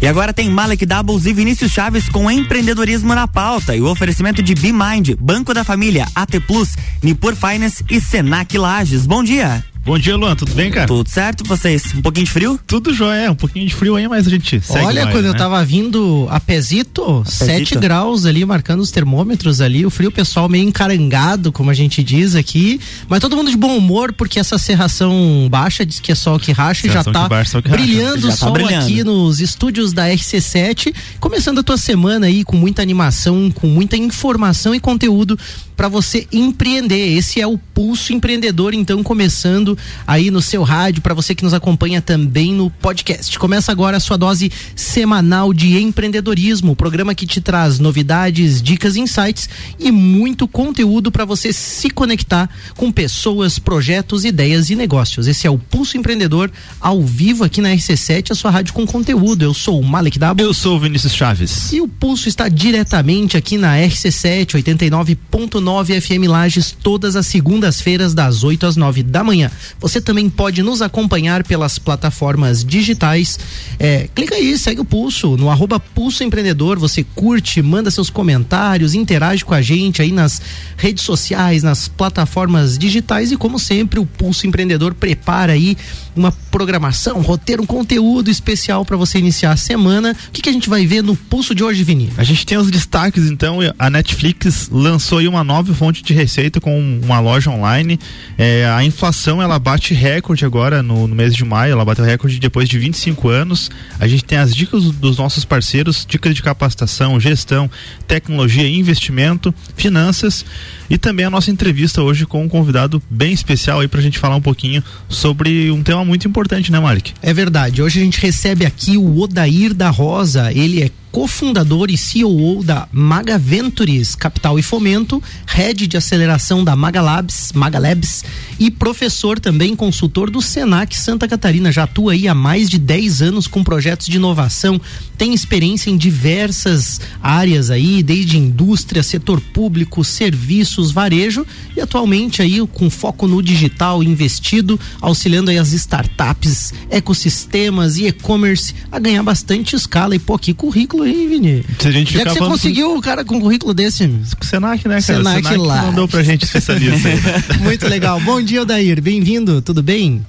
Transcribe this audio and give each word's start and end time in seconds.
E 0.00 0.06
agora 0.06 0.32
tem 0.32 0.50
Malek 0.50 0.84
Doubles 0.84 1.24
e 1.24 1.32
Vinícius 1.32 1.72
Chaves 1.72 2.08
com 2.08 2.30
empreendedorismo 2.30 3.14
na 3.14 3.26
pauta 3.26 3.74
e 3.74 3.80
o 3.80 3.86
oferecimento 3.86 4.42
de 4.42 4.54
BeMind, 4.54 5.14
Banco 5.18 5.54
da 5.54 5.64
Família, 5.64 6.06
AT 6.14 6.40
Plus, 6.46 6.76
Nipur 7.02 7.34
Finance 7.34 7.84
e 7.90 8.00
Senac 8.00 8.56
Lages. 8.58 9.06
Bom 9.06 9.24
dia. 9.24 9.64
Bom 9.84 9.98
dia, 9.98 10.16
Luan. 10.16 10.34
Tudo 10.34 10.54
bem, 10.54 10.70
cara? 10.70 10.86
Tudo 10.86 11.06
certo, 11.10 11.44
vocês? 11.44 11.92
Um 11.94 12.00
pouquinho 12.00 12.24
de 12.24 12.32
frio? 12.32 12.58
Tudo 12.66 12.94
jóia, 12.94 13.30
um 13.30 13.34
pouquinho 13.34 13.66
de 13.66 13.74
frio 13.74 13.96
aí, 13.96 14.08
mas 14.08 14.26
a 14.26 14.30
gente 14.30 14.58
segue 14.62 14.86
Olha, 14.86 15.02
mais, 15.02 15.14
quando 15.14 15.24
né? 15.24 15.28
eu 15.28 15.36
tava 15.36 15.62
vindo 15.62 16.26
a 16.30 16.40
Pezito, 16.40 17.22
7 17.26 17.76
graus 17.76 18.24
ali, 18.24 18.46
marcando 18.46 18.80
os 18.80 18.90
termômetros 18.90 19.60
ali, 19.60 19.84
o 19.84 19.90
frio, 19.90 20.08
o 20.08 20.12
pessoal 20.12 20.48
meio 20.48 20.66
encarangado, 20.66 21.52
como 21.52 21.70
a 21.70 21.74
gente 21.74 22.02
diz 22.02 22.34
aqui, 22.34 22.80
mas 23.10 23.20
todo 23.20 23.36
mundo 23.36 23.50
de 23.50 23.58
bom 23.58 23.76
humor, 23.76 24.14
porque 24.14 24.40
essa 24.40 24.56
serração 24.56 25.48
baixa, 25.50 25.84
diz 25.84 26.00
que 26.00 26.10
é 26.10 26.14
sol 26.14 26.38
que 26.38 26.50
racha, 26.50 26.86
e 26.86 26.90
já 26.90 27.04
tá 27.04 27.28
baixa, 27.28 27.60
brilhando 27.60 28.22
Já 28.22 28.28
o 28.28 28.30
tá 28.30 28.36
sol 28.36 28.52
brilhando. 28.52 28.86
aqui 28.86 29.04
nos 29.04 29.38
estúdios 29.38 29.92
da 29.92 30.08
RC7, 30.08 30.94
começando 31.20 31.58
a 31.58 31.62
tua 31.62 31.76
semana 31.76 32.24
aí 32.24 32.42
com 32.42 32.56
muita 32.56 32.80
animação, 32.80 33.50
com 33.50 33.66
muita 33.66 33.98
informação 33.98 34.74
e 34.74 34.80
conteúdo 34.80 35.38
para 35.76 35.88
você 35.88 36.26
empreender. 36.32 37.16
Esse 37.16 37.38
é 37.38 37.46
o 37.46 37.58
Pulso 37.58 38.14
Empreendedor, 38.14 38.72
então 38.72 39.02
começando 39.02 39.73
aí 40.06 40.30
no 40.30 40.40
seu 40.40 40.62
rádio, 40.62 41.02
para 41.02 41.14
você 41.14 41.34
que 41.34 41.44
nos 41.44 41.54
acompanha 41.54 42.00
também 42.00 42.52
no 42.52 42.70
podcast. 42.70 43.38
Começa 43.38 43.72
agora 43.72 43.96
a 43.96 44.00
sua 44.00 44.16
dose 44.16 44.50
semanal 44.76 45.52
de 45.52 45.78
empreendedorismo, 45.78 46.72
o 46.72 46.76
programa 46.76 47.14
que 47.14 47.26
te 47.26 47.40
traz 47.40 47.78
novidades, 47.78 48.62
dicas, 48.62 48.96
insights 48.96 49.48
e 49.78 49.90
muito 49.90 50.46
conteúdo 50.46 51.10
para 51.10 51.24
você 51.24 51.52
se 51.52 51.90
conectar 51.90 52.48
com 52.76 52.90
pessoas, 52.90 53.58
projetos, 53.58 54.24
ideias 54.24 54.70
e 54.70 54.76
negócios. 54.76 55.26
Esse 55.26 55.46
é 55.46 55.50
o 55.50 55.58
Pulso 55.58 55.96
Empreendedor 55.96 56.50
ao 56.80 57.02
vivo 57.02 57.44
aqui 57.44 57.60
na 57.60 57.70
RC7, 57.70 58.30
a 58.30 58.34
sua 58.34 58.50
rádio 58.50 58.74
com 58.74 58.86
conteúdo. 58.86 59.42
Eu 59.42 59.54
sou 59.54 59.80
o 59.80 59.84
Malek 59.84 60.18
Dabo. 60.18 60.42
Eu 60.42 60.54
sou 60.54 60.76
o 60.76 60.80
Vinícius 60.80 61.14
Chaves. 61.14 61.72
E 61.72 61.80
o 61.80 61.88
Pulso 61.88 62.28
está 62.28 62.48
diretamente 62.48 63.36
aqui 63.36 63.56
na 63.56 63.76
RC7 63.76 64.54
89.9 64.62 66.00
FM 66.00 66.28
Lages 66.28 66.70
todas 66.70 67.16
as 67.16 67.26
segundas-feiras 67.26 68.14
das 68.14 68.44
8 68.44 68.66
às 68.66 68.76
9 68.76 69.02
da 69.02 69.24
manhã. 69.24 69.50
Você 69.80 70.00
também 70.00 70.28
pode 70.28 70.62
nos 70.62 70.82
acompanhar 70.82 71.44
pelas 71.44 71.78
plataformas 71.78 72.64
digitais. 72.64 73.38
É, 73.78 74.08
clica 74.14 74.34
aí, 74.34 74.56
segue 74.56 74.80
o 74.80 74.84
Pulso 74.84 75.36
no 75.36 75.50
arroba 75.50 75.78
Pulso 75.78 76.24
Empreendedor. 76.24 76.78
Você 76.78 77.04
curte, 77.14 77.60
manda 77.62 77.90
seus 77.90 78.10
comentários, 78.10 78.94
interage 78.94 79.44
com 79.44 79.54
a 79.54 79.62
gente 79.62 80.02
aí 80.02 80.12
nas 80.12 80.40
redes 80.76 81.04
sociais, 81.04 81.62
nas 81.62 81.88
plataformas 81.88 82.78
digitais 82.78 83.32
e 83.32 83.36
como 83.36 83.58
sempre 83.58 84.00
o 84.00 84.06
Pulso 84.06 84.46
Empreendedor 84.46 84.94
prepara 84.94 85.52
aí 85.52 85.76
uma 86.16 86.32
programação, 86.50 87.18
um 87.18 87.22
roteiro, 87.22 87.62
um 87.62 87.66
conteúdo 87.66 88.30
especial 88.30 88.84
para 88.84 88.96
você 88.96 89.18
iniciar 89.18 89.52
a 89.52 89.56
semana. 89.56 90.16
O 90.28 90.30
que, 90.32 90.42
que 90.42 90.48
a 90.48 90.52
gente 90.52 90.68
vai 90.68 90.86
ver 90.86 91.02
no 91.02 91.16
Pulso 91.16 91.54
de 91.54 91.64
hoje, 91.64 91.82
Vini? 91.82 92.10
A 92.16 92.22
gente 92.22 92.46
tem 92.46 92.56
os 92.56 92.70
destaques, 92.70 93.28
então, 93.28 93.58
a 93.78 93.90
Netflix 93.90 94.68
lançou 94.70 95.18
aí 95.18 95.28
uma 95.28 95.42
nova 95.42 95.74
fonte 95.74 96.02
de 96.02 96.14
receita 96.14 96.60
com 96.60 97.00
uma 97.02 97.20
loja 97.20 97.50
online. 97.50 97.98
É, 98.38 98.66
a 98.66 98.84
inflação, 98.84 99.42
ela 99.42 99.53
bate 99.58 99.94
recorde 99.94 100.44
agora 100.44 100.82
no, 100.82 101.06
no 101.06 101.14
mês 101.14 101.34
de 101.34 101.44
maio, 101.44 101.72
ela 101.72 101.84
bateu 101.84 102.04
recorde 102.04 102.38
depois 102.38 102.68
de 102.68 102.78
25 102.78 103.28
anos. 103.28 103.70
A 103.98 104.06
gente 104.06 104.24
tem 104.24 104.38
as 104.38 104.54
dicas 104.54 104.84
dos 104.84 105.18
nossos 105.18 105.44
parceiros, 105.44 106.06
dicas 106.08 106.34
de 106.34 106.42
capacitação, 106.42 107.18
gestão, 107.18 107.70
tecnologia, 108.06 108.68
investimento, 108.68 109.54
finanças 109.76 110.44
e 110.88 110.98
também 110.98 111.26
a 111.26 111.30
nossa 111.30 111.50
entrevista 111.50 112.02
hoje 112.02 112.26
com 112.26 112.42
um 112.42 112.48
convidado 112.48 113.02
bem 113.08 113.32
especial 113.32 113.80
aí 113.80 113.88
pra 113.88 114.00
gente 114.00 114.18
falar 114.18 114.36
um 114.36 114.42
pouquinho 114.42 114.82
sobre 115.08 115.70
um 115.70 115.82
tema 115.82 116.04
muito 116.04 116.28
importante, 116.28 116.70
né, 116.70 116.78
Malik? 116.78 117.12
É 117.22 117.32
verdade. 117.32 117.82
Hoje 117.82 118.00
a 118.00 118.04
gente 118.04 118.20
recebe 118.20 118.66
aqui 118.66 118.96
o 118.96 119.20
Odair 119.20 119.74
da 119.74 119.90
Rosa. 119.90 120.52
Ele 120.52 120.82
é 120.82 120.90
cofundador 121.14 121.92
e 121.92 121.96
CEO 121.96 122.60
da 122.64 122.88
Maga 122.90 123.38
Ventures 123.38 124.16
Capital 124.16 124.58
e 124.58 124.62
Fomento, 124.64 125.22
head 125.46 125.86
de 125.86 125.96
aceleração 125.96 126.64
da 126.64 126.74
Maga 126.74 127.00
Labs, 127.00 127.52
Maga 127.52 127.78
Labs 127.78 128.24
e 128.58 128.68
professor 128.68 129.38
também 129.38 129.76
consultor 129.76 130.28
do 130.28 130.42
Senac 130.42 130.96
Santa 130.96 131.28
Catarina. 131.28 131.70
Já 131.70 131.84
atua 131.84 132.14
aí 132.14 132.26
há 132.26 132.34
mais 132.34 132.68
de 132.68 132.78
10 132.78 133.22
anos 133.22 133.46
com 133.46 133.62
projetos 133.62 134.08
de 134.08 134.16
inovação, 134.16 134.80
tem 135.16 135.32
experiência 135.32 135.88
em 135.88 135.96
diversas 135.96 137.00
áreas 137.22 137.70
aí, 137.70 138.02
desde 138.02 138.36
indústria, 138.36 139.00
setor 139.00 139.40
público, 139.40 140.02
serviços, 140.02 140.90
varejo 140.90 141.46
e 141.76 141.80
atualmente 141.80 142.42
aí 142.42 142.58
com 142.72 142.90
foco 142.90 143.28
no 143.28 143.40
digital 143.40 144.02
investido, 144.02 144.80
auxiliando 145.00 145.52
aí 145.52 145.58
as 145.58 145.72
startups, 145.72 146.74
ecossistemas 146.90 147.98
e 147.98 148.08
e-commerce 148.08 148.74
a 148.90 148.98
ganhar 148.98 149.22
bastante 149.22 149.76
escala 149.76 150.16
e 150.16 150.18
pô, 150.18 150.36
que 150.36 150.52
currículo 150.52 151.03
aí, 151.04 151.26
Vini. 151.28 151.64
Se 151.78 151.88
a 151.88 151.90
gente 151.90 152.12
Já 152.12 152.12
que 152.12 152.18
ficar 152.18 152.30
você 152.32 152.38
falando 152.38 152.52
conseguiu, 152.52 153.00
cara, 153.00 153.24
com 153.24 153.36
um 153.36 153.40
currículo 153.40 153.74
desse. 153.74 154.06
Com 154.08 154.42
o 154.42 154.44
Senac, 154.44 154.88
né, 154.88 155.00
cara? 155.00 155.00
Senac 155.00 155.40
o 155.40 155.42
Senac 155.48 155.56
lá. 155.66 155.80
que 155.80 155.86
mandou 155.86 156.08
pra 156.08 156.22
gente 156.22 156.44
especialista 156.44 157.08
aí. 157.08 157.58
Muito 157.62 157.86
legal. 157.86 158.20
Bom 158.20 158.40
dia, 158.42 158.62
Odair. 158.62 159.00
Bem-vindo. 159.00 159.60
Tudo 159.62 159.82
bem? 159.82 160.24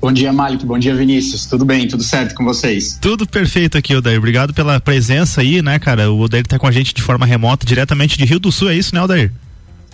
Bom 0.00 0.12
dia, 0.12 0.32
Malik. 0.32 0.66
Bom 0.66 0.78
dia, 0.78 0.94
Vinícius. 0.94 1.46
Tudo 1.46 1.64
bem? 1.64 1.88
Tudo 1.88 2.02
certo 2.02 2.34
com 2.34 2.44
vocês? 2.44 2.98
Tudo 3.00 3.26
perfeito 3.26 3.78
aqui, 3.78 3.94
Odair. 3.94 4.18
Obrigado 4.18 4.52
pela 4.52 4.78
presença 4.78 5.40
aí, 5.40 5.62
né, 5.62 5.78
cara? 5.78 6.10
O 6.12 6.20
Odair 6.20 6.46
tá 6.46 6.58
com 6.58 6.66
a 6.66 6.72
gente 6.72 6.92
de 6.92 7.00
forma 7.00 7.24
remota, 7.24 7.64
diretamente 7.64 8.18
de 8.18 8.24
Rio 8.26 8.38
do 8.38 8.52
Sul, 8.52 8.68
é 8.68 8.76
isso, 8.76 8.94
né, 8.94 9.02
Odair? 9.02 9.32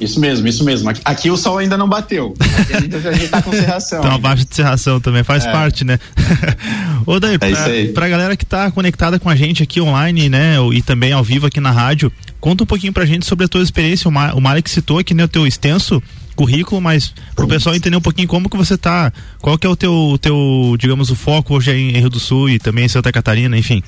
Isso 0.00 0.18
mesmo, 0.18 0.48
isso 0.48 0.64
mesmo. 0.64 0.90
Aqui, 1.04 1.30
o 1.30 1.36
sol 1.36 1.58
ainda 1.58 1.76
não 1.76 1.88
bateu. 1.88 2.34
Aqui 2.40 2.72
a 2.74 2.80
gente, 3.12 3.28
tá 3.28 3.42
com 3.42 3.52
serração. 3.52 3.98
Então 4.00 4.14
abaixo 4.14 4.44
de 4.46 4.54
serração 4.54 5.00
também, 5.00 5.22
faz 5.22 5.44
É. 5.44 5.52
parte, 5.52 5.84
né? 5.84 5.98
Odair, 7.06 7.38
É 7.40 7.50
isso 7.50 7.62
pra, 7.62 7.72
aí. 7.72 7.88
pra 7.88 8.08
galera 8.08 8.36
que 8.36 8.44
tá 8.46 8.70
conectada 8.70 9.18
com 9.18 9.28
a 9.28 9.36
gente 9.36 9.62
aqui 9.62 9.80
online, 9.80 10.28
né, 10.28 10.56
e 10.72 10.82
também 10.82 11.12
ao 11.12 11.22
vivo 11.24 11.46
aqui 11.46 11.60
na 11.60 11.70
rádio, 11.70 12.12
conta 12.40 12.64
um 12.64 12.66
pouquinho 12.66 12.92
pra 12.92 13.04
gente 13.06 13.26
sobre 13.26 13.44
a 13.44 13.48
tua 13.48 13.62
experiência. 13.62 14.08
O, 14.08 14.12
Ma, 14.12 14.32
o 14.34 14.40
Malik 14.40 14.70
citou 14.70 14.98
aqui, 14.98 15.14
né, 15.14 15.24
o 15.24 15.28
teu 15.28 15.46
extenso 15.46 16.02
currículo, 16.36 16.80
mas 16.80 17.12
pro 17.36 17.46
pessoal 17.46 17.74
entender 17.74 17.96
um 17.96 18.00
pouquinho 18.00 18.26
como 18.26 18.48
que 18.48 18.56
você 18.56 18.78
tá, 18.78 19.12
qual 19.42 19.58
que 19.58 19.66
é 19.66 19.70
o 19.70 19.76
teu, 19.76 20.16
teu 20.20 20.74
digamos, 20.78 21.10
o 21.10 21.14
foco 21.16 21.54
hoje 21.54 21.70
aí 21.70 21.90
em 21.90 21.98
Rio 21.98 22.08
do 22.08 22.18
Sul 22.20 22.48
e 22.48 22.58
também 22.58 22.86
em 22.86 22.88
Santa 22.88 23.12
Catarina, 23.12 23.58
enfim. 23.58 23.82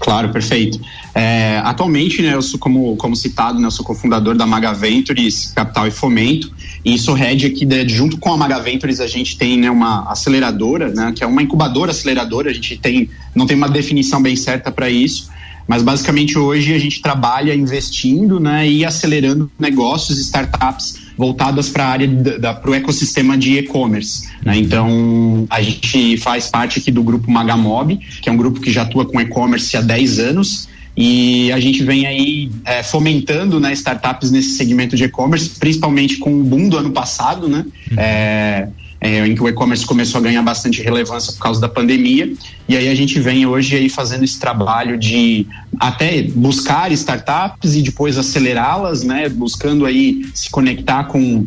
Claro, 0.00 0.30
perfeito. 0.30 0.80
É, 1.14 1.60
atualmente, 1.64 2.22
né, 2.22 2.34
eu 2.34 2.42
sou 2.42 2.58
como, 2.58 2.96
como 2.96 3.16
citado, 3.16 3.58
né, 3.58 3.66
eu 3.66 3.70
sou 3.70 3.84
cofundador 3.84 4.36
da 4.36 4.46
Maga 4.46 4.72
Ventures 4.72 5.52
Capital 5.54 5.88
e 5.88 5.90
Fomento 5.90 6.52
e 6.84 6.98
sou 6.98 7.14
head 7.14 7.44
aqui, 7.46 7.66
junto 7.88 8.16
com 8.18 8.32
a 8.32 8.36
Maga 8.36 8.60
Ventures, 8.60 9.00
a 9.00 9.06
gente 9.06 9.36
tem 9.36 9.58
né, 9.58 9.70
uma 9.70 10.10
aceleradora, 10.10 10.88
né, 10.88 11.12
que 11.14 11.24
é 11.24 11.26
uma 11.26 11.42
incubadora 11.42 11.90
aceleradora, 11.90 12.50
a 12.50 12.52
gente 12.54 12.76
tem, 12.76 13.10
não 13.34 13.46
tem 13.46 13.56
uma 13.56 13.68
definição 13.68 14.22
bem 14.22 14.36
certa 14.36 14.70
para 14.70 14.88
isso, 14.88 15.28
mas 15.66 15.82
basicamente 15.82 16.38
hoje 16.38 16.72
a 16.72 16.78
gente 16.78 17.02
trabalha 17.02 17.54
investindo 17.54 18.38
né, 18.38 18.68
e 18.68 18.84
acelerando 18.84 19.50
negócios, 19.58 20.18
startups 20.20 21.07
voltadas 21.18 21.68
para 21.68 21.84
a 21.84 21.88
área 21.88 22.08
para 22.54 22.70
o 22.70 22.74
ecossistema 22.74 23.36
de 23.36 23.58
e-commerce. 23.58 24.28
Né? 24.44 24.56
Então 24.56 25.46
a 25.50 25.60
gente 25.60 26.16
faz 26.18 26.48
parte 26.48 26.78
aqui 26.78 26.92
do 26.92 27.02
grupo 27.02 27.28
Magamob, 27.28 27.96
que 28.22 28.28
é 28.28 28.32
um 28.32 28.36
grupo 28.36 28.60
que 28.60 28.70
já 28.70 28.82
atua 28.82 29.04
com 29.04 29.20
e-commerce 29.20 29.76
há 29.76 29.80
10 29.80 30.18
anos. 30.20 30.68
E 30.96 31.52
a 31.52 31.60
gente 31.60 31.84
vem 31.84 32.06
aí 32.06 32.50
é, 32.64 32.82
fomentando 32.82 33.60
né, 33.60 33.72
startups 33.72 34.30
nesse 34.30 34.56
segmento 34.56 34.96
de 34.96 35.04
e-commerce, 35.04 35.50
principalmente 35.50 36.16
com 36.16 36.40
o 36.40 36.42
boom 36.42 36.68
do 36.68 36.76
ano 36.76 36.90
passado, 36.90 37.48
né? 37.48 37.64
É, 37.96 38.68
é, 39.00 39.26
em 39.26 39.34
que 39.34 39.42
o 39.42 39.48
e-commerce 39.48 39.86
começou 39.86 40.20
a 40.20 40.24
ganhar 40.24 40.42
bastante 40.42 40.82
relevância 40.82 41.32
por 41.32 41.40
causa 41.40 41.60
da 41.60 41.68
pandemia. 41.68 42.32
E 42.68 42.76
aí 42.76 42.88
a 42.88 42.94
gente 42.94 43.20
vem 43.20 43.46
hoje 43.46 43.76
aí 43.76 43.88
fazendo 43.88 44.24
esse 44.24 44.38
trabalho 44.38 44.98
de 44.98 45.46
até 45.78 46.22
buscar 46.22 46.90
startups 46.92 47.74
e 47.74 47.82
depois 47.82 48.18
acelerá-las, 48.18 49.04
né? 49.04 49.28
Buscando 49.28 49.86
aí 49.86 50.26
se 50.34 50.50
conectar 50.50 51.04
com 51.04 51.46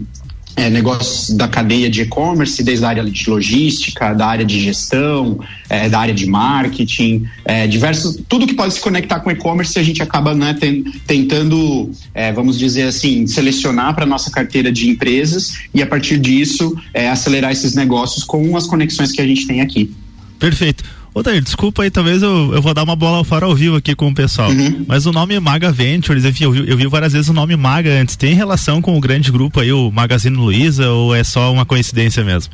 é, 0.56 0.70
negócios 0.70 1.36
da 1.36 1.48
cadeia 1.48 1.90
de 1.90 2.02
e-commerce, 2.02 2.62
desde 2.64 2.86
a 2.86 2.90
área 2.90 3.04
de 3.04 3.30
logística, 3.30 4.14
da 4.14 4.28
área 4.28 4.46
de 4.46 4.60
gestão, 4.60 5.40
é, 5.70 5.90
da 5.90 6.00
área 6.00 6.14
de 6.14 6.26
marketing, 6.26 7.26
é, 7.46 7.68
diversos, 7.68 8.20
tudo 8.28 8.46
que 8.46 8.54
pode 8.54 8.74
se 8.74 8.82
conectar 8.82 9.20
com 9.20 9.32
e-commerce 9.32 9.78
a 9.80 9.84
gente 9.84 10.02
acaba 10.02 10.34
né, 10.34 10.56
ten, 10.60 10.84
tentando, 11.08 11.92
é, 12.14 12.32
vamos 12.32 12.58
dizer 12.60 12.84
assim, 12.84 13.26
selecionar 13.28 13.96
para 13.96 14.06
nossa 14.06 14.30
carteira 14.30 14.72
de 14.72 14.90
empresas 14.90 15.54
e 15.74 15.82
a 15.82 15.88
partir 15.88 16.18
disso 16.18 16.76
é, 16.94 17.10
acelerar 17.10 17.52
esses 17.52 17.74
negócios 17.74 18.24
com 18.24 18.56
as 18.58 18.68
conexões 18.68 19.12
que 19.12 19.22
a 19.22 19.26
gente 19.26 19.48
tem 19.48 19.62
aqui. 19.62 19.94
Perfeito. 20.38 20.84
Ô, 21.14 21.22
Dair, 21.22 21.42
desculpa 21.42 21.84
aí, 21.84 21.92
talvez 21.92 22.22
eu, 22.22 22.54
eu 22.54 22.62
vou 22.62 22.74
dar 22.74 22.84
uma 22.84 22.96
bola 22.96 23.24
fora 23.26 23.46
ao 23.46 23.54
vivo 23.54 23.76
aqui 23.76 23.94
com 23.94 24.08
o 24.08 24.14
pessoal. 24.14 24.50
Uhum. 24.50 24.86
Mas 24.88 25.06
o 25.06 25.12
nome 25.12 25.38
Maga 25.42 25.70
Ventures, 25.70 26.24
enfim, 26.24 26.46
eu 26.46 26.52
vi, 26.54 26.70
eu 26.70 26.78
vi 26.78 26.88
várias 26.88 27.12
vezes 27.12 27.28
o 27.28 27.34
nome 27.34 27.56
Maga 27.58 27.90
antes. 27.90 28.16
Tem 28.16 28.34
relação 28.34 28.82
com 28.82 28.98
o 28.98 29.02
grande 29.02 29.30
grupo 29.30 29.60
aí, 29.60 29.74
o 29.74 29.92
Magazine 29.92 30.38
Luiza, 30.38 30.90
ou 30.90 31.14
é 31.14 31.22
só 31.24 31.52
uma 31.52 31.66
coincidência 31.66 32.24
mesmo? 32.24 32.54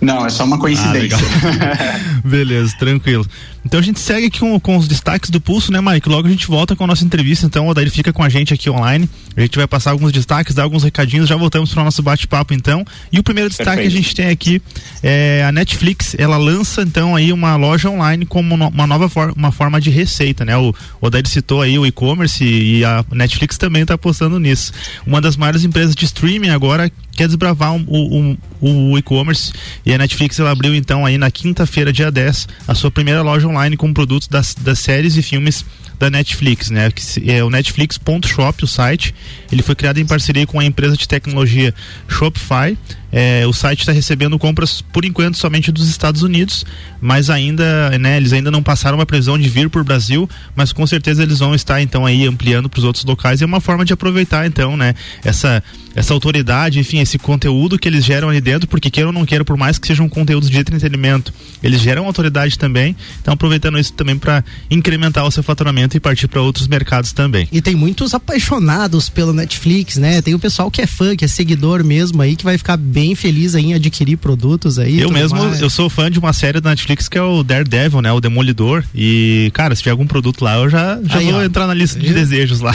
Não, 0.00 0.24
é 0.24 0.28
só 0.28 0.44
uma 0.44 0.58
coincidência. 0.58 1.18
Ah, 1.18 2.20
Beleza, 2.24 2.76
tranquilo. 2.78 3.26
Então 3.64 3.80
a 3.80 3.82
gente 3.82 3.98
segue 3.98 4.26
aqui 4.26 4.38
com, 4.38 4.60
com 4.60 4.76
os 4.76 4.86
destaques 4.86 5.30
do 5.30 5.40
pulso, 5.40 5.72
né, 5.72 5.80
Mike? 5.80 6.08
Logo 6.08 6.28
a 6.28 6.30
gente 6.30 6.46
volta 6.46 6.76
com 6.76 6.84
a 6.84 6.86
nossa 6.86 7.04
entrevista, 7.04 7.46
então 7.46 7.66
o 7.66 7.70
Odair 7.70 7.90
fica 7.90 8.12
com 8.12 8.22
a 8.22 8.28
gente 8.28 8.54
aqui 8.54 8.70
online. 8.70 9.08
A 9.36 9.40
gente 9.42 9.56
vai 9.56 9.66
passar 9.66 9.90
alguns 9.90 10.12
destaques, 10.12 10.54
dar 10.54 10.62
alguns 10.62 10.82
recadinhos, 10.82 11.28
já 11.28 11.36
voltamos 11.36 11.72
para 11.72 11.82
o 11.82 11.84
nosso 11.84 12.02
bate-papo 12.02 12.54
então. 12.54 12.84
E 13.12 13.18
o 13.18 13.22
primeiro 13.22 13.50
destaque 13.50 13.82
Perfeito. 13.82 13.90
que 13.90 13.98
a 13.98 14.02
gente 14.02 14.14
tem 14.14 14.28
aqui 14.28 14.62
é 15.02 15.44
a 15.44 15.52
Netflix, 15.52 16.14
ela 16.18 16.36
lança 16.36 16.82
então 16.82 17.14
aí 17.14 17.32
uma 17.32 17.54
loja 17.56 17.90
online 17.90 18.24
como 18.24 18.54
uma 18.54 18.86
nova 18.86 19.08
for 19.08 19.32
uma 19.36 19.52
forma 19.52 19.80
de 19.80 19.90
receita, 19.90 20.44
né? 20.44 20.56
O 20.56 20.74
Odair 21.00 21.26
citou 21.28 21.60
aí 21.60 21.78
o 21.78 21.84
e-commerce 21.84 22.42
e 22.42 22.84
a 22.84 23.04
Netflix 23.12 23.58
também 23.58 23.82
está 23.82 23.94
apostando 23.94 24.38
nisso. 24.38 24.72
Uma 25.06 25.20
das 25.20 25.36
maiores 25.36 25.64
empresas 25.64 25.94
de 25.94 26.04
streaming 26.06 26.50
agora 26.50 26.90
quer 27.12 27.26
desbravar 27.26 27.72
um, 27.72 28.36
um, 28.60 28.92
o 28.92 28.98
e-commerce 28.98 29.52
e 29.84 29.92
a 29.92 29.98
Netflix 29.98 30.38
ela 30.38 30.50
abriu 30.50 30.74
então 30.74 31.04
aí 31.04 31.18
na 31.18 31.30
quinta-feira, 31.30 31.92
dia 31.92 32.10
10, 32.10 32.48
a 32.68 32.74
sua 32.74 32.90
primeira 32.90 33.22
loja 33.22 33.46
online 33.48 33.76
com 33.76 33.92
produtos 33.92 34.28
das, 34.28 34.54
das 34.54 34.78
séries 34.78 35.16
e 35.16 35.22
filmes 35.22 35.64
da 35.98 36.10
Netflix, 36.10 36.70
né? 36.70 36.90
Que 36.90 37.30
é 37.30 37.42
o 37.42 37.50
Netflix.shop, 37.50 38.64
o 38.64 38.66
site. 38.66 39.14
Ele 39.50 39.62
foi 39.62 39.74
criado 39.74 39.98
em 39.98 40.06
parceria 40.06 40.46
com 40.46 40.58
a 40.60 40.64
empresa 40.64 40.96
de 40.96 41.06
tecnologia 41.06 41.74
Shopify 42.08 42.76
é, 43.12 43.46
o 43.46 43.52
site 43.52 43.80
está 43.80 43.92
recebendo 43.92 44.38
compras 44.38 44.82
por 44.82 45.04
enquanto 45.04 45.38
somente 45.38 45.70
dos 45.70 45.88
Estados 45.88 46.22
Unidos, 46.22 46.66
mas 47.00 47.30
ainda, 47.30 47.96
né, 47.98 48.16
eles 48.16 48.32
ainda 48.32 48.50
não 48.50 48.62
passaram 48.62 48.98
uma 48.98 49.06
previsão 49.06 49.38
de 49.38 49.48
vir 49.48 49.70
para 49.70 49.80
o 49.80 49.84
Brasil, 49.84 50.28
mas 50.54 50.70
com 50.70 50.86
certeza 50.86 51.22
eles 51.22 51.38
vão 51.38 51.54
estar 51.54 51.80
então 51.80 52.04
aí 52.04 52.26
ampliando 52.26 52.68
para 52.68 52.78
os 52.78 52.84
outros 52.84 53.04
locais. 53.04 53.40
E 53.40 53.44
é 53.44 53.46
uma 53.46 53.60
forma 53.60 53.84
de 53.86 53.92
aproveitar 53.94 54.46
então, 54.46 54.76
né, 54.76 54.94
essa 55.24 55.62
essa 55.96 56.12
autoridade, 56.12 56.78
enfim, 56.78 57.00
esse 57.00 57.18
conteúdo 57.18 57.78
que 57.78 57.88
eles 57.88 58.04
geram 58.04 58.28
ali 58.28 58.40
dentro, 58.40 58.68
porque 58.68 58.90
queiram 58.90 59.08
ou 59.08 59.14
não 59.14 59.24
queiram, 59.24 59.46
por 59.46 59.56
mais 59.56 59.78
que 59.78 59.86
sejam 59.86 60.06
conteúdos 60.10 60.50
de 60.50 60.58
entretenimento, 60.58 61.32
eles 61.62 61.80
geram 61.80 62.04
autoridade 62.04 62.58
também. 62.58 62.94
Então 63.22 63.32
aproveitando 63.32 63.78
isso 63.78 63.94
também 63.94 64.18
para 64.18 64.44
incrementar 64.70 65.24
o 65.24 65.30
seu 65.30 65.42
faturamento 65.42 65.96
e 65.96 66.00
partir 66.00 66.28
para 66.28 66.42
outros 66.42 66.68
mercados 66.68 67.12
também. 67.12 67.48
E 67.50 67.62
tem 67.62 67.74
muitos 67.74 68.12
apaixonados 68.12 69.08
pelo 69.08 69.32
Netflix, 69.32 69.96
né? 69.96 70.20
Tem 70.20 70.34
o 70.34 70.38
pessoal 70.38 70.70
que 70.70 70.82
é 70.82 70.86
fã, 70.86 71.16
que 71.16 71.24
é 71.24 71.28
seguidor 71.28 71.82
mesmo 71.82 72.20
aí, 72.20 72.36
que 72.36 72.44
vai 72.44 72.58
ficar 72.58 72.76
bem 72.76 73.14
feliz 73.14 73.54
em 73.54 73.72
adquirir 73.72 74.18
produtos 74.18 74.78
aí. 74.78 75.00
Eu 75.00 75.10
mesmo, 75.10 75.38
mais. 75.38 75.62
eu 75.62 75.70
sou 75.70 75.88
fã 75.88 76.10
de 76.10 76.18
uma 76.18 76.34
série 76.34 76.60
da 76.60 76.70
Netflix 76.70 77.08
que 77.08 77.16
é 77.16 77.22
o 77.22 77.42
Daredevil, 77.42 78.02
né? 78.02 78.12
O 78.12 78.20
Demolidor. 78.20 78.84
E, 78.94 79.50
cara, 79.54 79.74
se 79.74 79.82
tiver 79.82 79.92
algum 79.92 80.06
produto 80.06 80.44
lá, 80.44 80.56
eu 80.56 80.68
já, 80.68 81.00
já 81.02 81.18
aí, 81.20 81.32
vou 81.32 81.40
ó, 81.40 81.42
entrar 81.42 81.66
na 81.66 81.72
lista 81.72 81.98
de 81.98 82.12
desejos 82.12 82.60
lá. 82.60 82.74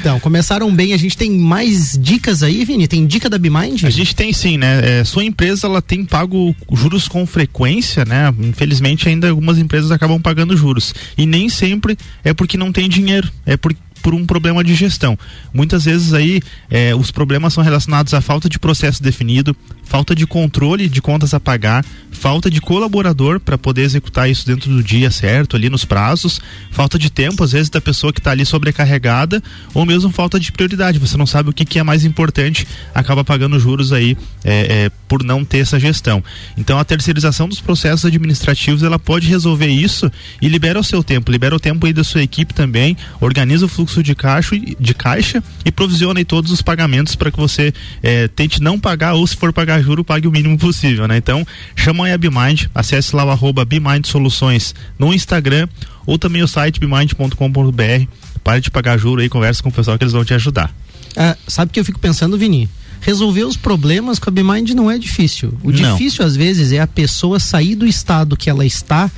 Então, 0.00 0.20
começaram 0.20 0.72
bem. 0.72 0.92
A 0.92 0.96
gente 0.96 1.16
tem 1.16 1.30
mais 1.30 1.98
dicas 2.00 2.27
aí, 2.42 2.64
Vini? 2.64 2.86
Tem 2.86 3.06
dica 3.06 3.30
da 3.30 3.38
Bimind? 3.38 3.84
A 3.84 3.90
gente 3.90 4.14
tem 4.14 4.32
sim, 4.32 4.58
né? 4.58 5.00
É, 5.00 5.04
sua 5.04 5.24
empresa, 5.24 5.66
ela 5.66 5.80
tem 5.80 6.04
pago 6.04 6.54
juros 6.72 7.08
com 7.08 7.26
frequência, 7.26 8.04
né? 8.04 8.32
Infelizmente, 8.40 9.08
ainda 9.08 9.30
algumas 9.30 9.56
empresas 9.56 9.90
acabam 9.90 10.20
pagando 10.20 10.56
juros. 10.56 10.94
E 11.16 11.24
nem 11.24 11.48
sempre 11.48 11.96
é 12.22 12.34
porque 12.34 12.56
não 12.58 12.70
tem 12.70 12.88
dinheiro. 12.88 13.30
É 13.46 13.56
porque 13.56 13.80
por 14.02 14.14
um 14.14 14.24
problema 14.24 14.62
de 14.64 14.74
gestão. 14.74 15.18
Muitas 15.52 15.84
vezes 15.84 16.12
aí 16.12 16.40
é, 16.70 16.94
os 16.94 17.10
problemas 17.10 17.52
são 17.52 17.62
relacionados 17.62 18.14
à 18.14 18.20
falta 18.20 18.48
de 18.48 18.58
processo 18.58 19.02
definido, 19.02 19.56
falta 19.84 20.14
de 20.14 20.26
controle 20.26 20.88
de 20.88 21.00
contas 21.00 21.32
a 21.34 21.40
pagar, 21.40 21.84
falta 22.10 22.50
de 22.50 22.60
colaborador 22.60 23.40
para 23.40 23.56
poder 23.56 23.82
executar 23.82 24.28
isso 24.28 24.46
dentro 24.46 24.70
do 24.70 24.82
dia 24.82 25.10
certo, 25.10 25.56
ali 25.56 25.70
nos 25.70 25.84
prazos, 25.84 26.40
falta 26.70 26.98
de 26.98 27.10
tempo, 27.10 27.42
às 27.42 27.52
vezes, 27.52 27.70
da 27.70 27.80
pessoa 27.80 28.12
que 28.12 28.20
está 28.20 28.32
ali 28.32 28.44
sobrecarregada, 28.44 29.42
ou 29.72 29.86
mesmo 29.86 30.10
falta 30.10 30.38
de 30.38 30.52
prioridade. 30.52 30.98
Você 30.98 31.16
não 31.16 31.26
sabe 31.26 31.50
o 31.50 31.52
que, 31.52 31.64
que 31.64 31.78
é 31.78 31.82
mais 31.82 32.04
importante, 32.04 32.66
acaba 32.94 33.24
pagando 33.24 33.58
juros 33.58 33.92
aí 33.92 34.16
é, 34.44 34.84
é, 34.84 34.90
por 35.08 35.22
não 35.22 35.44
ter 35.44 35.58
essa 35.58 35.78
gestão. 35.80 36.22
Então 36.56 36.78
a 36.78 36.84
terceirização 36.84 37.48
dos 37.48 37.60
processos 37.60 38.04
administrativos 38.04 38.82
ela 38.82 38.98
pode 38.98 39.26
resolver 39.28 39.68
isso 39.68 40.10
e 40.40 40.48
libera 40.48 40.78
o 40.78 40.84
seu 40.84 41.02
tempo, 41.02 41.30
libera 41.30 41.56
o 41.56 41.60
tempo 41.60 41.86
aí 41.86 41.92
da 41.92 42.04
sua 42.04 42.22
equipe 42.22 42.52
também, 42.52 42.96
organiza 43.20 43.64
o 43.64 43.68
fluxo 43.68 43.87
de 44.02 44.14
caixa, 44.14 44.56
de 44.58 44.94
caixa 44.94 45.42
e 45.64 45.72
provisiona 45.72 46.20
aí 46.20 46.24
todos 46.24 46.52
os 46.52 46.62
pagamentos 46.62 47.16
para 47.16 47.30
que 47.30 47.36
você 47.36 47.72
é, 48.02 48.28
tente 48.28 48.62
não 48.62 48.78
pagar 48.78 49.14
ou 49.14 49.26
se 49.26 49.36
for 49.36 49.52
pagar 49.52 49.82
juro, 49.82 50.04
pague 50.04 50.28
o 50.28 50.30
mínimo 50.30 50.58
possível, 50.58 51.08
né? 51.08 51.16
Então, 51.16 51.46
chama 51.74 52.06
aí 52.06 52.12
a 52.12 52.18
Bimind, 52.18 52.66
acesse 52.74 53.14
lá 53.14 53.24
o 53.24 53.30
arroba 53.30 53.64
Bimind 53.64 54.06
Soluções 54.06 54.74
no 54.98 55.12
Instagram 55.12 55.68
ou 56.06 56.18
também 56.18 56.42
o 56.42 56.48
site 56.48 56.80
bimind.com.br. 56.80 58.06
Pare 58.42 58.60
de 58.60 58.70
pagar 58.70 58.98
juro 58.98 59.20
aí, 59.20 59.28
conversa 59.28 59.62
com 59.62 59.68
o 59.68 59.72
pessoal 59.72 59.98
que 59.98 60.04
eles 60.04 60.12
vão 60.12 60.24
te 60.24 60.34
ajudar. 60.34 60.74
É, 61.16 61.36
sabe 61.46 61.70
o 61.70 61.72
que 61.72 61.80
eu 61.80 61.84
fico 61.84 61.98
pensando, 61.98 62.38
Vini? 62.38 62.68
Resolver 63.00 63.44
os 63.44 63.56
problemas 63.56 64.18
com 64.18 64.30
a 64.30 64.32
Bimind 64.32 64.70
não 64.70 64.90
é 64.90 64.98
difícil. 64.98 65.52
O 65.62 65.70
não. 65.70 65.92
difícil, 65.92 66.24
às 66.24 66.34
vezes, 66.34 66.72
é 66.72 66.80
a 66.80 66.86
pessoa 66.86 67.38
sair 67.38 67.74
do 67.74 67.86
estado 67.86 68.36
que 68.36 68.50
ela 68.50 68.64
está 68.64 69.10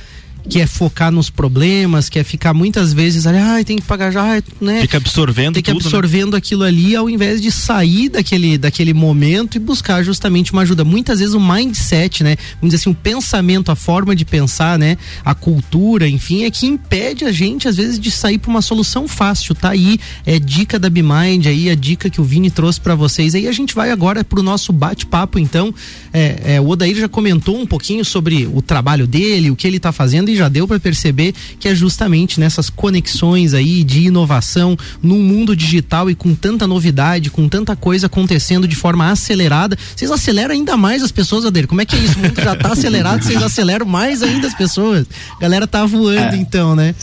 quer 0.49 0.67
focar 0.67 1.11
nos 1.11 1.29
problemas, 1.29 2.09
quer 2.09 2.23
ficar 2.23 2.53
muitas 2.53 2.93
vezes 2.93 3.27
ali, 3.27 3.37
ah, 3.37 3.63
tem 3.63 3.77
que 3.77 3.83
pagar 3.83 4.11
já, 4.11 4.41
né? 4.59 4.81
Fica 4.81 4.97
absorvendo 4.97 5.53
Tem 5.55 5.63
que 5.63 5.71
tudo, 5.71 5.81
né? 5.81 5.87
absorvendo 5.87 6.31
né? 6.31 6.37
aquilo 6.37 6.63
ali 6.63 6.95
ao 6.95 7.09
invés 7.09 7.41
de 7.41 7.51
sair 7.51 8.09
daquele, 8.09 8.57
daquele 8.57 8.93
momento 8.93 9.55
e 9.55 9.59
buscar 9.59 10.03
justamente 10.03 10.51
uma 10.51 10.63
ajuda. 10.63 10.83
Muitas 10.83 11.19
vezes 11.19 11.33
o 11.33 11.39
mindset, 11.39 12.23
né? 12.23 12.35
Vamos 12.59 12.73
dizer 12.73 12.77
assim, 12.77 12.89
o 12.89 12.95
pensamento, 12.95 13.71
a 13.71 13.75
forma 13.75 14.15
de 14.15 14.25
pensar, 14.25 14.79
né? 14.79 14.97
A 15.23 15.35
cultura, 15.35 16.07
enfim, 16.07 16.43
é 16.43 16.51
que 16.51 16.65
impede 16.65 17.25
a 17.25 17.31
gente 17.31 17.67
às 17.67 17.77
vezes 17.77 17.99
de 17.99 18.09
sair 18.09 18.37
para 18.37 18.49
uma 18.49 18.61
solução 18.61 19.07
fácil. 19.07 19.53
Tá 19.53 19.69
aí, 19.69 19.99
é 20.25 20.39
dica 20.39 20.79
da 20.79 20.89
BeMind 20.89 21.45
aí, 21.47 21.69
a 21.69 21.75
dica 21.75 22.09
que 22.09 22.19
o 22.19 22.23
Vini 22.23 22.49
trouxe 22.49 22.79
para 22.79 22.95
vocês. 22.95 23.35
Aí 23.35 23.47
a 23.47 23.51
gente 23.51 23.75
vai 23.75 23.91
agora 23.91 24.23
pro 24.23 24.41
nosso 24.41 24.73
bate-papo, 24.73 25.37
então. 25.37 25.73
É, 26.13 26.55
é, 26.55 26.61
o 26.61 26.67
Odair 26.67 26.95
já 26.95 27.07
comentou 27.07 27.59
um 27.59 27.65
pouquinho 27.65 28.03
sobre 28.03 28.45
o 28.45 28.61
trabalho 28.61 29.07
dele, 29.07 29.51
o 29.51 29.55
que 29.55 29.67
ele 29.67 29.77
está 29.77 29.91
fazendo 29.91 30.30
e 30.31 30.35
já 30.35 30.49
deu 30.49 30.67
para 30.67 30.79
perceber 30.79 31.33
que 31.59 31.67
é 31.67 31.75
justamente 31.75 32.39
nessas 32.39 32.69
conexões 32.69 33.53
aí 33.53 33.83
de 33.83 34.07
inovação 34.07 34.77
num 35.01 35.21
mundo 35.21 35.55
digital 35.55 36.09
e 36.09 36.15
com 36.15 36.33
tanta 36.33 36.67
novidade, 36.67 37.29
com 37.29 37.47
tanta 37.47 37.75
coisa 37.75 38.07
acontecendo 38.07 38.67
de 38.67 38.75
forma 38.75 39.09
acelerada. 39.09 39.77
Vocês 39.95 40.11
aceleram 40.11 40.53
ainda 40.53 40.75
mais 40.77 41.03
as 41.03 41.11
pessoas, 41.11 41.45
Odair. 41.45 41.67
Como 41.67 41.81
é 41.81 41.85
que 41.85 41.95
é 41.95 41.99
isso? 41.99 42.17
O 42.17 42.21
mundo 42.21 42.41
já 42.41 42.53
está 42.53 42.71
acelerado, 42.73 43.23
vocês 43.23 43.41
aceleram 43.41 43.85
mais 43.85 44.23
ainda 44.23 44.47
as 44.47 44.55
pessoas. 44.55 45.05
A 45.37 45.39
galera 45.39 45.67
tá 45.67 45.85
voando 45.85 46.35
é, 46.35 46.37
então, 46.37 46.75
né? 46.75 46.95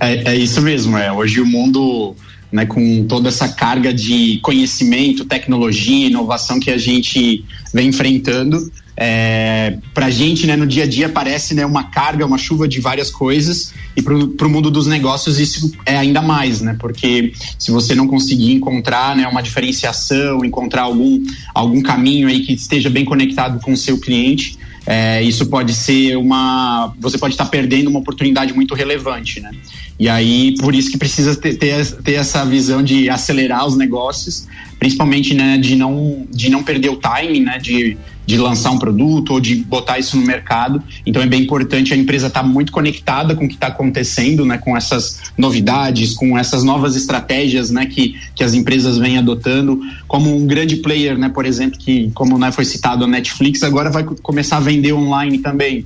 É, 0.00 0.32
é 0.32 0.36
isso 0.36 0.60
mesmo, 0.62 0.96
é. 0.96 1.12
Hoje 1.12 1.40
o 1.40 1.46
mundo 1.46 2.14
né, 2.54 2.64
com 2.64 3.04
toda 3.06 3.28
essa 3.28 3.48
carga 3.48 3.92
de 3.92 4.38
conhecimento, 4.38 5.24
tecnologia, 5.24 6.06
inovação 6.06 6.60
que 6.60 6.70
a 6.70 6.78
gente 6.78 7.44
vem 7.72 7.88
enfrentando. 7.88 8.70
É, 8.96 9.78
para 9.92 10.06
a 10.06 10.10
gente, 10.10 10.46
né, 10.46 10.56
no 10.56 10.66
dia 10.66 10.84
a 10.84 10.86
dia, 10.86 11.08
parece 11.08 11.54
né, 11.54 11.66
uma 11.66 11.84
carga, 11.84 12.24
uma 12.24 12.38
chuva 12.38 12.68
de 12.68 12.80
várias 12.80 13.10
coisas, 13.10 13.72
e 13.96 14.02
para 14.02 14.46
o 14.46 14.50
mundo 14.50 14.70
dos 14.70 14.86
negócios 14.86 15.38
isso 15.38 15.72
é 15.84 15.96
ainda 15.96 16.22
mais, 16.22 16.60
né? 16.60 16.76
Porque 16.78 17.32
se 17.58 17.70
você 17.70 17.94
não 17.94 18.06
conseguir 18.06 18.52
encontrar 18.52 19.16
né, 19.16 19.26
uma 19.26 19.42
diferenciação, 19.42 20.44
encontrar 20.44 20.82
algum, 20.82 21.22
algum 21.54 21.80
caminho 21.82 22.28
aí 22.28 22.40
que 22.40 22.52
esteja 22.52 22.88
bem 22.88 23.04
conectado 23.04 23.60
com 23.60 23.72
o 23.72 23.76
seu 23.76 23.98
cliente, 23.98 24.58
é, 24.86 25.22
isso 25.22 25.46
pode 25.46 25.72
ser 25.72 26.16
uma. 26.16 26.92
Você 27.00 27.16
pode 27.16 27.34
estar 27.34 27.46
perdendo 27.46 27.88
uma 27.88 28.00
oportunidade 28.00 28.52
muito 28.52 28.74
relevante, 28.74 29.40
né? 29.40 29.50
E 29.98 30.08
aí, 30.08 30.54
por 30.58 30.74
isso 30.74 30.90
que 30.90 30.98
precisa 30.98 31.34
ter, 31.36 31.54
ter, 31.56 31.86
ter, 32.02 32.14
essa 32.14 32.44
visão 32.44 32.82
de 32.82 33.08
acelerar 33.08 33.66
os 33.66 33.76
negócios, 33.76 34.46
principalmente 34.78 35.32
né, 35.32 35.56
de, 35.56 35.76
não, 35.76 36.26
de 36.30 36.50
não 36.50 36.62
perder 36.62 36.90
o 36.90 36.96
timing, 36.96 37.40
né? 37.40 37.58
De, 37.58 37.96
de 38.26 38.36
lançar 38.38 38.70
um 38.70 38.78
produto 38.78 39.34
ou 39.34 39.40
de 39.40 39.56
botar 39.56 39.98
isso 39.98 40.16
no 40.16 40.26
mercado. 40.26 40.82
Então 41.06 41.22
é 41.22 41.26
bem 41.26 41.42
importante 41.42 41.92
a 41.92 41.96
empresa 41.96 42.28
estar 42.28 42.42
tá 42.42 42.46
muito 42.46 42.72
conectada 42.72 43.34
com 43.34 43.44
o 43.44 43.48
que 43.48 43.54
está 43.54 43.68
acontecendo, 43.68 44.44
né, 44.44 44.58
com 44.58 44.76
essas 44.76 45.20
novidades, 45.36 46.14
com 46.14 46.38
essas 46.38 46.64
novas 46.64 46.96
estratégias, 46.96 47.70
né, 47.70 47.86
que, 47.86 48.16
que 48.34 48.42
as 48.42 48.54
empresas 48.54 48.98
vêm 48.98 49.18
adotando. 49.18 49.80
Como 50.06 50.34
um 50.34 50.46
grande 50.46 50.76
player, 50.76 51.18
né, 51.18 51.28
por 51.28 51.44
exemplo, 51.44 51.78
que 51.78 52.10
como 52.14 52.38
né, 52.38 52.50
foi 52.52 52.64
citado 52.64 53.04
a 53.04 53.08
Netflix, 53.08 53.62
agora 53.62 53.90
vai 53.90 54.04
começar 54.04 54.56
a 54.58 54.60
vender 54.60 54.92
online 54.92 55.38
também. 55.38 55.84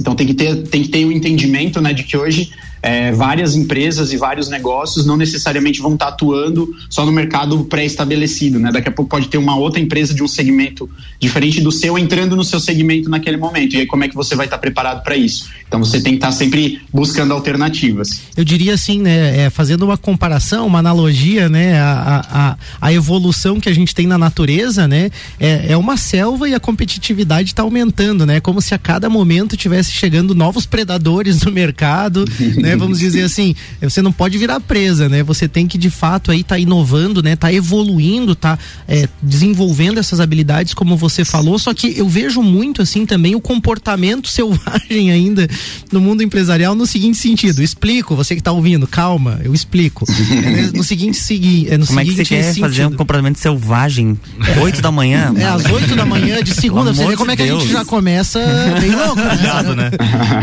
Então 0.00 0.14
tem 0.14 0.26
que 0.26 0.34
ter 0.34 0.62
tem 0.68 0.82
que 0.82 0.88
ter 0.88 1.04
o 1.04 1.08
um 1.08 1.12
entendimento, 1.12 1.80
né, 1.80 1.92
de 1.92 2.02
que 2.02 2.16
hoje 2.16 2.50
é, 2.82 3.12
várias 3.12 3.54
empresas 3.54 4.12
e 4.12 4.16
vários 4.16 4.48
negócios 4.48 5.06
não 5.06 5.16
necessariamente 5.16 5.80
vão 5.80 5.94
estar 5.94 6.08
atuando 6.08 6.68
só 6.90 7.06
no 7.06 7.12
mercado 7.12 7.64
pré-estabelecido, 7.64 8.58
né? 8.58 8.72
Daqui 8.72 8.88
a 8.88 8.92
pouco 8.92 9.08
pode 9.08 9.28
ter 9.28 9.38
uma 9.38 9.56
outra 9.56 9.80
empresa 9.80 10.12
de 10.12 10.22
um 10.22 10.28
segmento 10.28 10.90
diferente 11.20 11.60
do 11.60 11.70
seu 11.70 11.96
entrando 11.96 12.34
no 12.34 12.42
seu 12.42 12.58
segmento 12.58 13.08
naquele 13.08 13.36
momento. 13.36 13.76
E 13.76 13.80
aí 13.80 13.86
como 13.86 14.02
é 14.02 14.08
que 14.08 14.16
você 14.16 14.34
vai 14.34 14.46
estar 14.46 14.58
preparado 14.58 15.04
para 15.04 15.16
isso? 15.16 15.48
Então 15.68 15.78
você 15.78 16.00
tem 16.00 16.14
que 16.14 16.18
estar 16.18 16.32
sempre 16.32 16.80
buscando 16.92 17.32
alternativas. 17.32 18.20
Eu 18.36 18.44
diria 18.44 18.74
assim, 18.74 19.00
né? 19.00 19.44
É, 19.44 19.50
fazendo 19.50 19.84
uma 19.84 19.96
comparação, 19.96 20.66
uma 20.66 20.80
analogia, 20.80 21.48
né? 21.48 21.78
A, 21.78 22.26
a, 22.30 22.88
a 22.88 22.92
evolução 22.92 23.60
que 23.60 23.68
a 23.68 23.74
gente 23.74 23.94
tem 23.94 24.08
na 24.08 24.18
natureza, 24.18 24.88
né? 24.88 25.08
É, 25.38 25.66
é 25.72 25.76
uma 25.76 25.96
selva 25.96 26.48
e 26.48 26.54
a 26.54 26.60
competitividade 26.60 27.50
está 27.50 27.62
aumentando, 27.62 28.26
né? 28.26 28.40
Como 28.40 28.60
se 28.60 28.74
a 28.74 28.78
cada 28.78 29.08
momento 29.08 29.56
tivesse 29.56 29.92
chegando 29.92 30.34
novos 30.34 30.66
predadores 30.66 31.42
no 31.42 31.52
mercado, 31.52 32.24
né? 32.58 32.71
Vamos 32.76 32.98
dizer 32.98 33.22
assim, 33.24 33.54
você 33.80 34.02
não 34.02 34.12
pode 34.12 34.38
virar 34.38 34.60
presa, 34.60 35.08
né? 35.08 35.22
Você 35.22 35.48
tem 35.48 35.66
que 35.66 35.78
de 35.78 35.90
fato 35.90 36.30
aí 36.30 36.42
tá 36.42 36.58
inovando, 36.58 37.22
né? 37.22 37.36
Tá 37.36 37.52
evoluindo, 37.52 38.34
tá 38.34 38.58
é, 38.88 39.08
desenvolvendo 39.22 39.98
essas 39.98 40.20
habilidades 40.20 40.74
como 40.74 40.96
você 40.96 41.24
falou, 41.24 41.58
só 41.58 41.74
que 41.74 41.98
eu 41.98 42.08
vejo 42.08 42.42
muito 42.42 42.82
assim 42.82 43.04
também 43.04 43.34
o 43.34 43.40
comportamento 43.40 44.28
selvagem 44.30 45.10
ainda 45.10 45.48
no 45.90 46.00
mundo 46.00 46.22
empresarial 46.22 46.74
no 46.74 46.86
seguinte 46.86 47.18
sentido, 47.18 47.62
explico, 47.62 48.14
você 48.14 48.34
que 48.34 48.40
está 48.40 48.52
ouvindo, 48.52 48.86
calma, 48.86 49.40
eu 49.44 49.54
explico. 49.54 50.04
é, 50.44 50.76
no 50.76 50.84
seguinte, 50.84 51.16
segui, 51.16 51.68
é 51.68 51.76
no 51.76 51.86
como 51.86 51.98
seguinte 51.98 52.20
é 52.20 52.24
que 52.24 52.28
você 52.28 52.34
quer 52.34 52.42
sentido. 52.44 52.62
fazer 52.62 52.86
um 52.86 52.92
comportamento 52.92 53.36
selvagem? 53.36 54.18
Oito 54.62 54.80
da 54.80 54.90
manhã? 54.90 55.32
É, 55.36 55.44
às 55.44 55.64
oito 55.66 55.94
da 55.94 56.04
manhã 56.04 56.42
de 56.42 56.54
segunda, 56.54 56.92
você 56.92 57.06
vê 57.06 57.16
como 57.16 57.30
é 57.30 57.36
que 57.36 57.42
a 57.42 57.46
gente 57.46 57.68
já 57.68 57.84
começa 57.84 58.40
bem 58.80 58.94
louco, 58.94 59.16
né? 59.16 59.74
né? 59.74 59.90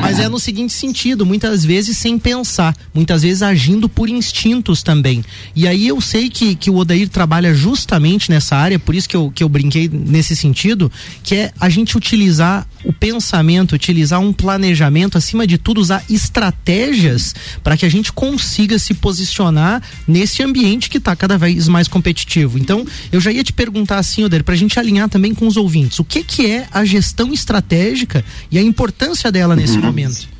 Mas 0.01 0.19
é 0.19 0.27
no 0.29 0.39
seguinte 0.39 0.73
sentido, 0.73 1.25
muitas 1.25 1.63
vezes 1.63 1.97
sem 1.97 2.18
pensar, 2.19 2.75
muitas 2.93 3.21
vezes 3.21 3.41
agindo 3.41 3.87
por 3.87 4.09
instintos 4.09 4.83
também. 4.83 5.23
E 5.55 5.67
aí 5.67 5.87
eu 5.87 5.99
sei 6.01 6.29
que, 6.29 6.55
que 6.55 6.69
o 6.69 6.75
Odair 6.75 7.09
trabalha 7.09 7.53
justamente 7.53 8.29
nessa 8.29 8.55
área, 8.55 8.77
por 8.77 8.93
isso 8.95 9.07
que 9.07 9.15
eu, 9.15 9.31
que 9.33 9.43
eu 9.43 9.49
brinquei 9.49 9.89
nesse 9.91 10.35
sentido, 10.35 10.91
que 11.23 11.35
é 11.35 11.51
a 11.59 11.69
gente 11.69 11.97
utilizar 11.97 12.67
o 12.83 12.93
pensamento, 12.93 13.73
utilizar 13.73 14.19
um 14.19 14.31
planejamento, 14.31 15.17
acima 15.17 15.45
de 15.45 15.57
tudo, 15.57 15.81
usar 15.81 16.03
estratégias 16.09 17.35
para 17.63 17.75
que 17.75 17.85
a 17.85 17.89
gente 17.89 18.11
consiga 18.11 18.79
se 18.79 18.93
posicionar 18.93 19.81
nesse 20.07 20.43
ambiente 20.43 20.89
que 20.89 20.97
está 20.97 21.15
cada 21.15 21.37
vez 21.37 21.67
mais 21.67 21.87
competitivo. 21.87 22.57
Então, 22.57 22.85
eu 23.11 23.19
já 23.19 23.31
ia 23.31 23.43
te 23.43 23.53
perguntar 23.53 23.97
assim, 23.99 24.23
Oder, 24.23 24.43
para 24.43 24.53
a 24.53 24.57
gente 24.57 24.79
alinhar 24.79 25.09
também 25.09 25.33
com 25.33 25.47
os 25.47 25.57
ouvintes, 25.57 25.99
o 25.99 26.03
que, 26.03 26.23
que 26.23 26.45
é 26.45 26.67
a 26.71 26.85
gestão 26.85 27.33
estratégica 27.33 28.23
e 28.51 28.57
a 28.57 28.61
importância 28.61 29.31
dela 29.31 29.55
nesse 29.55 29.77
uhum. 29.77 29.83
momento? 29.83 30.38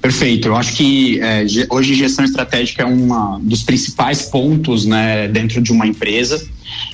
Perfeito. 0.00 0.48
Eu 0.48 0.56
acho 0.56 0.74
que 0.74 1.20
é, 1.20 1.44
hoje 1.68 1.94
gestão 1.94 2.24
estratégica 2.24 2.82
é 2.82 2.86
um 2.86 3.40
dos 3.40 3.62
principais 3.62 4.22
pontos 4.22 4.86
né, 4.86 5.28
dentro 5.28 5.60
de 5.60 5.72
uma 5.72 5.86
empresa. 5.86 6.42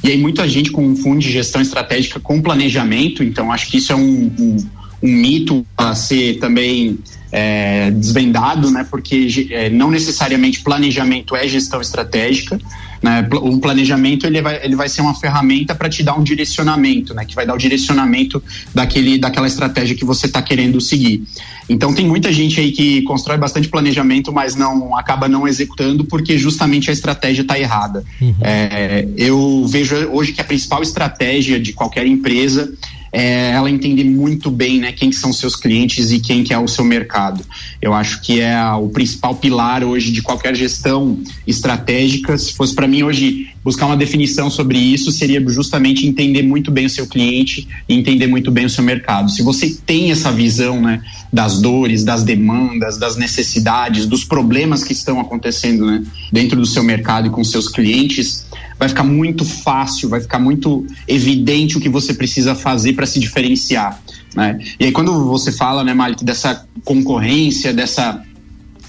E 0.02 0.10
aí 0.10 0.18
muita 0.18 0.48
gente 0.48 0.70
confunde 0.70 1.30
gestão 1.30 1.60
estratégica 1.60 2.18
com 2.18 2.40
planejamento, 2.40 3.22
então 3.22 3.52
acho 3.52 3.68
que 3.68 3.78
isso 3.78 3.92
é 3.92 3.96
um, 3.96 4.32
um, 4.38 4.56
um 5.02 5.08
mito 5.08 5.66
a 5.76 5.94
ser 5.94 6.38
também 6.38 6.98
é, 7.30 7.90
desvendado, 7.90 8.70
né? 8.70 8.86
Porque 8.90 9.48
é, 9.50 9.68
não 9.68 9.90
necessariamente 9.90 10.62
planejamento 10.62 11.36
é 11.36 11.46
gestão 11.46 11.80
estratégica. 11.80 12.58
Né? 13.02 13.26
Um 13.42 13.58
planejamento 13.58 14.26
ele 14.26 14.40
vai, 14.40 14.64
ele 14.64 14.76
vai 14.76 14.88
ser 14.88 15.02
uma 15.02 15.14
ferramenta 15.14 15.74
para 15.74 15.88
te 15.88 16.02
dar 16.02 16.14
um 16.18 16.22
direcionamento, 16.22 17.14
né? 17.14 17.24
Que 17.24 17.34
vai 17.34 17.46
dar 17.46 17.54
o 17.54 17.58
direcionamento 17.58 18.42
daquele, 18.74 19.18
daquela 19.18 19.46
estratégia 19.46 19.96
que 19.96 20.04
você 20.04 20.26
está 20.26 20.42
querendo 20.42 20.80
seguir. 20.80 21.22
Então 21.68 21.92
tem 21.92 22.06
muita 22.06 22.32
gente 22.32 22.60
aí 22.60 22.70
que 22.70 23.02
constrói 23.02 23.36
bastante 23.36 23.68
planejamento, 23.68 24.32
mas 24.32 24.54
não 24.54 24.96
acaba 24.96 25.28
não 25.28 25.48
executando 25.48 26.04
porque 26.04 26.38
justamente 26.38 26.90
a 26.90 26.92
estratégia 26.92 27.42
está 27.42 27.58
errada. 27.58 28.04
Uhum. 28.20 28.34
É, 28.40 29.08
eu 29.16 29.66
vejo 29.66 29.96
hoje 30.10 30.32
que 30.32 30.40
a 30.40 30.44
principal 30.44 30.82
estratégia 30.82 31.58
de 31.58 31.72
qualquer 31.72 32.06
empresa 32.06 32.72
é 33.16 33.52
ela 33.52 33.70
entender 33.70 34.04
muito 34.04 34.50
bem 34.50 34.78
né, 34.78 34.92
quem 34.92 35.10
são 35.10 35.32
seus 35.32 35.56
clientes 35.56 36.12
e 36.12 36.20
quem 36.20 36.44
que 36.44 36.52
é 36.52 36.58
o 36.58 36.68
seu 36.68 36.84
mercado. 36.84 37.42
Eu 37.80 37.94
acho 37.94 38.20
que 38.20 38.42
é 38.42 38.62
o 38.72 38.90
principal 38.90 39.34
pilar 39.34 39.82
hoje 39.82 40.12
de 40.12 40.20
qualquer 40.20 40.54
gestão 40.54 41.18
estratégica. 41.46 42.36
Se 42.36 42.52
fosse 42.52 42.74
para 42.74 42.86
mim 42.86 43.04
hoje 43.04 43.48
buscar 43.66 43.86
uma 43.86 43.96
definição 43.96 44.48
sobre 44.48 44.78
isso, 44.78 45.10
seria 45.10 45.44
justamente 45.48 46.06
entender 46.06 46.42
muito 46.42 46.70
bem 46.70 46.86
o 46.86 46.88
seu 46.88 47.04
cliente 47.04 47.66
e 47.88 47.94
entender 47.94 48.28
muito 48.28 48.48
bem 48.48 48.64
o 48.64 48.70
seu 48.70 48.84
mercado. 48.84 49.28
Se 49.28 49.42
você 49.42 49.76
tem 49.84 50.12
essa 50.12 50.30
visão 50.30 50.80
né, 50.80 51.02
das 51.32 51.60
dores, 51.60 52.04
das 52.04 52.22
demandas, 52.22 52.96
das 52.96 53.16
necessidades, 53.16 54.06
dos 54.06 54.22
problemas 54.22 54.84
que 54.84 54.92
estão 54.92 55.18
acontecendo 55.18 55.84
né, 55.84 56.04
dentro 56.30 56.60
do 56.60 56.64
seu 56.64 56.84
mercado 56.84 57.26
e 57.26 57.30
com 57.30 57.42
seus 57.42 57.66
clientes, 57.66 58.46
vai 58.78 58.88
ficar 58.88 59.02
muito 59.02 59.44
fácil, 59.44 60.08
vai 60.08 60.20
ficar 60.20 60.38
muito 60.38 60.86
evidente 61.08 61.76
o 61.76 61.80
que 61.80 61.88
você 61.88 62.14
precisa 62.14 62.54
fazer 62.54 62.92
para 62.92 63.04
se 63.04 63.18
diferenciar. 63.18 64.00
Né? 64.36 64.60
E 64.78 64.84
aí, 64.84 64.92
quando 64.92 65.26
você 65.26 65.50
fala, 65.50 65.82
né, 65.82 65.92
Malik, 65.92 66.24
dessa 66.24 66.64
concorrência, 66.84 67.74
dessa 67.74 68.22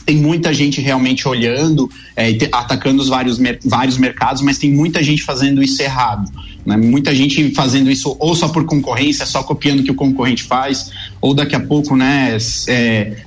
tem 0.08 0.16
muita 0.16 0.54
gente 0.54 0.80
realmente 0.80 1.28
olhando, 1.28 1.92
é, 2.16 2.30
atacando 2.54 3.02
os 3.02 3.10
vários, 3.10 3.38
vários 3.66 3.98
mercados, 3.98 4.42
mas 4.42 4.58
tem 4.58 4.72
muita 4.72 5.04
gente 5.04 5.22
fazendo 5.22 5.62
isso 5.62 5.82
errado. 5.82 6.32
Né? 6.66 6.78
Muita 6.78 7.14
gente 7.14 7.52
fazendo 7.54 7.92
isso 7.92 8.16
ou 8.18 8.34
só 8.34 8.48
por 8.48 8.64
concorrência, 8.64 9.26
só 9.26 9.44
copiando 9.44 9.82
o 9.82 9.84
que 9.84 9.92
o 9.92 9.96
concorrente 9.96 10.44
faz, 10.44 10.92
ou 11.20 11.34
daqui 11.34 11.56
a 11.56 11.60
pouco 11.60 11.94
né, 11.98 12.38
é, 12.70 13.18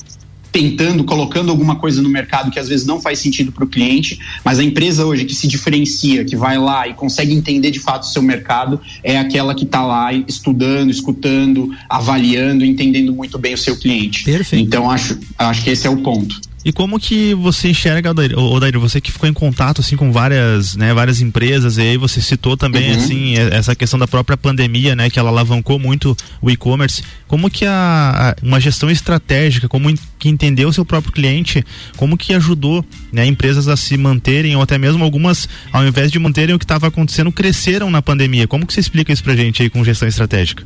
tentando, 0.50 1.04
colocando 1.04 1.50
alguma 1.50 1.76
coisa 1.76 2.00
no 2.00 2.08
mercado 2.08 2.50
que 2.50 2.58
às 2.58 2.66
vezes 2.66 2.87
não 2.87 2.99
faz 2.99 3.18
sentido 3.18 3.52
para 3.52 3.64
o 3.64 3.66
cliente, 3.68 4.18
mas 4.42 4.58
a 4.58 4.64
empresa 4.64 5.04
hoje 5.04 5.26
que 5.26 5.34
se 5.34 5.46
diferencia, 5.46 6.25
que 6.25 6.34
vai 6.34 6.56
lá 6.56 6.88
e 6.88 6.94
consegue 6.94 7.34
entender 7.34 7.70
de 7.70 7.78
fato 7.78 8.04
o 8.04 8.06
seu 8.06 8.22
mercado, 8.22 8.80
é 9.04 9.18
aquela 9.18 9.54
que 9.54 9.64
está 9.64 9.84
lá 9.84 10.14
estudando, 10.14 10.90
escutando, 10.90 11.76
avaliando, 11.90 12.64
entendendo 12.64 13.12
muito 13.12 13.38
bem 13.38 13.52
o 13.52 13.58
seu 13.58 13.76
cliente. 13.76 14.25
Perfeito. 14.25 14.66
Então 14.66 14.90
acho, 14.90 15.18
acho 15.37 15.62
que 15.62 15.68
esse 15.68 15.87
é 15.87 15.90
o 15.90 15.99
ponto. 15.99 16.49
E 16.64 16.72
como 16.72 17.00
que 17.00 17.34
você 17.34 17.70
enxerga, 17.70 18.10
Odair, 18.10 18.78
você 18.78 19.00
que 19.00 19.10
ficou 19.10 19.28
em 19.28 19.32
contato 19.32 19.80
assim 19.80 19.96
com 19.96 20.12
várias, 20.12 20.76
né, 20.76 20.92
várias 20.92 21.22
empresas 21.22 21.78
e 21.78 21.82
aí 21.82 21.96
você 21.96 22.20
citou 22.20 22.56
também 22.56 22.90
uhum. 22.90 22.96
assim 22.96 23.34
essa 23.34 23.74
questão 23.74 23.98
da 23.98 24.06
própria 24.06 24.36
pandemia, 24.36 24.94
né, 24.94 25.08
que 25.08 25.18
ela 25.18 25.30
alavancou 25.30 25.78
muito 25.78 26.14
o 26.42 26.50
e-commerce. 26.50 27.02
Como 27.26 27.48
que 27.50 27.64
a, 27.64 28.34
a, 28.40 28.46
uma 28.46 28.60
gestão 28.60 28.90
estratégica, 28.90 29.68
como 29.68 29.92
que 30.18 30.28
entender 30.28 30.66
o 30.66 30.72
seu 30.72 30.84
próprio 30.84 31.12
cliente, 31.12 31.64
como 31.96 32.16
que 32.18 32.34
ajudou, 32.34 32.84
né, 33.10 33.24
empresas 33.24 33.66
a 33.66 33.76
se 33.76 33.96
manterem 33.96 34.54
ou 34.54 34.62
até 34.62 34.76
mesmo 34.76 35.02
algumas, 35.02 35.48
ao 35.72 35.86
invés 35.86 36.12
de 36.12 36.18
manterem 36.18 36.54
o 36.54 36.58
que 36.58 36.64
estava 36.64 36.88
acontecendo, 36.88 37.32
cresceram 37.32 37.90
na 37.90 38.02
pandemia. 38.02 38.46
Como 38.46 38.66
que 38.66 38.74
você 38.74 38.80
explica 38.80 39.12
isso 39.12 39.24
pra 39.24 39.34
gente 39.34 39.62
aí 39.62 39.70
com 39.70 39.82
gestão 39.82 40.06
estratégica? 40.06 40.64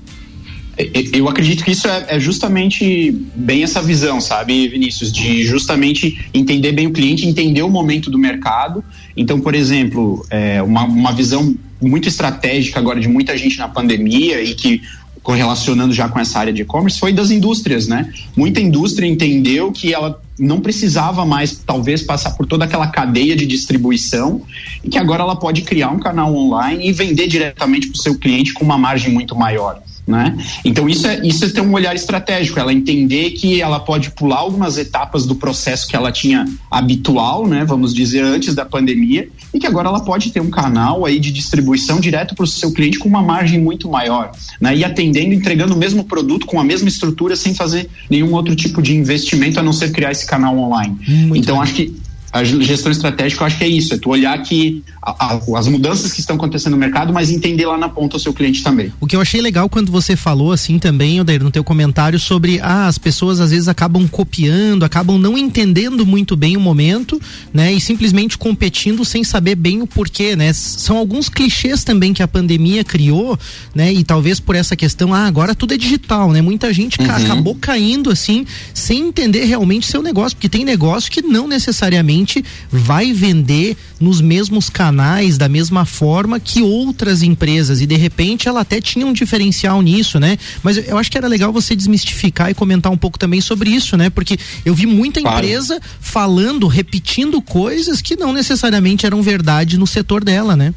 Eu 1.13 1.29
acredito 1.29 1.65
que 1.65 1.71
isso 1.71 1.87
é, 1.87 2.05
é, 2.09 2.21
justamente 2.21 3.11
bem 3.35 3.63
essa 3.63 3.81
visão, 3.81 4.21
sabe, 4.21 4.67
Vinícius, 4.69 5.13
de 5.13 5.45
justamente 5.45 6.27
entender 6.35 6.73
bem 6.73 6.87
o 6.87 6.93
cliente, 6.93 7.27
entender 7.27 7.63
o 7.63 7.71
momento 7.71 8.11
do 8.11 8.19
mercado. 8.19 8.83
Então, 9.17 9.41
por 9.41 9.55
exemplo, 9.55 10.27
é, 10.31 10.61
uma, 10.63 10.85
uma 10.85 11.13
visão 11.13 11.55
muito 11.81 12.09
estratégica 12.09 12.81
agora 12.81 12.99
de 12.99 13.09
muita 13.09 13.37
gente 13.37 13.59
na 13.59 13.69
pandemia 13.69 14.43
e 14.43 14.55
que 14.55 14.83
correlacionando 15.23 15.95
já 15.95 16.07
com 16.09 16.21
essa 16.21 16.39
área 16.39 16.53
de 16.53 16.63
e-commerce 16.63 17.01
foi 17.01 17.13
das 17.13 17.31
indústrias, 17.31 17.89
né? 17.89 18.13
Muita 18.37 18.61
indústria 18.61 19.07
entendeu 19.07 19.73
que 19.73 19.95
ela 19.95 20.21
não 20.39 20.61
precisava 20.61 21.25
mais, 21.25 21.57
talvez, 21.65 22.03
passar 22.03 22.33
por 22.33 22.47
toda 22.47 22.67
aquela 22.67 22.89
cadeia 22.89 23.35
de 23.35 23.47
distribuição 23.47 24.43
e 24.83 24.89
que 24.89 24.99
agora 24.99 25.23
ela 25.23 25.37
pode 25.37 25.63
criar 25.63 25.91
um 25.91 25.99
canal 25.99 26.35
online 26.35 26.89
e 26.89 26.93
vender 26.93 27.27
diretamente 27.27 27.89
para 27.89 27.99
o 27.99 28.03
seu 28.03 28.19
cliente 28.19 28.53
com 28.53 28.65
uma 28.65 28.77
margem 28.77 29.13
muito 29.13 29.35
maior. 29.35 29.81
Né? 30.07 30.37
Então 30.65 30.87
isso 30.87 31.07
é, 31.07 31.27
isso 31.27 31.47
é 31.47 31.49
ter 31.49 31.63
um 31.63 31.73
olhar 31.73 31.95
estratégico, 31.95 32.61
ela 32.61 32.73
entender 32.73 33.31
que 33.31 33.63
ela 33.63 33.81
pode 33.81 34.11
pular 34.11 34.37
algumas 34.37 34.77
etapas 34.77 35.25
do 35.25 35.35
processo 35.35 35.89
que 35.89 35.97
ela 35.97 36.13
tinha 36.13 36.45
habitual, 36.71 37.47
né, 37.47 37.65
vamos 37.65 37.95
dizer, 37.95 38.23
antes 38.23 38.55
da 38.55 38.67
pandemia, 38.67 39.29
e 39.53 39.59
que 39.59 39.67
agora 39.67 39.89
ela 39.89 40.01
pode 40.01 40.31
ter 40.31 40.41
um 40.41 40.51
canal 40.51 41.07
aí 41.07 41.19
de 41.19 41.33
distribuição 41.33 42.01
direto 42.01 42.35
para 42.35 42.45
o 42.45 42.47
seu 42.47 42.71
cliente 42.71 42.99
com 42.99 43.09
uma 43.09 43.23
margem 43.23 43.59
muito 43.59 43.89
maior, 43.89 44.31
né, 44.61 44.77
e 44.77 44.85
atendendo, 44.85 45.33
entregando 45.33 45.75
o 45.75 45.79
mesmo 45.79 46.05
produto 46.05 46.45
com 46.45 46.61
a 46.61 46.65
mesma 46.65 46.89
estrutura 46.89 47.35
sem 47.35 47.55
fazer 47.55 47.89
nenhum 48.11 48.35
outro 48.35 48.55
tipo 48.55 48.83
de 48.83 48.95
investimento 48.95 49.59
a 49.59 49.63
não 49.63 49.73
ser 49.73 49.91
criar 49.91 50.13
esse 50.13 50.27
canal 50.27 50.59
online. 50.59 50.99
Muito 51.09 51.37
então 51.39 51.55
bem. 51.55 51.63
acho 51.63 51.75
que 51.75 52.04
a 52.35 52.43
gestão 52.43 52.91
estratégica, 52.91 53.45
eu 53.45 53.47
acho 53.47 53.59
que 53.59 53.63
é 53.63 53.69
isso, 53.69 53.95
é 53.95 53.97
tu 53.97 54.11
olhar 54.11 54.37
que 54.43 54.83
a, 55.01 55.35
a, 55.35 55.41
as 55.57 55.69
mudanças 55.69 56.13
que 56.13 56.19
estão 56.19 56.35
acontecendo 56.35 56.73
no 56.73 56.79
mercado, 56.79 57.13
mas 57.13 57.31
entender 57.31 57.65
lá 57.65 57.79
na 57.79 57.89
ponta 57.89 58.17
o 58.17 58.21
seu 58.21 58.33
cliente 58.33 58.61
também. 58.61 58.93
O 59.01 59.07
que 59.07 59.15
eu 59.15 59.21
achei 59.21 59.41
legal 59.41 59.69
quando 59.69 59.93
você 59.93 60.17
falou 60.17 60.51
assim 60.51 60.81
também, 60.81 61.21
Odair, 61.21 61.45
no 61.45 61.51
teu 61.53 61.63
comentário 61.63 62.19
sobre 62.19 62.59
ah, 62.61 62.89
as 62.89 62.99
pessoas 62.99 63.39
às 63.39 63.53
vezes 63.53 63.69
acabam 63.69 64.09
copiando, 64.09 64.83
acabam 64.83 65.17
não 65.17 65.39
entendendo 65.39 66.05
muito 66.05 66.35
bem 66.35 66.57
o 66.57 66.61
momento, 66.61 67.21
né, 67.53 67.73
e 67.73 67.81
simplesmente 67.81 68.37
competindo 68.37 69.05
sem 69.05 69.23
saber 69.23 69.55
bem 69.55 69.81
o 69.81 69.87
porquê, 69.87 70.35
né? 70.35 70.53
São 70.53 70.97
alguns 70.97 71.29
clichês 71.29 71.85
também 71.85 72.13
que 72.13 72.23
a 72.23 72.27
pandemia 72.27 72.83
criou, 72.83 73.39
né, 73.73 73.93
e 73.93 74.03
talvez 74.03 74.41
por 74.41 74.57
essa 74.57 74.75
questão, 74.75 75.15
ah, 75.15 75.27
agora 75.27 75.55
tudo 75.55 75.75
é 75.75 75.77
digital, 75.77 76.33
né? 76.33 76.43
Muita 76.43 76.73
gente 76.73 77.01
uhum. 77.01 77.09
acabou 77.09 77.55
caindo 77.55 78.11
assim, 78.11 78.45
sem 78.73 79.07
entender 79.07 79.45
realmente 79.45 79.87
seu 79.87 80.03
negócio, 80.03 80.37
porque 80.37 80.49
tem 80.49 80.65
negócio 80.65 81.09
que 81.09 81.23
não 81.23 81.47
necessariamente 81.47 82.24
vai 82.71 83.13
vender 83.13 83.77
nos 84.01 84.21
mesmos 84.21 84.69
canais 84.71 85.37
da 85.39 85.49
mesma 85.49 85.85
forma 85.85 86.41
que 86.41 86.63
outras 86.63 87.23
empresas 87.23 87.81
e 87.81 87.87
de 87.87 87.97
repente 87.97 88.49
ela 88.49 88.61
até 88.61 88.81
tinha 88.81 89.07
um 89.07 89.13
diferencial 89.13 89.81
nisso, 89.83 90.19
né? 90.19 90.39
Mas 90.63 90.77
eu 90.77 90.99
acho 90.99 91.11
que 91.11 91.19
era 91.19 91.29
legal 91.29 91.53
você 91.53 91.75
desmistificar 91.75 92.51
e 92.51 92.55
comentar 92.55 92.91
um 92.91 92.97
pouco 92.97 93.19
também 93.19 93.41
sobre 93.41 93.71
isso, 93.71 93.97
né? 93.97 94.11
Porque 94.11 94.39
eu 94.65 94.75
vi 94.75 94.87
muita 94.87 95.21
empresa 95.21 95.77
claro. 95.77 95.97
falando, 96.01 96.67
repetindo 96.67 97.41
coisas 97.43 98.01
que 98.01 98.17
não 98.17 98.33
necessariamente 98.33 99.07
eram 99.07 99.23
verdade 99.23 99.79
no 99.79 99.87
setor 99.87 100.25
dela, 100.25 100.57
né? 100.57 100.75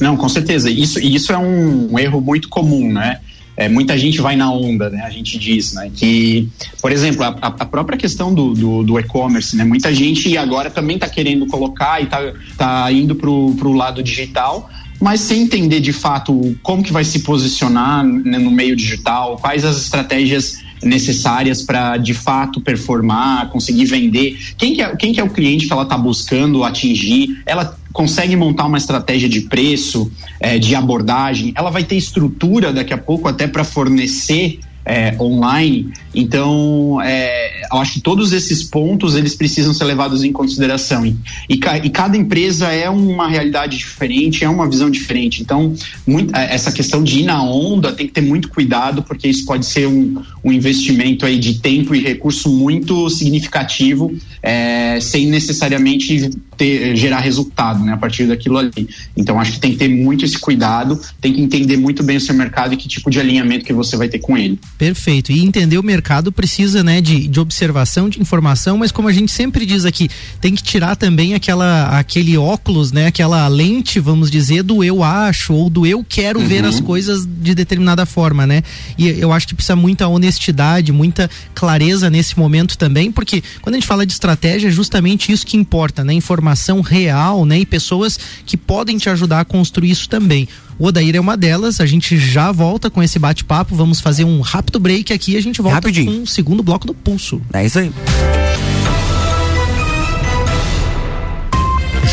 Não, 0.00 0.16
com 0.16 0.28
certeza. 0.28 0.70
Isso, 0.70 0.98
isso 0.98 1.32
é 1.32 1.38
um, 1.38 1.92
um 1.92 1.98
erro 1.98 2.20
muito 2.20 2.48
comum, 2.48 2.92
né? 2.92 3.20
É, 3.56 3.68
muita 3.68 3.96
gente 3.96 4.20
vai 4.20 4.36
na 4.36 4.50
onda, 4.50 4.90
né? 4.90 5.02
A 5.02 5.10
gente 5.10 5.38
diz, 5.38 5.74
né? 5.74 5.90
Que, 5.94 6.48
por 6.80 6.90
exemplo, 6.90 7.22
a, 7.22 7.28
a 7.28 7.64
própria 7.64 7.96
questão 7.96 8.34
do, 8.34 8.52
do, 8.54 8.82
do 8.82 8.98
e-commerce, 8.98 9.56
né? 9.56 9.64
Muita 9.64 9.94
gente 9.94 10.36
agora 10.36 10.70
também 10.70 10.96
está 10.96 11.08
querendo 11.08 11.46
colocar 11.46 12.00
e 12.00 12.04
está 12.04 12.32
tá 12.56 12.90
indo 12.90 13.14
para 13.14 13.28
o 13.30 13.72
lado 13.72 14.02
digital, 14.02 14.68
mas 15.00 15.20
sem 15.20 15.42
entender 15.42 15.80
de 15.80 15.92
fato 15.92 16.56
como 16.62 16.82
que 16.82 16.92
vai 16.92 17.04
se 17.04 17.20
posicionar 17.20 18.04
né, 18.04 18.38
no 18.38 18.50
meio 18.50 18.74
digital, 18.74 19.36
quais 19.36 19.64
as 19.64 19.76
estratégias 19.76 20.58
necessárias 20.82 21.62
para 21.62 21.96
de 21.96 22.12
fato 22.12 22.60
performar, 22.60 23.48
conseguir 23.50 23.86
vender. 23.86 24.36
Quem 24.58 24.74
que 24.74 24.82
é, 24.82 24.96
quem 24.96 25.12
que 25.12 25.20
é 25.20 25.24
o 25.24 25.30
cliente 25.30 25.66
que 25.66 25.72
ela 25.72 25.84
está 25.84 25.96
buscando 25.96 26.64
atingir? 26.64 27.42
Ela 27.46 27.78
consegue 27.94 28.34
montar 28.34 28.66
uma 28.66 28.76
estratégia 28.76 29.28
de 29.28 29.42
preço, 29.42 30.10
é, 30.40 30.58
de 30.58 30.74
abordagem, 30.74 31.54
ela 31.56 31.70
vai 31.70 31.84
ter 31.84 31.94
estrutura 31.94 32.72
daqui 32.72 32.92
a 32.92 32.98
pouco 32.98 33.28
até 33.28 33.46
para 33.46 33.62
fornecer 33.62 34.58
é, 34.84 35.16
online. 35.18 35.92
Então, 36.14 37.00
é, 37.02 37.62
eu 37.72 37.78
acho 37.78 37.94
que 37.94 38.00
todos 38.00 38.32
esses 38.32 38.62
pontos 38.62 39.14
eles 39.14 39.34
precisam 39.34 39.72
ser 39.72 39.84
levados 39.84 40.22
em 40.22 40.32
consideração. 40.32 41.04
E, 41.06 41.16
e, 41.48 41.54
e, 41.54 41.90
cada 41.90 42.16
empresa 42.16 42.68
é 42.68 42.88
uma 42.88 43.28
realidade 43.28 43.76
diferente, 43.76 44.44
é 44.44 44.48
uma 44.48 44.68
visão 44.68 44.90
diferente. 44.90 45.42
Então, 45.42 45.74
muito, 46.06 46.34
é, 46.36 46.54
essa 46.54 46.70
questão 46.70 47.02
de 47.02 47.20
ir 47.20 47.24
na 47.24 47.42
onda 47.42 47.92
tem 47.92 48.06
que 48.06 48.12
ter 48.12 48.20
muito 48.20 48.48
cuidado, 48.48 49.02
porque 49.02 49.28
isso 49.28 49.44
pode 49.44 49.66
ser 49.66 49.88
um, 49.88 50.22
um 50.44 50.52
investimento 50.52 51.24
aí 51.24 51.38
de 51.38 51.54
tempo 51.54 51.94
e 51.94 52.00
recurso 52.00 52.48
muito 52.48 53.08
significativo, 53.08 54.14
é, 54.42 54.98
sem 55.00 55.26
necessariamente 55.26 56.30
ter, 56.56 56.94
gerar 56.96 57.20
resultado 57.20 57.82
né, 57.84 57.92
a 57.92 57.96
partir 57.96 58.26
daquilo 58.26 58.58
ali. 58.58 58.88
Então, 59.16 59.40
acho 59.40 59.52
que 59.52 59.60
tem 59.60 59.72
que 59.72 59.78
ter 59.78 59.88
muito 59.88 60.24
esse 60.24 60.38
cuidado, 60.38 61.00
tem 61.20 61.32
que 61.32 61.40
entender 61.40 61.76
muito 61.76 62.02
bem 62.02 62.16
o 62.16 62.20
seu 62.20 62.34
mercado 62.34 62.74
e 62.74 62.76
que 62.76 62.86
tipo 62.86 63.10
de 63.10 63.18
alinhamento 63.18 63.64
que 63.64 63.72
você 63.72 63.96
vai 63.96 64.08
ter 64.08 64.18
com 64.18 64.36
ele. 64.36 64.58
Perfeito. 64.76 65.30
E 65.30 65.40
entender 65.40 65.78
o 65.78 65.82
mercado 65.82 66.32
precisa, 66.32 66.82
né, 66.82 67.00
de, 67.00 67.28
de 67.28 67.40
observação, 67.40 68.08
de 68.08 68.20
informação, 68.20 68.76
mas 68.76 68.90
como 68.90 69.08
a 69.08 69.12
gente 69.12 69.30
sempre 69.30 69.64
diz 69.64 69.84
aqui, 69.84 70.08
tem 70.40 70.54
que 70.54 70.62
tirar 70.62 70.96
também 70.96 71.34
aquela 71.34 71.98
aquele 71.98 72.36
óculos, 72.36 72.90
né, 72.90 73.06
aquela 73.06 73.46
lente, 73.46 74.00
vamos 74.00 74.30
dizer, 74.30 74.62
do 74.62 74.82
eu 74.82 75.02
acho 75.02 75.54
ou 75.54 75.70
do 75.70 75.86
eu 75.86 76.04
quero 76.06 76.40
uhum. 76.40 76.46
ver 76.46 76.64
as 76.64 76.80
coisas 76.80 77.24
de 77.24 77.54
determinada 77.54 78.04
forma, 78.04 78.46
né? 78.46 78.62
E 78.98 79.08
eu 79.08 79.32
acho 79.32 79.46
que 79.46 79.54
precisa 79.54 79.76
muita 79.76 80.08
honestidade, 80.08 80.92
muita 80.92 81.30
clareza 81.54 82.10
nesse 82.10 82.38
momento 82.38 82.76
também, 82.76 83.12
porque 83.12 83.42
quando 83.62 83.74
a 83.74 83.78
gente 83.78 83.86
fala 83.86 84.04
de 84.04 84.12
estratégia, 84.12 84.68
é 84.68 84.70
justamente 84.70 85.30
isso 85.30 85.46
que 85.46 85.56
importa, 85.56 86.02
né? 86.02 86.12
Informação 86.12 86.80
real, 86.80 87.44
né? 87.46 87.60
E 87.60 87.66
pessoas 87.66 88.18
que 88.44 88.56
podem 88.56 88.98
te 88.98 89.08
ajudar 89.08 89.40
a 89.40 89.44
construir 89.44 89.90
isso 89.90 90.08
também. 90.08 90.48
O 90.78 90.86
Odair 90.86 91.14
é 91.14 91.20
uma 91.20 91.36
delas. 91.36 91.80
A 91.80 91.86
gente 91.86 92.16
já 92.18 92.50
volta 92.52 92.90
com 92.90 93.02
esse 93.02 93.18
bate-papo. 93.18 93.74
Vamos 93.74 94.00
fazer 94.00 94.24
um 94.24 94.40
rápido 94.40 94.78
break 94.80 95.12
aqui 95.12 95.32
e 95.32 95.36
a 95.36 95.42
gente 95.42 95.60
volta 95.62 95.76
Rapidinho. 95.76 96.12
com 96.12 96.22
o 96.22 96.26
segundo 96.26 96.62
bloco 96.62 96.86
do 96.86 96.94
Pulso. 96.94 97.40
É 97.52 97.64
isso 97.64 97.78
aí. 97.78 97.92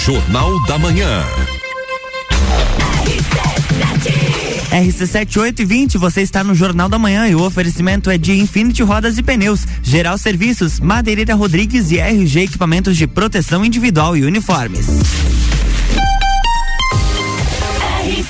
Jornal 0.06 0.66
da 0.66 0.78
Manhã. 0.80 1.24
RC7820, 4.72 5.98
você 5.98 6.22
está 6.22 6.44
no 6.46 6.56
Jornal 6.56 6.88
da 6.88 6.98
Manhã 6.98 7.28
e 7.28 7.36
o 7.36 7.44
oferecimento 7.44 8.10
é 8.10 8.18
de 8.18 8.32
Infinity 8.32 8.82
Rodas 8.82 9.18
e 9.18 9.24
Pneus, 9.24 9.66
Geral 9.84 10.18
Serviços, 10.18 10.80
Madeireira 10.80 11.36
Rodrigues 11.36 11.92
e 11.92 12.00
RG 12.00 12.44
Equipamentos 12.44 12.96
de 12.96 13.06
Proteção 13.06 13.66
Individual 13.66 14.16
e 14.16 14.24
Uniformes. 14.24 14.88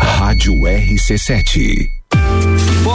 Rádio 0.00 0.54
RC7. 0.54 1.95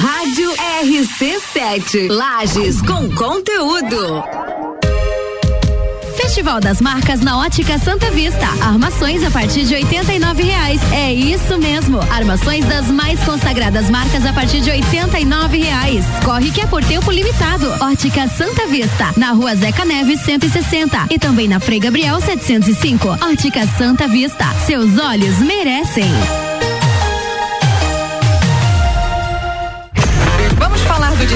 Rádio 0.00 0.50
RC7. 0.82 2.08
Lages 2.08 2.80
com 2.80 3.10
conteúdo. 3.10 4.24
Festival 6.16 6.58
das 6.58 6.80
Marcas 6.80 7.20
na 7.20 7.38
Ótica 7.38 7.78
Santa 7.78 8.10
Vista. 8.10 8.46
Armações 8.62 9.22
a 9.22 9.30
partir 9.30 9.64
de 9.64 9.74
R$ 9.74 9.84
reais. 10.42 10.80
É 10.90 11.12
isso 11.12 11.58
mesmo. 11.58 12.00
Armações 12.10 12.64
das 12.64 12.86
mais 12.86 13.22
consagradas 13.24 13.90
marcas 13.90 14.24
a 14.24 14.32
partir 14.32 14.62
de 14.62 14.70
R$ 14.70 14.80
reais. 15.52 16.06
Corre 16.24 16.50
que 16.50 16.62
é 16.62 16.66
por 16.66 16.82
tempo 16.82 17.10
limitado. 17.10 17.66
Ótica 17.84 18.26
Santa 18.26 18.66
Vista, 18.68 19.12
na 19.18 19.32
rua 19.32 19.54
Zeca 19.54 19.84
Neves 19.84 20.20
160 20.22 21.08
e 21.10 21.18
também 21.18 21.46
na 21.46 21.60
Frei 21.60 21.78
Gabriel 21.78 22.18
705. 22.22 23.18
Ótica 23.20 23.66
Santa 23.76 24.08
Vista. 24.08 24.46
Seus 24.64 24.96
olhos 24.96 25.38
merecem. 25.40 26.10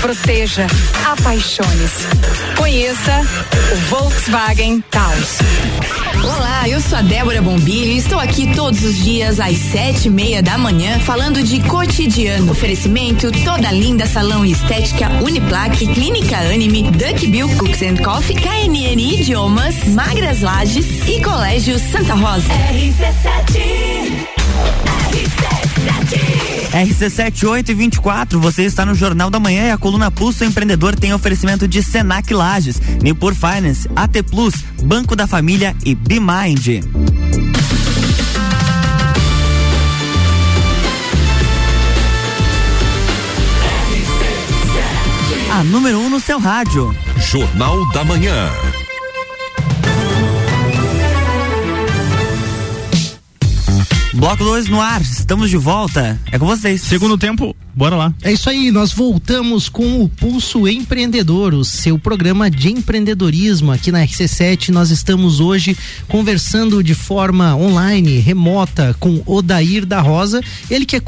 proteja, 0.00 0.66
apaixone-se. 1.04 2.06
Conheça 2.56 3.26
o 3.72 3.76
Volkswagen 3.88 4.82
Taos. 4.90 5.38
Olá, 6.24 6.68
eu 6.68 6.80
sou 6.80 6.98
a 6.98 7.02
Débora 7.02 7.40
Bombilho 7.40 7.92
e 7.92 7.98
estou 7.98 8.18
aqui 8.18 8.54
todos 8.54 8.82
os 8.82 8.96
dias 8.96 9.38
às 9.40 9.56
sete 9.56 10.08
e 10.08 10.10
meia 10.10 10.42
da 10.42 10.58
manhã 10.58 10.98
falando 11.00 11.42
de 11.42 11.60
cotidiano. 11.60 12.52
Oferecimento 12.52 13.30
toda 13.44 13.70
linda 13.70 14.06
salão 14.06 14.44
e 14.44 14.52
estética 14.52 15.08
Uniplaque, 15.22 15.86
Clínica 15.86 16.36
Anime, 16.36 16.82
Duck 16.82 17.26
Bill 17.26 17.48
Cooks 17.56 17.82
and 17.82 17.96
Coffee, 18.02 18.36
KNN 18.36 19.00
Idiomas, 19.00 19.84
Magras 19.88 20.40
Lages 20.40 20.86
e 21.06 21.20
Colégio 21.20 21.78
Santa 21.78 22.14
Rosa. 22.14 22.48
RC7 22.72 24.08
RC78 26.72 27.70
e 27.70 27.74
24, 27.74 28.40
você 28.40 28.64
está 28.64 28.84
no 28.84 28.94
Jornal 28.94 29.30
da 29.30 29.40
Manhã 29.40 29.68
e 29.68 29.70
a 29.70 29.78
coluna 29.78 30.10
Pulso 30.10 30.44
Empreendedor 30.44 30.94
tem 30.94 31.12
oferecimento 31.12 31.66
de 31.66 31.82
Senac 31.82 32.32
Lages, 32.32 32.80
Nipur 33.02 33.34
Finance, 33.34 33.88
AT 33.96 34.22
Plus, 34.30 34.54
Banco 34.82 35.16
da 35.16 35.26
Família 35.26 35.74
e 35.84 35.94
BeMind. 35.94 36.82
A 45.50 45.64
número 45.64 45.98
1 45.98 46.04
um 46.04 46.10
no 46.10 46.20
seu 46.20 46.38
rádio. 46.38 46.94
Jornal 47.16 47.90
da 47.92 48.04
Manhã. 48.04 48.48
Bloco 54.18 54.42
2 54.42 54.66
no 54.66 54.80
ar, 54.80 55.00
estamos 55.00 55.48
de 55.48 55.56
volta. 55.56 56.18
É 56.32 56.40
com 56.40 56.44
vocês. 56.44 56.82
Segundo 56.82 57.16
tempo, 57.16 57.54
bora 57.78 57.94
lá. 57.94 58.12
É 58.24 58.32
isso 58.32 58.50
aí, 58.50 58.72
nós 58.72 58.92
voltamos 58.92 59.68
com 59.68 60.02
o 60.02 60.08
Pulso 60.08 60.66
Empreendedor, 60.66 61.54
o 61.54 61.64
seu 61.64 61.96
programa 61.96 62.50
de 62.50 62.72
empreendedorismo 62.72 63.70
aqui 63.70 63.92
na 63.92 64.00
RC7. 64.04 64.70
Nós 64.70 64.90
estamos 64.90 65.38
hoje 65.38 65.76
conversando 66.08 66.82
de 66.82 66.92
forma 66.92 67.54
online, 67.54 68.18
remota, 68.18 68.96
com 68.98 69.22
Odair 69.24 69.86
da 69.86 70.00
Rosa, 70.00 70.40
ele 70.68 70.84
que 70.84 70.96
é 70.96 71.00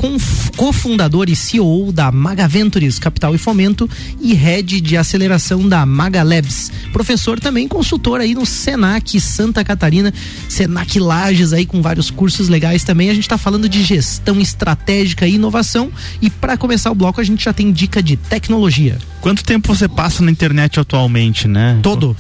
cofundador 0.57 1.29
e 1.29 1.35
CEO 1.35 1.91
da 1.91 2.13
Maga 2.13 2.47
Ventures 2.47 3.01
Capital 3.01 3.35
e 3.35 3.39
Fomento 3.39 3.91
e 4.21 4.33
head 4.33 4.81
de 4.81 4.97
aceleração 4.97 5.69
da 5.69 5.85
Maga 5.85 6.23
Labs. 6.23 6.71
Professor 6.93 7.41
também, 7.41 7.67
consultor 7.67 8.21
aí 8.21 8.33
no 8.33 8.47
Senac 8.47 9.21
Santa 9.21 9.65
Catarina, 9.65 10.15
Senac 10.49 11.01
Lages 11.01 11.53
aí 11.53 11.67
com 11.67 11.83
vários 11.83 12.13
cursos 12.13 12.49
legais 12.49 12.85
também. 12.85 13.11
A 13.11 13.15
gente 13.15 13.25
está 13.25 13.37
falando 13.37 13.69
de 13.69 13.83
gestão 13.83 14.41
estratégica 14.41 15.27
e 15.27 15.35
inovação 15.35 15.91
e 16.23 16.31
para 16.31 16.60
começar 16.61 16.91
o 16.91 16.95
bloco 16.95 17.21
a 17.21 17.25
gente 17.25 17.45
já 17.45 17.53
tem 17.53 17.73
dica 17.73 18.03
de 18.03 18.17
tecnologia. 18.17 18.99
Quanto 19.21 19.43
tempo 19.43 19.75
você 19.75 19.89
passa 19.89 20.23
na 20.23 20.31
internet 20.31 20.79
atualmente, 20.79 21.49
né? 21.49 21.81
Todo. 21.83 22.17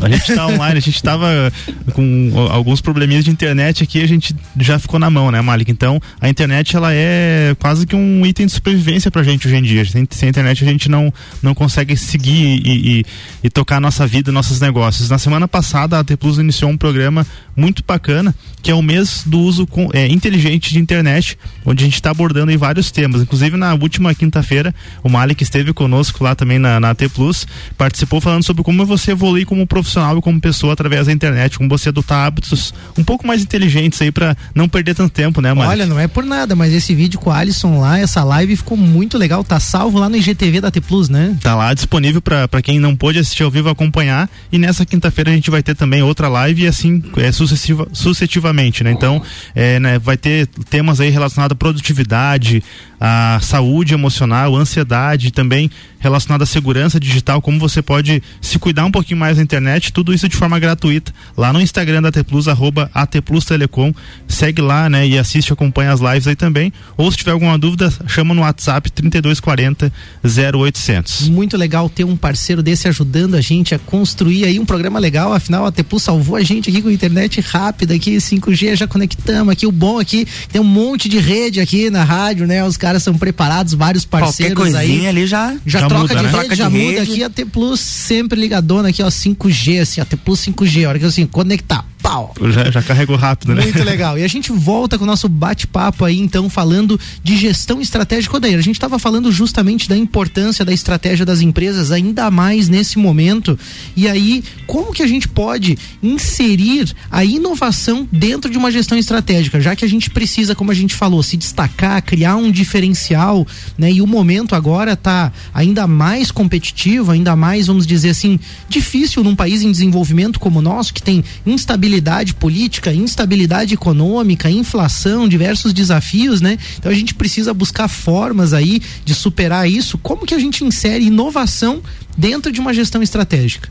A 0.00 0.08
gente 0.08 0.30
está 0.30 0.46
online, 0.46 0.78
a 0.78 0.80
gente 0.80 0.96
estava 0.96 1.52
com 1.92 2.32
alguns 2.50 2.80
probleminhas 2.80 3.24
de 3.24 3.30
internet 3.30 3.82
aqui, 3.82 4.02
a 4.02 4.06
gente 4.06 4.34
já 4.58 4.78
ficou 4.78 4.98
na 4.98 5.10
mão, 5.10 5.30
né, 5.30 5.40
Malik? 5.40 5.70
Então, 5.70 6.00
a 6.20 6.28
internet 6.28 6.76
ela 6.76 6.92
é 6.92 7.56
quase 7.58 7.86
que 7.86 7.96
um 7.96 8.24
item 8.24 8.46
de 8.46 8.52
sobrevivência 8.52 9.10
pra 9.10 9.22
gente 9.22 9.46
hoje 9.46 9.56
em 9.56 9.62
dia. 9.62 9.84
Sem, 9.84 10.06
sem 10.10 10.28
internet 10.28 10.64
a 10.64 10.66
gente 10.66 10.88
não, 10.88 11.12
não 11.42 11.54
consegue 11.54 11.96
seguir 11.96 12.62
e, 12.64 12.98
e, 13.00 13.06
e 13.44 13.50
tocar 13.50 13.76
a 13.76 13.80
nossa 13.80 14.06
vida, 14.06 14.30
nossos 14.32 14.60
negócios. 14.60 15.10
Na 15.10 15.18
semana 15.18 15.48
passada, 15.48 15.98
a 15.98 16.04
T 16.04 16.16
Plus 16.16 16.38
iniciou 16.38 16.70
um 16.70 16.76
programa 16.76 17.26
muito 17.56 17.82
bacana, 17.86 18.34
que 18.62 18.70
é 18.70 18.74
o 18.74 18.82
mês 18.82 19.22
do 19.26 19.38
uso 19.38 19.66
com, 19.66 19.88
é, 19.92 20.06
inteligente 20.08 20.72
de 20.72 20.78
internet, 20.78 21.38
onde 21.64 21.82
a 21.82 21.86
gente 21.86 21.94
está 21.94 22.10
abordando 22.10 22.56
vários 22.58 22.90
temas. 22.90 23.22
Inclusive, 23.22 23.56
na 23.56 23.74
última 23.74 24.14
quinta-feira, 24.14 24.74
o 25.02 25.08
Malik 25.08 25.42
esteve 25.42 25.72
conosco 25.72 26.22
lá 26.22 26.34
também 26.34 26.58
na, 26.58 26.78
na 26.80 26.94
T 26.94 27.08
Plus, 27.08 27.46
participou 27.76 28.20
falando 28.20 28.44
sobre 28.44 28.62
como 28.62 28.84
você 28.84 29.12
evoluir 29.12 29.46
como 29.46 29.63
profissional 29.66 30.18
e 30.18 30.20
como 30.20 30.40
pessoa 30.40 30.72
através 30.72 31.06
da 31.06 31.12
internet, 31.12 31.58
como 31.58 31.68
você 31.68 31.88
adotar 31.88 32.26
hábitos 32.26 32.74
um 32.98 33.04
pouco 33.04 33.26
mais 33.26 33.42
inteligentes 33.42 34.00
aí 34.00 34.10
para 34.10 34.36
não 34.54 34.68
perder 34.68 34.94
tanto 34.94 35.12
tempo, 35.12 35.40
né, 35.40 35.52
Malik? 35.52 35.70
Olha, 35.72 35.86
não 35.86 35.98
é 35.98 36.06
por 36.06 36.24
nada, 36.24 36.54
mas 36.54 36.72
esse 36.72 36.94
vídeo 36.94 37.18
com 37.18 37.30
o 37.30 37.32
Alisson 37.32 37.80
lá, 37.80 37.98
essa 37.98 38.22
live 38.24 38.56
ficou 38.56 38.76
muito 38.76 39.18
legal, 39.18 39.42
tá 39.44 39.58
salvo 39.60 39.98
lá 39.98 40.08
no 40.08 40.16
IGTV 40.16 40.60
da 40.60 40.70
T 40.70 40.80
Plus, 40.80 41.08
né? 41.08 41.36
Tá 41.40 41.54
lá 41.54 41.72
disponível 41.74 42.20
para 42.20 42.62
quem 42.62 42.78
não 42.78 42.94
pôde 42.96 43.18
assistir 43.18 43.42
ao 43.42 43.50
vivo 43.50 43.68
acompanhar 43.68 44.28
e 44.50 44.58
nessa 44.58 44.84
quinta-feira 44.84 45.30
a 45.30 45.34
gente 45.34 45.50
vai 45.50 45.62
ter 45.62 45.74
também 45.74 46.02
outra 46.02 46.28
live 46.28 46.62
e 46.62 46.66
assim 46.66 47.02
é, 47.16 47.32
sucessiva, 47.32 47.88
sucessivamente, 47.92 48.84
né? 48.84 48.90
Então, 48.90 49.22
é, 49.54 49.78
né, 49.80 49.98
vai 49.98 50.16
ter 50.16 50.46
temas 50.68 51.00
aí 51.00 51.10
relacionados 51.10 51.54
à 51.54 51.56
produtividade, 51.56 52.62
à 53.06 53.38
saúde 53.42 53.92
emocional, 53.92 54.56
ansiedade, 54.56 55.30
também 55.30 55.70
relacionado 56.04 56.42
à 56.42 56.46
segurança 56.46 57.00
digital, 57.00 57.40
como 57.40 57.58
você 57.58 57.80
pode 57.80 58.22
se 58.40 58.58
cuidar 58.58 58.84
um 58.84 58.90
pouquinho 58.90 59.18
mais 59.18 59.38
na 59.38 59.42
internet, 59.42 59.90
tudo 59.90 60.12
isso 60.12 60.28
de 60.28 60.36
forma 60.36 60.58
gratuita, 60.58 61.12
lá 61.34 61.50
no 61.50 61.60
Instagram 61.62 62.02
da 62.02 62.08
AT 62.08 62.22
Plus, 62.24 62.46
arroba 62.46 62.90
AT 62.92 63.22
Plus 63.22 63.46
Telecom, 63.46 63.92
segue 64.28 64.60
lá, 64.60 64.90
né, 64.90 65.06
e 65.06 65.18
assiste, 65.18 65.50
acompanha 65.50 65.92
as 65.92 66.00
lives 66.00 66.26
aí 66.26 66.36
também, 66.36 66.70
ou 66.94 67.10
se 67.10 67.16
tiver 67.16 67.30
alguma 67.30 67.58
dúvida, 67.58 67.90
chama 68.06 68.34
no 68.34 68.42
WhatsApp 68.42 68.90
3240 68.90 69.90
0800. 70.22 71.28
Muito 71.28 71.56
legal 71.56 71.88
ter 71.88 72.04
um 72.04 72.16
parceiro 72.16 72.62
desse 72.62 72.86
ajudando 72.86 73.34
a 73.34 73.40
gente 73.40 73.74
a 73.74 73.78
construir 73.78 74.44
aí 74.44 74.58
um 74.58 74.66
programa 74.66 74.98
legal, 74.98 75.32
afinal 75.32 75.64
a 75.64 75.68
AT 75.68 75.82
Plus 75.84 76.02
salvou 76.02 76.36
a 76.36 76.42
gente 76.42 76.68
aqui 76.68 76.82
com 76.82 76.90
internet 76.90 77.40
rápida 77.40 77.94
aqui, 77.94 78.16
5G, 78.16 78.76
já 78.76 78.86
conectamos 78.86 79.52
aqui, 79.52 79.66
o 79.66 79.72
bom 79.72 79.98
aqui, 79.98 80.26
tem 80.52 80.60
um 80.60 80.64
monte 80.64 81.08
de 81.08 81.18
rede 81.18 81.60
aqui 81.60 81.88
na 81.88 82.04
rádio, 82.04 82.46
né, 82.46 82.62
os 82.62 82.76
caras 82.76 82.93
são 83.02 83.14
preparados, 83.16 83.74
vários 83.74 84.04
parceiros 84.04 84.54
Qualquer 84.56 84.72
coisinha 84.78 85.02
aí. 85.02 85.08
ali 85.08 85.26
já, 85.26 85.52
já, 85.66 85.80
já 85.80 85.88
troca 85.88 86.02
muda, 86.02 86.14
de 86.14 86.22
né? 86.22 86.22
rede, 86.22 86.32
Troca 86.32 86.48
de 86.48 86.54
já 86.56 86.70
muda 86.70 86.82
rede. 87.00 87.12
aqui 87.12 87.24
a 87.24 87.30
T 87.30 87.44
Plus 87.46 87.80
sempre 87.80 88.40
ligadona 88.40 88.88
aqui, 88.88 89.02
ó, 89.02 89.08
5G, 89.08 89.80
assim, 89.80 90.00
a 90.00 90.04
T 90.04 90.16
Plus 90.16 90.40
5G, 90.40 90.84
a 90.84 90.88
hora 90.88 90.98
que 90.98 91.04
assim, 91.04 91.26
conectar, 91.26 91.84
pau. 92.04 92.34
Já, 92.52 92.70
já 92.70 92.82
carregou 92.82 93.16
rápido, 93.16 93.54
né? 93.54 93.62
Muito 93.62 93.82
legal. 93.82 94.18
E 94.18 94.22
a 94.22 94.28
gente 94.28 94.52
volta 94.52 94.98
com 94.98 95.04
o 95.04 95.06
nosso 95.06 95.26
bate-papo 95.26 96.04
aí, 96.04 96.20
então, 96.20 96.50
falando 96.50 97.00
de 97.22 97.34
gestão 97.34 97.80
estratégica. 97.80 98.36
Odair, 98.36 98.58
a 98.58 98.62
gente 98.62 98.76
estava 98.76 98.98
falando 98.98 99.32
justamente 99.32 99.88
da 99.88 99.96
importância 99.96 100.66
da 100.66 100.72
estratégia 100.72 101.24
das 101.24 101.40
empresas, 101.40 101.90
ainda 101.90 102.30
mais 102.30 102.68
nesse 102.68 102.98
momento. 102.98 103.58
E 103.96 104.06
aí, 104.06 104.44
como 104.66 104.92
que 104.92 105.02
a 105.02 105.06
gente 105.06 105.26
pode 105.26 105.78
inserir 106.02 106.94
a 107.10 107.24
inovação 107.24 108.06
dentro 108.12 108.50
de 108.50 108.58
uma 108.58 108.70
gestão 108.70 108.98
estratégica? 108.98 109.58
Já 109.58 109.74
que 109.74 109.84
a 109.84 109.88
gente 109.88 110.10
precisa, 110.10 110.54
como 110.54 110.70
a 110.70 110.74
gente 110.74 110.94
falou, 110.94 111.22
se 111.22 111.38
destacar, 111.38 112.02
criar 112.02 112.36
um 112.36 112.50
diferencial, 112.50 113.46
né? 113.78 113.90
E 113.90 114.02
o 114.02 114.06
momento 114.06 114.54
agora 114.54 114.92
está 114.92 115.32
ainda 115.54 115.86
mais 115.86 116.30
competitivo, 116.30 117.12
ainda 117.12 117.34
mais, 117.34 117.66
vamos 117.66 117.86
dizer 117.86 118.10
assim, 118.10 118.38
difícil 118.68 119.24
num 119.24 119.34
país 119.34 119.62
em 119.62 119.72
desenvolvimento 119.72 120.38
como 120.38 120.58
o 120.58 120.62
nosso, 120.62 120.92
que 120.92 121.02
tem 121.02 121.24
instabilidade 121.46 121.93
política, 122.34 122.92
instabilidade 122.92 123.74
econômica, 123.74 124.50
inflação, 124.50 125.28
diversos 125.28 125.72
desafios, 125.72 126.40
né? 126.40 126.58
Então 126.78 126.90
a 126.90 126.94
gente 126.94 127.14
precisa 127.14 127.52
buscar 127.52 127.88
formas 127.88 128.52
aí 128.52 128.80
de 129.04 129.14
superar 129.14 129.68
isso. 129.68 129.98
Como 129.98 130.26
que 130.26 130.34
a 130.34 130.38
gente 130.38 130.64
insere 130.64 131.04
inovação 131.04 131.82
dentro 132.16 132.50
de 132.50 132.60
uma 132.60 132.72
gestão 132.72 133.02
estratégica? 133.02 133.68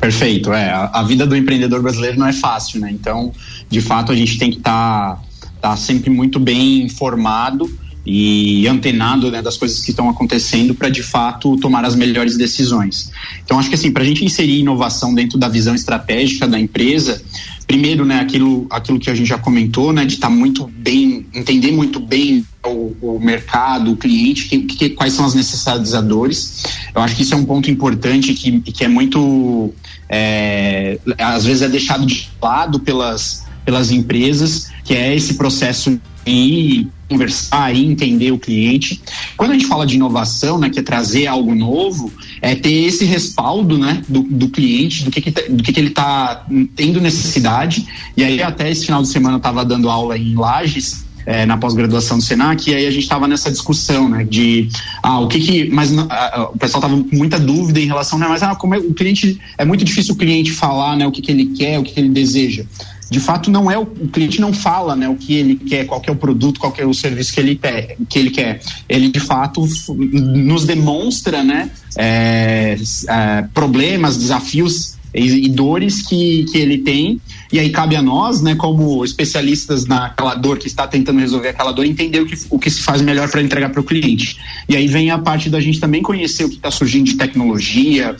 Perfeito, 0.00 0.52
é. 0.52 0.70
A, 0.70 0.90
a 0.94 1.02
vida 1.04 1.26
do 1.26 1.36
empreendedor 1.36 1.80
brasileiro 1.80 2.18
não 2.18 2.26
é 2.26 2.32
fácil, 2.32 2.80
né? 2.80 2.90
Então, 2.90 3.32
de 3.70 3.80
fato, 3.80 4.10
a 4.10 4.16
gente 4.16 4.36
tem 4.36 4.50
que 4.50 4.58
estar 4.58 5.14
tá, 5.60 5.70
tá 5.70 5.76
sempre 5.76 6.10
muito 6.10 6.40
bem 6.40 6.82
informado 6.82 7.70
e 8.04 8.66
antenado 8.66 9.30
né, 9.30 9.40
das 9.40 9.56
coisas 9.56 9.80
que 9.80 9.90
estão 9.90 10.08
acontecendo 10.08 10.74
para 10.74 10.88
de 10.88 11.02
fato 11.02 11.56
tomar 11.58 11.84
as 11.84 11.94
melhores 11.94 12.36
decisões. 12.36 13.10
Então 13.44 13.58
acho 13.58 13.68
que 13.68 13.74
assim 13.74 13.92
para 13.92 14.02
a 14.02 14.06
gente 14.06 14.24
inserir 14.24 14.58
inovação 14.58 15.14
dentro 15.14 15.38
da 15.38 15.48
visão 15.48 15.74
estratégica 15.74 16.46
da 16.48 16.58
empresa, 16.58 17.22
primeiro 17.66 18.04
né 18.04 18.20
aquilo 18.20 18.66
aquilo 18.70 18.98
que 18.98 19.08
a 19.08 19.14
gente 19.14 19.28
já 19.28 19.38
comentou 19.38 19.92
né 19.92 20.04
de 20.04 20.14
estar 20.14 20.28
tá 20.28 20.34
muito 20.34 20.66
bem 20.66 21.26
entender 21.32 21.70
muito 21.70 22.00
bem 22.00 22.44
o, 22.64 22.94
o 23.00 23.20
mercado, 23.20 23.92
o 23.92 23.96
cliente, 23.96 24.48
que, 24.48 24.60
que, 24.60 24.90
quais 24.90 25.12
são 25.12 25.24
as 25.24 25.34
necessidades. 25.34 25.92
Eu 26.94 27.02
acho 27.02 27.16
que 27.16 27.22
isso 27.22 27.34
é 27.34 27.36
um 27.36 27.44
ponto 27.44 27.68
importante 27.70 28.34
que, 28.34 28.60
que 28.60 28.84
é 28.84 28.88
muito 28.88 29.72
é, 30.08 30.98
às 31.18 31.44
vezes 31.44 31.62
é 31.62 31.68
deixado 31.68 32.06
de 32.06 32.28
lado 32.40 32.78
pelas 32.80 33.44
pelas 33.64 33.90
empresas, 33.90 34.70
que 34.84 34.94
é 34.94 35.14
esse 35.14 35.34
processo 35.34 36.00
de 36.24 36.88
conversar 37.12 37.74
e 37.74 37.84
entender 37.84 38.32
o 38.32 38.38
cliente. 38.38 39.00
Quando 39.36 39.50
a 39.50 39.54
gente 39.54 39.66
fala 39.66 39.86
de 39.86 39.96
inovação, 39.96 40.58
né, 40.58 40.70
que 40.70 40.80
é 40.80 40.82
trazer 40.82 41.26
algo 41.26 41.54
novo, 41.54 42.10
é 42.40 42.54
ter 42.54 42.72
esse 42.72 43.04
respaldo, 43.04 43.76
né, 43.78 44.02
do, 44.08 44.22
do 44.22 44.48
cliente, 44.48 45.04
do 45.04 45.10
que, 45.10 45.20
que 45.20 45.30
do 45.30 45.62
que, 45.62 45.72
que 45.72 45.80
ele 45.80 45.88
está 45.88 46.46
tendo 46.74 47.00
necessidade. 47.00 47.86
E 48.16 48.24
aí 48.24 48.42
até 48.42 48.70
esse 48.70 48.86
final 48.86 49.02
de 49.02 49.08
semana 49.08 49.34
eu 49.34 49.38
estava 49.38 49.64
dando 49.64 49.88
aula 49.88 50.16
em 50.16 50.34
Lages. 50.34 51.04
É, 51.24 51.46
na 51.46 51.56
pós-graduação 51.56 52.18
do 52.18 52.24
Senac, 52.24 52.68
e 52.68 52.74
aí 52.74 52.84
a 52.84 52.90
gente 52.90 53.04
estava 53.04 53.28
nessa 53.28 53.48
discussão, 53.48 54.08
né, 54.08 54.24
de 54.24 54.68
ah, 55.00 55.20
o 55.20 55.28
que 55.28 55.38
que, 55.38 55.70
mas 55.70 55.96
ah, 55.96 56.50
o 56.52 56.58
pessoal 56.58 56.82
tava 56.82 56.96
com 56.96 57.16
muita 57.16 57.38
dúvida 57.38 57.78
em 57.78 57.86
relação, 57.86 58.18
né, 58.18 58.26
mas 58.28 58.42
ah, 58.42 58.56
como 58.56 58.74
é, 58.74 58.78
o 58.78 58.92
cliente, 58.92 59.38
é 59.56 59.64
muito 59.64 59.84
difícil 59.84 60.14
o 60.14 60.18
cliente 60.18 60.50
falar, 60.50 60.96
né, 60.96 61.06
o 61.06 61.12
que 61.12 61.22
que 61.22 61.30
ele 61.30 61.46
quer, 61.56 61.78
o 61.78 61.84
que 61.84 61.92
que 61.92 62.00
ele 62.00 62.08
deseja. 62.08 62.64
De 63.12 63.20
fato 63.20 63.50
não 63.50 63.70
é 63.70 63.78
o, 63.78 63.82
o, 63.82 64.08
cliente 64.08 64.40
não 64.40 64.54
fala 64.54 64.96
né, 64.96 65.06
o 65.06 65.14
que 65.14 65.34
ele 65.34 65.56
quer, 65.56 65.84
qual 65.84 66.00
que 66.00 66.08
é 66.08 66.12
o 66.12 66.16
produto, 66.16 66.58
qual 66.58 66.72
que 66.72 66.80
é 66.80 66.86
o 66.86 66.94
serviço 66.94 67.34
que 67.34 67.40
ele, 67.40 67.56
quer, 67.56 67.96
que 68.08 68.18
ele 68.18 68.30
quer. 68.30 68.62
Ele 68.88 69.10
de 69.10 69.20
fato 69.20 69.68
nos 69.94 70.64
demonstra 70.64 71.44
né, 71.44 71.70
é, 71.94 72.74
é, 73.08 73.44
problemas, 73.52 74.16
desafios 74.16 74.96
e, 75.14 75.44
e, 75.44 75.48
dores 75.50 76.00
que, 76.00 76.46
que 76.50 76.56
ele 76.56 76.78
tem. 76.78 77.20
E 77.52 77.58
aí 77.58 77.68
cabe 77.68 77.96
a 77.96 78.02
nós, 78.02 78.40
né, 78.40 78.54
como 78.54 79.04
especialistas 79.04 79.84
naquela 79.84 80.34
dor 80.34 80.58
que 80.58 80.66
está 80.66 80.86
tentando 80.86 81.20
resolver 81.20 81.48
aquela 81.48 81.70
dor, 81.70 81.84
entender 81.84 82.20
o 82.20 82.26
que, 82.26 82.34
o 82.48 82.58
que 82.58 82.70
se 82.70 82.80
faz 82.80 83.02
melhor 83.02 83.30
para 83.30 83.42
entregar 83.42 83.68
para 83.68 83.80
o 83.82 83.84
cliente. 83.84 84.38
E 84.66 84.74
aí 84.74 84.88
vem 84.88 85.10
a 85.10 85.18
parte 85.18 85.50
da 85.50 85.60
gente 85.60 85.78
também 85.78 86.00
conhecer 86.00 86.44
o 86.44 86.48
que 86.48 86.56
está 86.56 86.70
surgindo 86.70 87.04
de 87.04 87.16
tecnologia, 87.18 88.16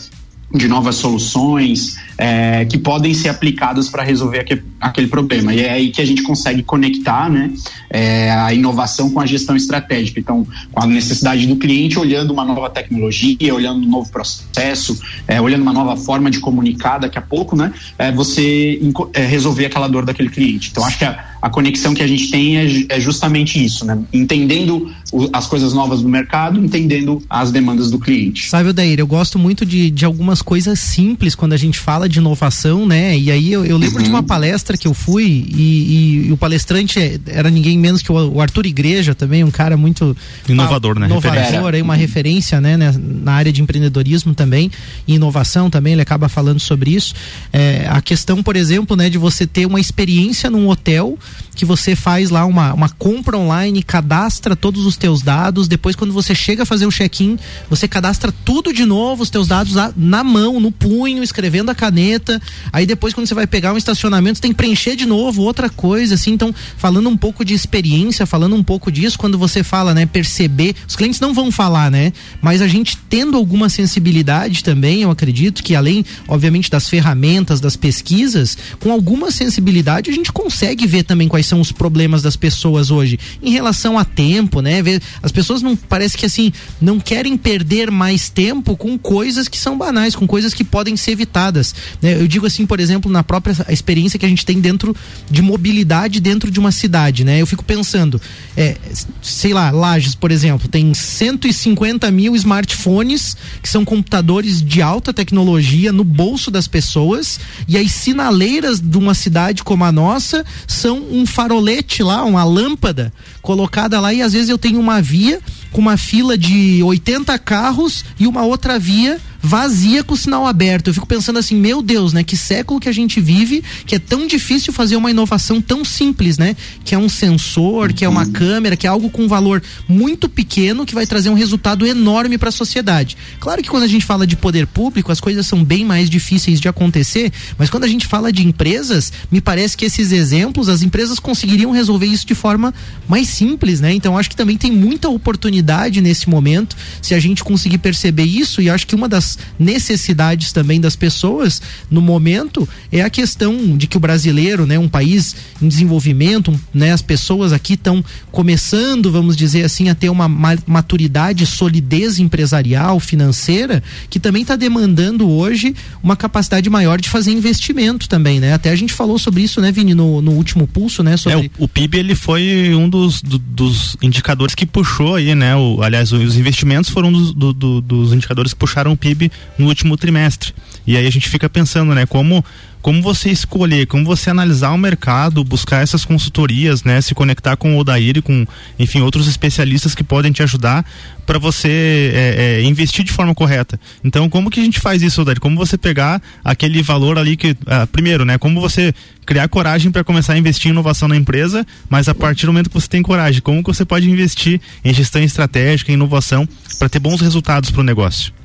de 0.54 0.68
novas 0.68 0.96
soluções 0.96 1.96
é, 2.18 2.64
que 2.66 2.76
podem 2.76 3.14
ser 3.14 3.30
aplicadas 3.30 3.88
para 3.88 4.02
resolver 4.02 4.40
aquele, 4.40 4.62
aquele, 4.80 5.06
problema. 5.06 5.54
E 5.54 5.60
é 5.60 5.70
aí 5.70 5.90
que 5.90 6.00
a 6.00 6.04
gente 6.04 6.22
consegue 6.22 6.62
conectar 6.62 7.30
né, 7.30 7.50
é, 7.90 8.30
a 8.30 8.52
inovação 8.52 9.10
com 9.10 9.20
a 9.20 9.26
gestão 9.26 9.56
estratégica. 9.56 10.20
Então, 10.20 10.46
com 10.70 10.82
a 10.82 10.86
necessidade 10.86 11.46
do 11.46 11.56
cliente, 11.56 11.98
olhando 11.98 12.32
uma 12.32 12.44
nova 12.44 12.68
tecnologia, 12.68 13.54
olhando 13.54 13.86
um 13.86 13.90
novo 13.90 14.10
processo, 14.10 15.00
é, 15.26 15.40
olhando 15.40 15.62
uma 15.62 15.72
nova 15.72 15.96
forma 15.96 16.30
de 16.30 16.38
comunicar 16.38 16.98
daqui 16.98 17.18
a 17.18 17.22
pouco, 17.22 17.56
né, 17.56 17.72
é, 17.98 18.12
você 18.12 18.80
é, 19.14 19.24
resolver 19.24 19.66
aquela 19.66 19.88
dor 19.88 20.04
daquele 20.04 20.28
cliente. 20.28 20.68
Então, 20.70 20.84
acho 20.84 20.98
que 20.98 21.04
a, 21.04 21.31
a 21.42 21.50
conexão 21.50 21.92
que 21.92 22.02
a 22.02 22.06
gente 22.06 22.30
tem 22.30 22.56
é, 22.56 22.86
é 22.88 23.00
justamente 23.00 23.62
isso, 23.62 23.84
né? 23.84 23.98
entendendo 24.12 24.88
o, 25.10 25.28
as 25.32 25.48
coisas 25.48 25.74
novas 25.74 26.00
do 26.00 26.08
mercado, 26.08 26.64
entendendo 26.64 27.20
as 27.28 27.50
demandas 27.50 27.90
do 27.90 27.98
cliente. 27.98 28.48
Sabe, 28.48 28.68
Odair, 28.68 29.00
eu 29.00 29.06
gosto 29.08 29.40
muito 29.40 29.66
de, 29.66 29.90
de 29.90 30.04
algumas 30.04 30.40
coisas 30.40 30.78
simples 30.78 31.34
quando 31.34 31.52
a 31.52 31.56
gente 31.56 31.80
fala 31.80 32.08
de 32.08 32.20
inovação, 32.20 32.86
né? 32.86 33.18
E 33.18 33.28
aí 33.28 33.52
eu, 33.52 33.64
eu 33.64 33.76
lembro 33.76 33.96
uhum. 33.96 34.04
de 34.04 34.08
uma 34.08 34.20
uhum. 34.20 34.24
palestra 34.24 34.76
que 34.76 34.86
eu 34.86 34.94
fui 34.94 35.24
e, 35.24 35.62
e, 35.62 36.28
e, 36.28 36.32
o 36.32 36.36
palestrante 36.36 37.20
era 37.26 37.50
ninguém 37.50 37.76
menos 37.76 38.02
que 38.02 38.12
o, 38.12 38.34
o, 38.34 38.40
Arthur 38.40 38.66
Igreja 38.66 39.12
também, 39.12 39.42
um 39.42 39.50
cara 39.50 39.76
muito 39.76 40.16
inovador, 40.48 40.96
né? 40.96 41.06
Inovador, 41.06 41.74
aí 41.74 41.82
uma 41.82 41.96
referência, 41.96 42.60
né, 42.60 42.76
né, 42.76 42.94
na 42.96 43.32
área 43.32 43.52
de 43.52 43.60
empreendedorismo 43.60 44.32
também 44.32 44.70
e 45.08 45.14
inovação 45.14 45.68
também, 45.68 45.94
ele 45.94 46.02
acaba 46.02 46.28
falando 46.28 46.60
sobre 46.60 46.92
isso. 46.92 47.14
É, 47.52 47.84
a 47.88 48.00
questão, 48.00 48.44
por 48.44 48.54
exemplo, 48.54 48.96
né, 48.96 49.10
de 49.10 49.18
você 49.18 49.44
ter 49.44 49.66
uma 49.66 49.80
experiência 49.80 50.48
num 50.48 50.68
hotel 50.68 51.18
que 51.54 51.64
você 51.64 51.94
faz 51.94 52.30
lá 52.30 52.44
uma, 52.44 52.72
uma 52.72 52.88
compra 52.88 53.36
online, 53.36 53.82
cadastra 53.82 54.56
todos 54.56 54.86
os 54.86 54.96
teus 54.96 55.22
dados, 55.22 55.68
depois 55.68 55.94
quando 55.94 56.12
você 56.12 56.34
chega 56.34 56.62
a 56.62 56.66
fazer 56.66 56.86
o 56.86 56.90
check-in, 56.90 57.38
você 57.68 57.86
cadastra 57.86 58.32
tudo 58.44 58.72
de 58.72 58.84
novo, 58.84 59.22
os 59.22 59.30
teus 59.30 59.46
dados 59.46 59.74
na 59.96 60.24
mão, 60.24 60.58
no 60.60 60.72
punho, 60.72 61.22
escrevendo 61.22 61.70
a 61.70 61.74
caneta. 61.74 62.40
Aí 62.72 62.86
depois 62.86 63.14
quando 63.14 63.26
você 63.26 63.34
vai 63.34 63.46
pegar 63.46 63.72
um 63.72 63.76
estacionamento, 63.76 64.38
você 64.38 64.42
tem 64.42 64.50
que 64.50 64.56
preencher 64.56 64.96
de 64.96 65.06
novo 65.06 65.42
outra 65.42 65.68
coisa, 65.68 66.14
assim. 66.14 66.32
Então, 66.32 66.54
falando 66.76 67.08
um 67.08 67.16
pouco 67.16 67.44
de 67.44 67.54
experiência, 67.54 68.26
falando 68.26 68.56
um 68.56 68.62
pouco 68.62 68.90
disso, 68.90 69.18
quando 69.18 69.38
você 69.38 69.62
fala, 69.62 69.94
né, 69.94 70.06
perceber, 70.06 70.74
os 70.88 70.96
clientes 70.96 71.20
não 71.20 71.34
vão 71.34 71.50
falar, 71.50 71.90
né? 71.90 72.12
Mas 72.40 72.62
a 72.62 72.68
gente 72.68 72.96
tendo 73.08 73.36
alguma 73.36 73.68
sensibilidade 73.68 74.64
também, 74.64 75.02
eu 75.02 75.10
acredito 75.10 75.62
que 75.62 75.74
além, 75.74 76.04
obviamente, 76.26 76.70
das 76.70 76.88
ferramentas, 76.88 77.60
das 77.60 77.76
pesquisas, 77.76 78.56
com 78.80 78.90
alguma 78.90 79.30
sensibilidade 79.30 80.10
a 80.10 80.12
gente 80.12 80.32
consegue 80.32 80.86
ver 80.86 81.04
também 81.04 81.21
quais 81.28 81.46
são 81.46 81.60
os 81.60 81.72
problemas 81.72 82.22
das 82.22 82.36
pessoas 82.36 82.90
hoje 82.90 83.18
em 83.42 83.50
relação 83.50 83.98
a 83.98 84.04
tempo, 84.04 84.60
né? 84.60 84.82
As 85.22 85.32
pessoas 85.32 85.62
não 85.62 85.76
parece 85.76 86.16
que 86.16 86.26
assim 86.26 86.52
não 86.80 86.98
querem 86.98 87.36
perder 87.36 87.90
mais 87.90 88.28
tempo 88.28 88.76
com 88.76 88.98
coisas 88.98 89.48
que 89.48 89.58
são 89.58 89.76
banais, 89.76 90.16
com 90.16 90.26
coisas 90.26 90.54
que 90.54 90.64
podem 90.64 90.96
ser 90.96 91.12
evitadas. 91.12 91.74
Né? 92.00 92.14
Eu 92.14 92.26
digo 92.26 92.46
assim, 92.46 92.66
por 92.66 92.80
exemplo, 92.80 93.10
na 93.10 93.22
própria 93.22 93.54
experiência 93.68 94.18
que 94.18 94.26
a 94.26 94.28
gente 94.28 94.46
tem 94.46 94.60
dentro 94.60 94.94
de 95.30 95.42
mobilidade 95.42 96.20
dentro 96.20 96.50
de 96.50 96.58
uma 96.58 96.72
cidade, 96.72 97.24
né? 97.24 97.40
Eu 97.40 97.46
fico 97.46 97.64
pensando, 97.64 98.20
é, 98.56 98.76
sei 99.20 99.52
lá, 99.52 99.70
Lages, 99.70 100.14
por 100.14 100.30
exemplo, 100.30 100.68
tem 100.68 100.92
150 100.94 102.10
mil 102.10 102.34
smartphones 102.36 103.36
que 103.62 103.68
são 103.68 103.84
computadores 103.84 104.62
de 104.62 104.80
alta 104.82 105.12
tecnologia 105.12 105.92
no 105.92 106.04
bolso 106.04 106.50
das 106.50 106.66
pessoas 106.66 107.40
e 107.68 107.76
as 107.76 107.92
sinaleiras 107.92 108.80
de 108.80 108.98
uma 108.98 109.14
cidade 109.14 109.62
como 109.62 109.84
a 109.84 109.92
nossa 109.92 110.44
são 110.66 111.11
um 111.12 111.26
farolete 111.26 112.02
lá, 112.02 112.24
uma 112.24 112.42
lâmpada 112.42 113.12
colocada 113.42 114.00
lá 114.00 114.12
e 114.14 114.22
às 114.22 114.32
vezes 114.32 114.48
eu 114.48 114.58
tenho 114.58 114.80
uma 114.80 115.00
via 115.00 115.40
com 115.70 115.80
uma 115.80 115.96
fila 115.96 116.36
de 116.36 116.82
80 116.82 117.38
carros 117.38 118.04
e 118.18 118.26
uma 118.26 118.42
outra 118.42 118.78
via 118.78 119.20
vazia 119.42 120.04
com 120.04 120.14
o 120.14 120.16
sinal 120.16 120.46
aberto. 120.46 120.88
Eu 120.88 120.94
fico 120.94 121.06
pensando 121.06 121.38
assim, 121.38 121.56
meu 121.56 121.82
Deus, 121.82 122.12
né? 122.12 122.22
Que 122.22 122.36
século 122.36 122.78
que 122.78 122.88
a 122.88 122.92
gente 122.92 123.20
vive, 123.20 123.62
que 123.84 123.96
é 123.96 123.98
tão 123.98 124.26
difícil 124.26 124.72
fazer 124.72 124.96
uma 124.96 125.10
inovação 125.10 125.60
tão 125.60 125.84
simples, 125.84 126.38
né? 126.38 126.56
Que 126.84 126.94
é 126.94 126.98
um 126.98 127.08
sensor, 127.08 127.92
que 127.92 128.04
é 128.04 128.08
uma 128.08 128.26
câmera, 128.26 128.76
que 128.76 128.86
é 128.86 128.90
algo 128.90 129.10
com 129.10 129.26
valor 129.26 129.62
muito 129.88 130.28
pequeno 130.28 130.86
que 130.86 130.94
vai 130.94 131.06
trazer 131.06 131.28
um 131.28 131.34
resultado 131.34 131.84
enorme 131.84 132.38
para 132.38 132.50
a 132.50 132.52
sociedade. 132.52 133.16
Claro 133.40 133.62
que 133.62 133.68
quando 133.68 133.82
a 133.82 133.88
gente 133.88 134.04
fala 134.04 134.26
de 134.26 134.36
poder 134.36 134.66
público, 134.66 135.10
as 135.10 135.20
coisas 135.20 135.46
são 135.46 135.64
bem 135.64 135.84
mais 135.84 136.08
difíceis 136.08 136.60
de 136.60 136.68
acontecer, 136.68 137.32
mas 137.58 137.68
quando 137.68 137.84
a 137.84 137.88
gente 137.88 138.06
fala 138.06 138.32
de 138.32 138.46
empresas, 138.46 139.12
me 139.30 139.40
parece 139.40 139.76
que 139.76 139.84
esses 139.84 140.12
exemplos, 140.12 140.68
as 140.68 140.82
empresas 140.82 141.18
conseguiriam 141.18 141.72
resolver 141.72 142.06
isso 142.06 142.26
de 142.26 142.34
forma 142.34 142.72
mais 143.08 143.28
simples, 143.28 143.80
né? 143.80 143.92
Então 143.92 144.16
acho 144.16 144.30
que 144.30 144.36
também 144.36 144.56
tem 144.56 144.70
muita 144.70 145.08
oportunidade 145.08 146.00
nesse 146.00 146.28
momento, 146.28 146.76
se 147.00 147.14
a 147.14 147.18
gente 147.18 147.42
conseguir 147.42 147.78
perceber 147.78 148.24
isso, 148.24 148.60
e 148.62 148.70
acho 148.70 148.86
que 148.86 148.94
uma 148.94 149.08
das 149.08 149.31
necessidades 149.58 150.52
também 150.52 150.80
das 150.80 150.96
pessoas 150.96 151.60
no 151.90 152.00
momento 152.00 152.68
é 152.90 153.02
a 153.02 153.10
questão 153.10 153.76
de 153.76 153.86
que 153.86 153.96
o 153.96 154.00
brasileiro, 154.00 154.66
né, 154.66 154.78
um 154.78 154.88
país 154.88 155.34
em 155.60 155.68
desenvolvimento, 155.68 156.58
né, 156.72 156.92
as 156.92 157.02
pessoas 157.02 157.52
aqui 157.52 157.74
estão 157.74 158.04
começando, 158.30 159.10
vamos 159.10 159.36
dizer 159.36 159.64
assim, 159.64 159.88
a 159.88 159.94
ter 159.94 160.08
uma 160.08 160.28
maturidade, 160.66 161.46
solidez 161.46 162.18
empresarial, 162.18 162.98
financeira, 162.98 163.82
que 164.10 164.18
também 164.18 164.42
está 164.42 164.56
demandando 164.56 165.28
hoje 165.28 165.74
uma 166.02 166.16
capacidade 166.16 166.68
maior 166.68 167.00
de 167.00 167.08
fazer 167.08 167.32
investimento 167.32 168.08
também, 168.08 168.40
né? 168.40 168.52
Até 168.52 168.70
a 168.70 168.76
gente 168.76 168.92
falou 168.92 169.18
sobre 169.18 169.42
isso, 169.42 169.60
né, 169.60 169.70
Vini, 169.70 169.94
no, 169.94 170.20
no 170.22 170.32
último 170.32 170.66
pulso, 170.66 171.02
né? 171.02 171.16
Sobre... 171.16 171.46
É, 171.46 171.50
o, 171.58 171.64
o, 171.64 171.68
PIB 171.68 171.98
ele 171.98 172.14
foi 172.14 172.74
um 172.74 172.88
dos, 172.88 173.20
do, 173.22 173.38
dos 173.38 173.96
indicadores 174.02 174.54
que 174.54 174.66
puxou 174.66 175.14
aí, 175.14 175.34
né? 175.34 175.54
O, 175.54 175.82
aliás, 175.82 176.12
os 176.12 176.36
investimentos 176.36 176.90
foram 176.90 177.08
um 177.08 177.12
dos, 177.12 177.32
do, 177.32 177.52
do, 177.52 177.80
dos 177.80 178.12
indicadores 178.12 178.52
que 178.52 178.58
puxaram 178.58 178.92
o 178.92 178.96
PIB 178.96 179.21
no 179.58 179.66
último 179.66 179.96
trimestre. 179.96 180.54
E 180.86 180.96
aí 180.96 181.06
a 181.06 181.10
gente 181.10 181.28
fica 181.28 181.48
pensando, 181.48 181.94
né, 181.94 182.06
como 182.06 182.44
como 182.82 183.00
você 183.00 183.30
escolher, 183.30 183.86
como 183.86 184.04
você 184.04 184.28
analisar 184.28 184.72
o 184.72 184.76
mercado, 184.76 185.44
buscar 185.44 185.82
essas 185.82 186.04
consultorias, 186.04 186.82
né, 186.82 187.00
se 187.00 187.14
conectar 187.14 187.56
com 187.56 187.76
o 187.76 187.78
Odair 187.78 188.18
e 188.18 188.22
com, 188.22 188.44
enfim, 188.76 189.00
outros 189.00 189.28
especialistas 189.28 189.94
que 189.94 190.02
podem 190.02 190.32
te 190.32 190.42
ajudar 190.42 190.84
para 191.24 191.38
você 191.38 192.12
é, 192.12 192.60
é, 192.60 192.62
investir 192.64 193.04
de 193.04 193.12
forma 193.12 193.32
correta. 193.36 193.78
Então, 194.02 194.28
como 194.28 194.50
que 194.50 194.58
a 194.58 194.64
gente 194.64 194.80
faz 194.80 195.00
isso, 195.00 195.22
Odair? 195.22 195.38
Como 195.38 195.56
você 195.56 195.78
pegar 195.78 196.20
aquele 196.44 196.82
valor 196.82 197.16
ali 197.16 197.36
que, 197.36 197.56
ah, 197.66 197.86
primeiro, 197.86 198.24
né, 198.24 198.36
como 198.36 198.60
você 198.60 198.92
criar 199.24 199.46
coragem 199.46 199.92
para 199.92 200.02
começar 200.02 200.32
a 200.32 200.38
investir 200.38 200.68
em 200.68 200.72
inovação 200.72 201.06
na 201.06 201.16
empresa, 201.16 201.64
mas 201.88 202.08
a 202.08 202.14
partir 202.14 202.46
do 202.46 202.52
momento 202.52 202.68
que 202.68 202.74
você 202.74 202.88
tem 202.88 203.00
coragem, 203.00 203.40
como 203.40 203.62
que 203.62 203.72
você 203.72 203.84
pode 203.84 204.10
investir 204.10 204.60
em 204.84 204.92
gestão 204.92 205.22
estratégica, 205.22 205.92
em 205.92 205.94
inovação 205.94 206.48
para 206.80 206.88
ter 206.88 206.98
bons 206.98 207.20
resultados 207.20 207.70
para 207.70 207.80
o 207.80 207.84
negócio? 207.84 208.41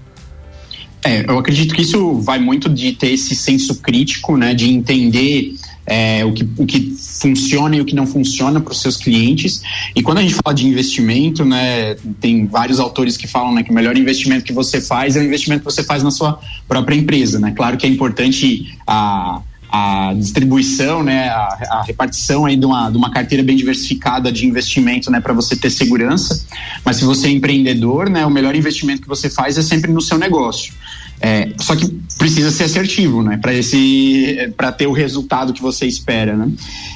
É, 1.03 1.29
eu 1.29 1.38
acredito 1.38 1.73
que 1.73 1.81
isso 1.81 2.15
vai 2.21 2.39
muito 2.39 2.67
de 2.67 2.91
ter 2.93 3.12
esse 3.13 3.36
senso 3.36 3.75
crítico, 3.81 4.36
né, 4.36 4.53
de 4.53 4.69
entender 4.69 5.53
é, 5.86 6.25
o, 6.25 6.33
que, 6.33 6.49
o 6.57 6.65
que 6.65 6.95
funciona 6.97 7.77
e 7.77 7.81
o 7.81 7.86
que 7.86 7.95
não 7.95 8.05
funciona 8.05 8.60
para 8.60 8.71
os 8.71 8.81
seus 8.81 8.97
clientes. 8.97 9.62
E 9.95 10.03
quando 10.03 10.17
a 10.17 10.21
gente 10.21 10.36
fala 10.36 10.53
de 10.53 10.67
investimento, 10.67 11.45
né, 11.45 11.95
tem 12.19 12.45
vários 12.45 12.79
autores 12.79 13.15
que 13.15 13.25
falam 13.25 13.53
né, 13.53 13.63
que 13.63 13.71
o 13.71 13.73
melhor 13.73 13.95
investimento 13.95 14.43
que 14.43 14.53
você 14.53 14.81
faz 14.81 15.15
é 15.15 15.19
o 15.19 15.23
investimento 15.23 15.63
que 15.63 15.71
você 15.71 15.83
faz 15.83 16.03
na 16.03 16.12
sua 16.12 16.39
própria 16.67 16.95
empresa. 16.95 17.39
Né? 17.39 17.53
Claro 17.55 17.77
que 17.77 17.86
é 17.86 17.89
importante 17.89 18.77
a 18.86 19.41
a 19.69 20.13
distribuição, 20.13 21.03
né, 21.03 21.27
a, 21.27 21.57
a, 21.71 21.83
repartição 21.83 22.45
aí 22.45 22.55
de 22.55 22.65
uma, 22.65 22.89
de 22.89 22.97
uma 22.97 23.12
carteira 23.12 23.43
bem 23.43 23.55
diversificada 23.55 24.31
de 24.31 24.45
investimento, 24.45 25.12
né, 25.12 25.19
para 25.19 25.33
você 25.33 25.55
ter 25.55 25.69
segurança. 25.69 26.45
Mas 26.86 26.97
se 26.97 27.05
você 27.05 27.27
é 27.27 27.31
empreendedor, 27.31 28.10
né, 28.10 28.25
o 28.25 28.29
melhor 28.29 28.55
investimento 28.55 29.01
que 29.01 29.07
você 29.07 29.29
faz 29.29 29.57
é 29.57 29.62
sempre 29.62 29.91
no 29.91 30.01
seu 30.01 30.17
negócio. 30.17 30.73
É, 31.19 31.49
só 31.58 31.75
que 31.75 31.88
precisa 32.17 32.51
ser 32.51 32.65
assertivo, 32.65 33.23
né, 33.23 33.38
para 33.38 33.53
esse, 33.53 34.51
para 34.56 34.71
ter 34.71 34.86
o 34.86 34.91
resultado 34.91 35.51
que 35.51 35.62
você 35.62 35.88
espera, 35.88 36.36
né. 36.36 36.51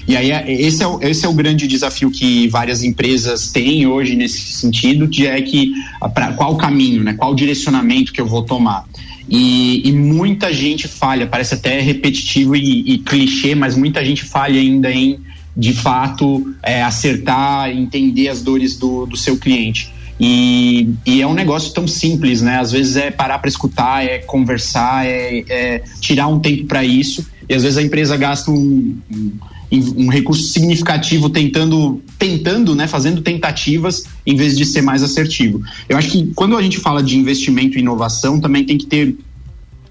E 0.08 0.16
aí 0.16 0.32
esse 0.48 0.84
é, 0.84 0.88
o, 0.88 1.02
esse 1.02 1.26
é 1.26 1.30
o 1.30 1.34
grande 1.34 1.68
desafio 1.68 2.12
que 2.12 2.48
várias 2.48 2.84
empresas 2.84 3.52
têm 3.52 3.88
hoje 3.88 4.16
nesse 4.16 4.40
sentido, 4.54 5.08
que 5.08 5.26
é 5.26 5.42
que 5.42 5.74
para 6.14 6.34
qual 6.34 6.56
caminho, 6.56 7.04
né, 7.04 7.14
qual 7.14 7.34
direcionamento 7.34 8.14
que 8.14 8.22
eu 8.22 8.28
vou 8.28 8.44
tomar. 8.44 8.86
E, 9.30 9.88
e, 9.88 9.92
muita 9.94 10.54
gente 10.54 10.88
falha, 10.88 11.26
parece 11.26 11.54
até 11.54 11.80
repetitivo 11.80 12.56
e, 12.56 12.94
e, 12.94 12.98
clichê, 12.98 13.56
mas 13.56 13.78
muita 13.78 14.04
gente 14.04 14.26
falha 14.26 14.60
ainda 14.60 14.92
em, 14.92 15.20
de 15.56 15.72
fato, 15.72 16.54
é, 16.62 16.84
acertar, 16.84 17.70
entender 17.70 18.28
as 18.28 18.42
dores 18.42 18.78
do, 18.78 19.06
do 19.06 19.16
seu 19.16 19.38
cliente. 19.38 19.90
E, 20.24 20.88
e, 21.04 21.20
é 21.20 21.26
um 21.26 21.34
negócio 21.34 21.74
tão 21.74 21.88
simples, 21.88 22.44
né? 22.44 22.60
Às 22.60 22.72
vezes 22.72 22.96
é 22.96 23.10
parar 23.10 23.40
para 23.40 23.50
escutar, 23.50 24.06
é 24.06 24.20
conversar, 24.20 25.04
é, 25.04 25.44
é 25.50 25.84
tirar 26.00 26.28
um 26.28 26.40
tempo 26.40 26.66
para 26.66 26.86
isso. 26.86 27.26
e 27.50 27.56
às 27.56 27.64
vezes 27.64 27.76
a 27.80 27.82
empresa 27.82 28.16
gasta 28.16 28.52
um, 28.52 28.96
um, 29.12 30.04
um 30.06 30.08
recurso 30.10 30.44
significativo 30.44 31.28
tentando, 31.28 32.04
tentando, 32.20 32.76
né, 32.76 32.86
fazendo 32.86 33.22
tentativas 33.22 34.04
em 34.24 34.36
vez 34.36 34.56
de 34.56 34.64
ser 34.64 34.84
mais 34.84 35.02
assertivo. 35.02 35.60
Eu 35.90 35.98
acho 35.98 36.12
que 36.12 36.32
quando 36.36 36.56
a 36.56 36.62
gente 36.62 36.78
fala 36.78 37.02
de 37.02 37.18
investimento 37.18 37.78
e 37.78 37.82
inovação, 37.82 38.40
também 38.40 38.64
tem 38.64 38.78
que 38.78 38.86
ter 38.86 39.18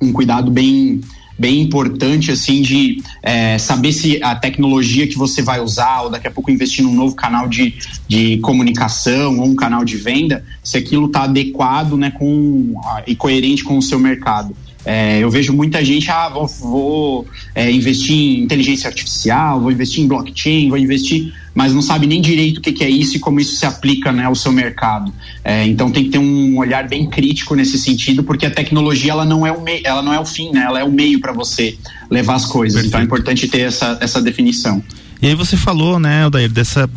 um 0.00 0.12
cuidado 0.12 0.48
bem 0.48 1.00
bem 1.40 1.62
importante 1.62 2.30
assim 2.30 2.60
de 2.60 3.02
é, 3.22 3.56
saber 3.56 3.92
se 3.92 4.22
a 4.22 4.34
tecnologia 4.34 5.06
que 5.06 5.16
você 5.16 5.40
vai 5.40 5.58
usar 5.58 6.02
ou 6.02 6.10
daqui 6.10 6.28
a 6.28 6.30
pouco 6.30 6.50
investir 6.50 6.84
num 6.84 6.94
novo 6.94 7.14
canal 7.14 7.48
de, 7.48 7.74
de 8.06 8.36
comunicação 8.38 9.38
ou 9.38 9.46
um 9.46 9.56
canal 9.56 9.82
de 9.82 9.96
venda 9.96 10.44
se 10.62 10.76
aquilo 10.76 11.06
está 11.06 11.22
adequado 11.22 11.96
né 11.96 12.10
com 12.10 12.74
e 13.06 13.16
coerente 13.16 13.64
com 13.64 13.78
o 13.78 13.82
seu 13.82 13.98
mercado 13.98 14.54
é, 14.84 15.18
eu 15.18 15.30
vejo 15.30 15.52
muita 15.52 15.84
gente, 15.84 16.10
ah, 16.10 16.28
vou, 16.28 16.46
vou 16.46 17.28
é, 17.54 17.70
investir 17.70 18.14
em 18.14 18.42
inteligência 18.42 18.88
artificial, 18.88 19.60
vou 19.60 19.70
investir 19.70 20.02
em 20.02 20.08
blockchain, 20.08 20.68
vou 20.68 20.78
investir, 20.78 21.32
mas 21.54 21.74
não 21.74 21.82
sabe 21.82 22.06
nem 22.06 22.20
direito 22.20 22.58
o 22.58 22.60
que, 22.60 22.72
que 22.72 22.84
é 22.84 22.88
isso 22.88 23.16
e 23.16 23.20
como 23.20 23.40
isso 23.40 23.56
se 23.56 23.66
aplica 23.66 24.10
né, 24.12 24.24
ao 24.24 24.34
seu 24.34 24.52
mercado. 24.52 25.12
É, 25.44 25.66
então 25.66 25.90
tem 25.90 26.04
que 26.04 26.10
ter 26.10 26.18
um 26.18 26.56
olhar 26.58 26.88
bem 26.88 27.08
crítico 27.08 27.54
nesse 27.54 27.78
sentido, 27.78 28.24
porque 28.24 28.46
a 28.46 28.50
tecnologia 28.50 29.12
ela 29.12 29.24
não 29.24 29.46
é 29.46 29.52
o, 29.52 29.60
me, 29.60 29.80
ela 29.84 30.02
não 30.02 30.12
é 30.12 30.20
o 30.20 30.24
fim, 30.24 30.50
né, 30.52 30.62
ela 30.64 30.80
é 30.80 30.84
o 30.84 30.90
meio 30.90 31.20
para 31.20 31.32
você 31.32 31.76
levar 32.10 32.34
as 32.34 32.46
coisas. 32.46 32.82
Perfeito. 32.82 32.88
Então 32.88 33.00
é 33.00 33.04
importante 33.04 33.48
ter 33.48 33.60
essa, 33.60 33.98
essa 34.00 34.22
definição. 34.22 34.82
E 35.20 35.26
aí 35.26 35.34
você 35.34 35.56
falou, 35.56 35.98
né, 35.98 36.24
Aldair, 36.24 36.50
dessa, 36.50 36.88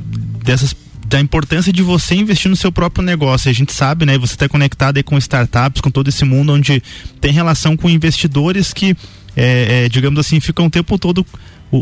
dessas 0.43 0.73
da 1.13 1.19
importância 1.19 1.71
de 1.71 1.83
você 1.83 2.15
investir 2.15 2.49
no 2.49 2.55
seu 2.55 2.71
próprio 2.71 3.05
negócio. 3.05 3.47
A 3.47 3.53
gente 3.53 3.71
sabe, 3.71 4.03
né? 4.03 4.17
Você 4.17 4.33
está 4.33 4.49
conectado 4.49 4.97
aí 4.97 5.03
com 5.03 5.15
startups, 5.19 5.79
com 5.79 5.91
todo 5.91 6.07
esse 6.07 6.25
mundo 6.25 6.53
onde 6.53 6.81
tem 7.21 7.31
relação 7.31 7.77
com 7.77 7.87
investidores 7.87 8.73
que, 8.73 8.97
é, 9.37 9.85
é, 9.85 9.89
digamos 9.89 10.19
assim, 10.19 10.39
ficam 10.39 10.65
o 10.65 10.69
tempo 10.71 10.97
todo 10.97 11.23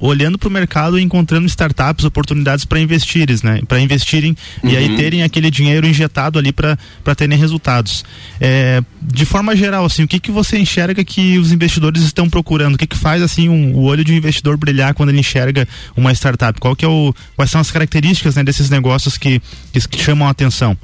olhando 0.02 0.38
para 0.38 0.48
o 0.48 0.52
mercado 0.52 0.98
e 0.98 1.02
encontrando 1.02 1.46
startups, 1.48 2.06
oportunidades 2.06 2.64
para 2.64 2.80
investirem, 2.80 3.36
né? 3.44 3.62
Para 3.68 3.80
investirem 3.80 4.36
uhum. 4.64 4.70
e 4.70 4.78
aí 4.78 4.90
uhum. 4.90 4.96
terem 4.96 5.24
aquele 5.24 5.52
dinheiro 5.52 5.86
injetado 5.86 6.40
ali 6.40 6.54
para 6.54 6.78
terem 7.16 7.38
resultados. 7.38 8.06
É, 8.40 8.82
de 9.02 9.26
forma 9.26 9.56
geral, 9.56 9.86
assim, 9.86 10.04
o 10.04 10.08
que 10.08 10.20
que 10.20 10.32
você 10.32 10.58
enxerga 10.58 11.04
que 11.04 11.38
os 11.38 11.52
investidores 11.52 12.04
estão 12.04 12.30
procurando? 12.30 12.76
O 12.76 12.78
que 12.78 12.88
que 12.88 12.98
faz 12.98 13.22
assim 13.22 13.50
um, 13.50 13.76
o 13.76 13.84
olho 13.84 14.04
de 14.04 14.14
um 14.14 14.16
investidor 14.16 14.58
brilhar 14.58 14.94
quando 14.94 15.10
ele 15.10 15.20
enxerga 15.20 15.68
uma 15.96 16.12
startup? 16.14 16.60
Qual 16.60 16.76
que 16.76 16.86
é 16.86 16.88
o, 16.88 17.14
quais 17.36 17.52
são 17.52 17.60
as 17.60 17.70
características 17.70 18.36
né, 18.36 18.44
desses 18.44 18.70
negócios 18.70 19.18
que, 19.18 19.42
que, 19.74 19.88
que 19.88 20.04
chamam 20.04 20.28
a 20.28 20.32
atenção? 20.32 20.78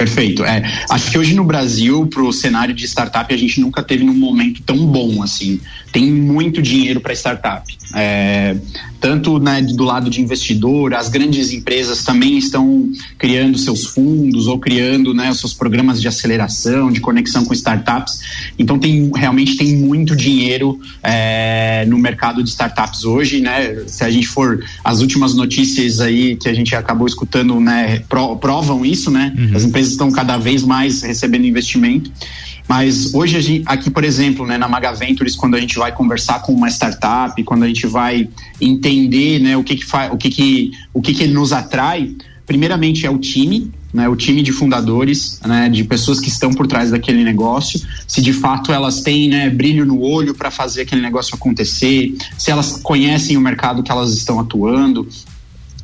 Perfeito. 0.00 0.42
É, 0.46 0.62
acho 0.88 1.10
que 1.10 1.18
hoje 1.18 1.34
no 1.34 1.44
Brasil, 1.44 2.06
para 2.06 2.22
o 2.22 2.32
cenário 2.32 2.74
de 2.74 2.86
startup, 2.86 3.32
a 3.34 3.36
gente 3.36 3.60
nunca 3.60 3.82
teve 3.82 4.02
num 4.02 4.14
momento 4.14 4.62
tão 4.62 4.86
bom 4.86 5.22
assim. 5.22 5.60
Tem 5.92 6.10
muito 6.10 6.62
dinheiro 6.62 7.02
para 7.02 7.12
startup. 7.12 7.79
É, 7.94 8.56
tanto 9.00 9.38
né, 9.38 9.62
do 9.62 9.82
lado 9.82 10.10
de 10.10 10.20
investidor, 10.20 10.94
as 10.94 11.08
grandes 11.08 11.52
empresas 11.52 12.04
também 12.04 12.36
estão 12.36 12.88
criando 13.18 13.56
seus 13.56 13.86
fundos 13.86 14.46
ou 14.46 14.58
criando 14.58 15.14
né, 15.14 15.32
seus 15.32 15.54
programas 15.54 16.00
de 16.00 16.06
aceleração, 16.06 16.92
de 16.92 17.00
conexão 17.00 17.44
com 17.44 17.54
startups. 17.54 18.20
Então 18.58 18.78
tem 18.78 19.10
realmente 19.14 19.56
tem 19.56 19.76
muito 19.76 20.14
dinheiro 20.14 20.78
é, 21.02 21.84
no 21.86 21.98
mercado 21.98 22.42
de 22.42 22.50
startups 22.50 23.04
hoje, 23.04 23.40
né? 23.40 23.84
Se 23.86 24.04
a 24.04 24.10
gente 24.10 24.28
for 24.28 24.62
as 24.84 25.00
últimas 25.00 25.34
notícias 25.34 26.00
aí 26.00 26.36
que 26.36 26.48
a 26.48 26.52
gente 26.52 26.74
acabou 26.76 27.06
escutando, 27.06 27.58
né, 27.58 28.02
provam 28.40 28.84
isso, 28.84 29.10
né? 29.10 29.34
Uhum. 29.36 29.56
As 29.56 29.64
empresas 29.64 29.92
estão 29.92 30.12
cada 30.12 30.36
vez 30.36 30.62
mais 30.62 31.02
recebendo 31.02 31.46
investimento. 31.46 32.10
Mas 32.68 33.14
hoje, 33.14 33.40
gente, 33.40 33.64
aqui, 33.66 33.90
por 33.90 34.04
exemplo, 34.04 34.46
né, 34.46 34.56
na 34.56 34.68
Maga 34.68 34.92
Ventures, 34.92 35.34
quando 35.34 35.56
a 35.56 35.60
gente 35.60 35.76
vai 35.78 35.92
conversar 35.92 36.40
com 36.42 36.52
uma 36.52 36.68
startup, 36.68 37.42
quando 37.42 37.64
a 37.64 37.66
gente 37.66 37.86
vai 37.86 38.28
entender 38.60 39.40
né, 39.40 39.56
o, 39.56 39.64
que, 39.64 39.76
que, 39.76 39.84
o, 40.10 40.16
que, 40.16 40.30
que, 40.30 40.70
o 40.94 41.02
que, 41.02 41.14
que 41.14 41.26
nos 41.26 41.52
atrai, 41.52 42.14
primeiramente 42.46 43.06
é 43.06 43.10
o 43.10 43.18
time, 43.18 43.70
né, 43.92 44.08
o 44.08 44.14
time 44.14 44.42
de 44.42 44.52
fundadores, 44.52 45.40
né, 45.44 45.68
de 45.68 45.82
pessoas 45.84 46.20
que 46.20 46.28
estão 46.28 46.52
por 46.52 46.66
trás 46.66 46.90
daquele 46.90 47.24
negócio, 47.24 47.80
se 48.06 48.20
de 48.20 48.32
fato 48.32 48.72
elas 48.72 49.02
têm 49.02 49.28
né, 49.28 49.50
brilho 49.50 49.84
no 49.84 50.00
olho 50.00 50.34
para 50.34 50.50
fazer 50.50 50.82
aquele 50.82 51.00
negócio 51.00 51.34
acontecer, 51.34 52.14
se 52.38 52.50
elas 52.50 52.76
conhecem 52.76 53.36
o 53.36 53.40
mercado 53.40 53.82
que 53.82 53.90
elas 53.90 54.12
estão 54.12 54.38
atuando, 54.38 55.08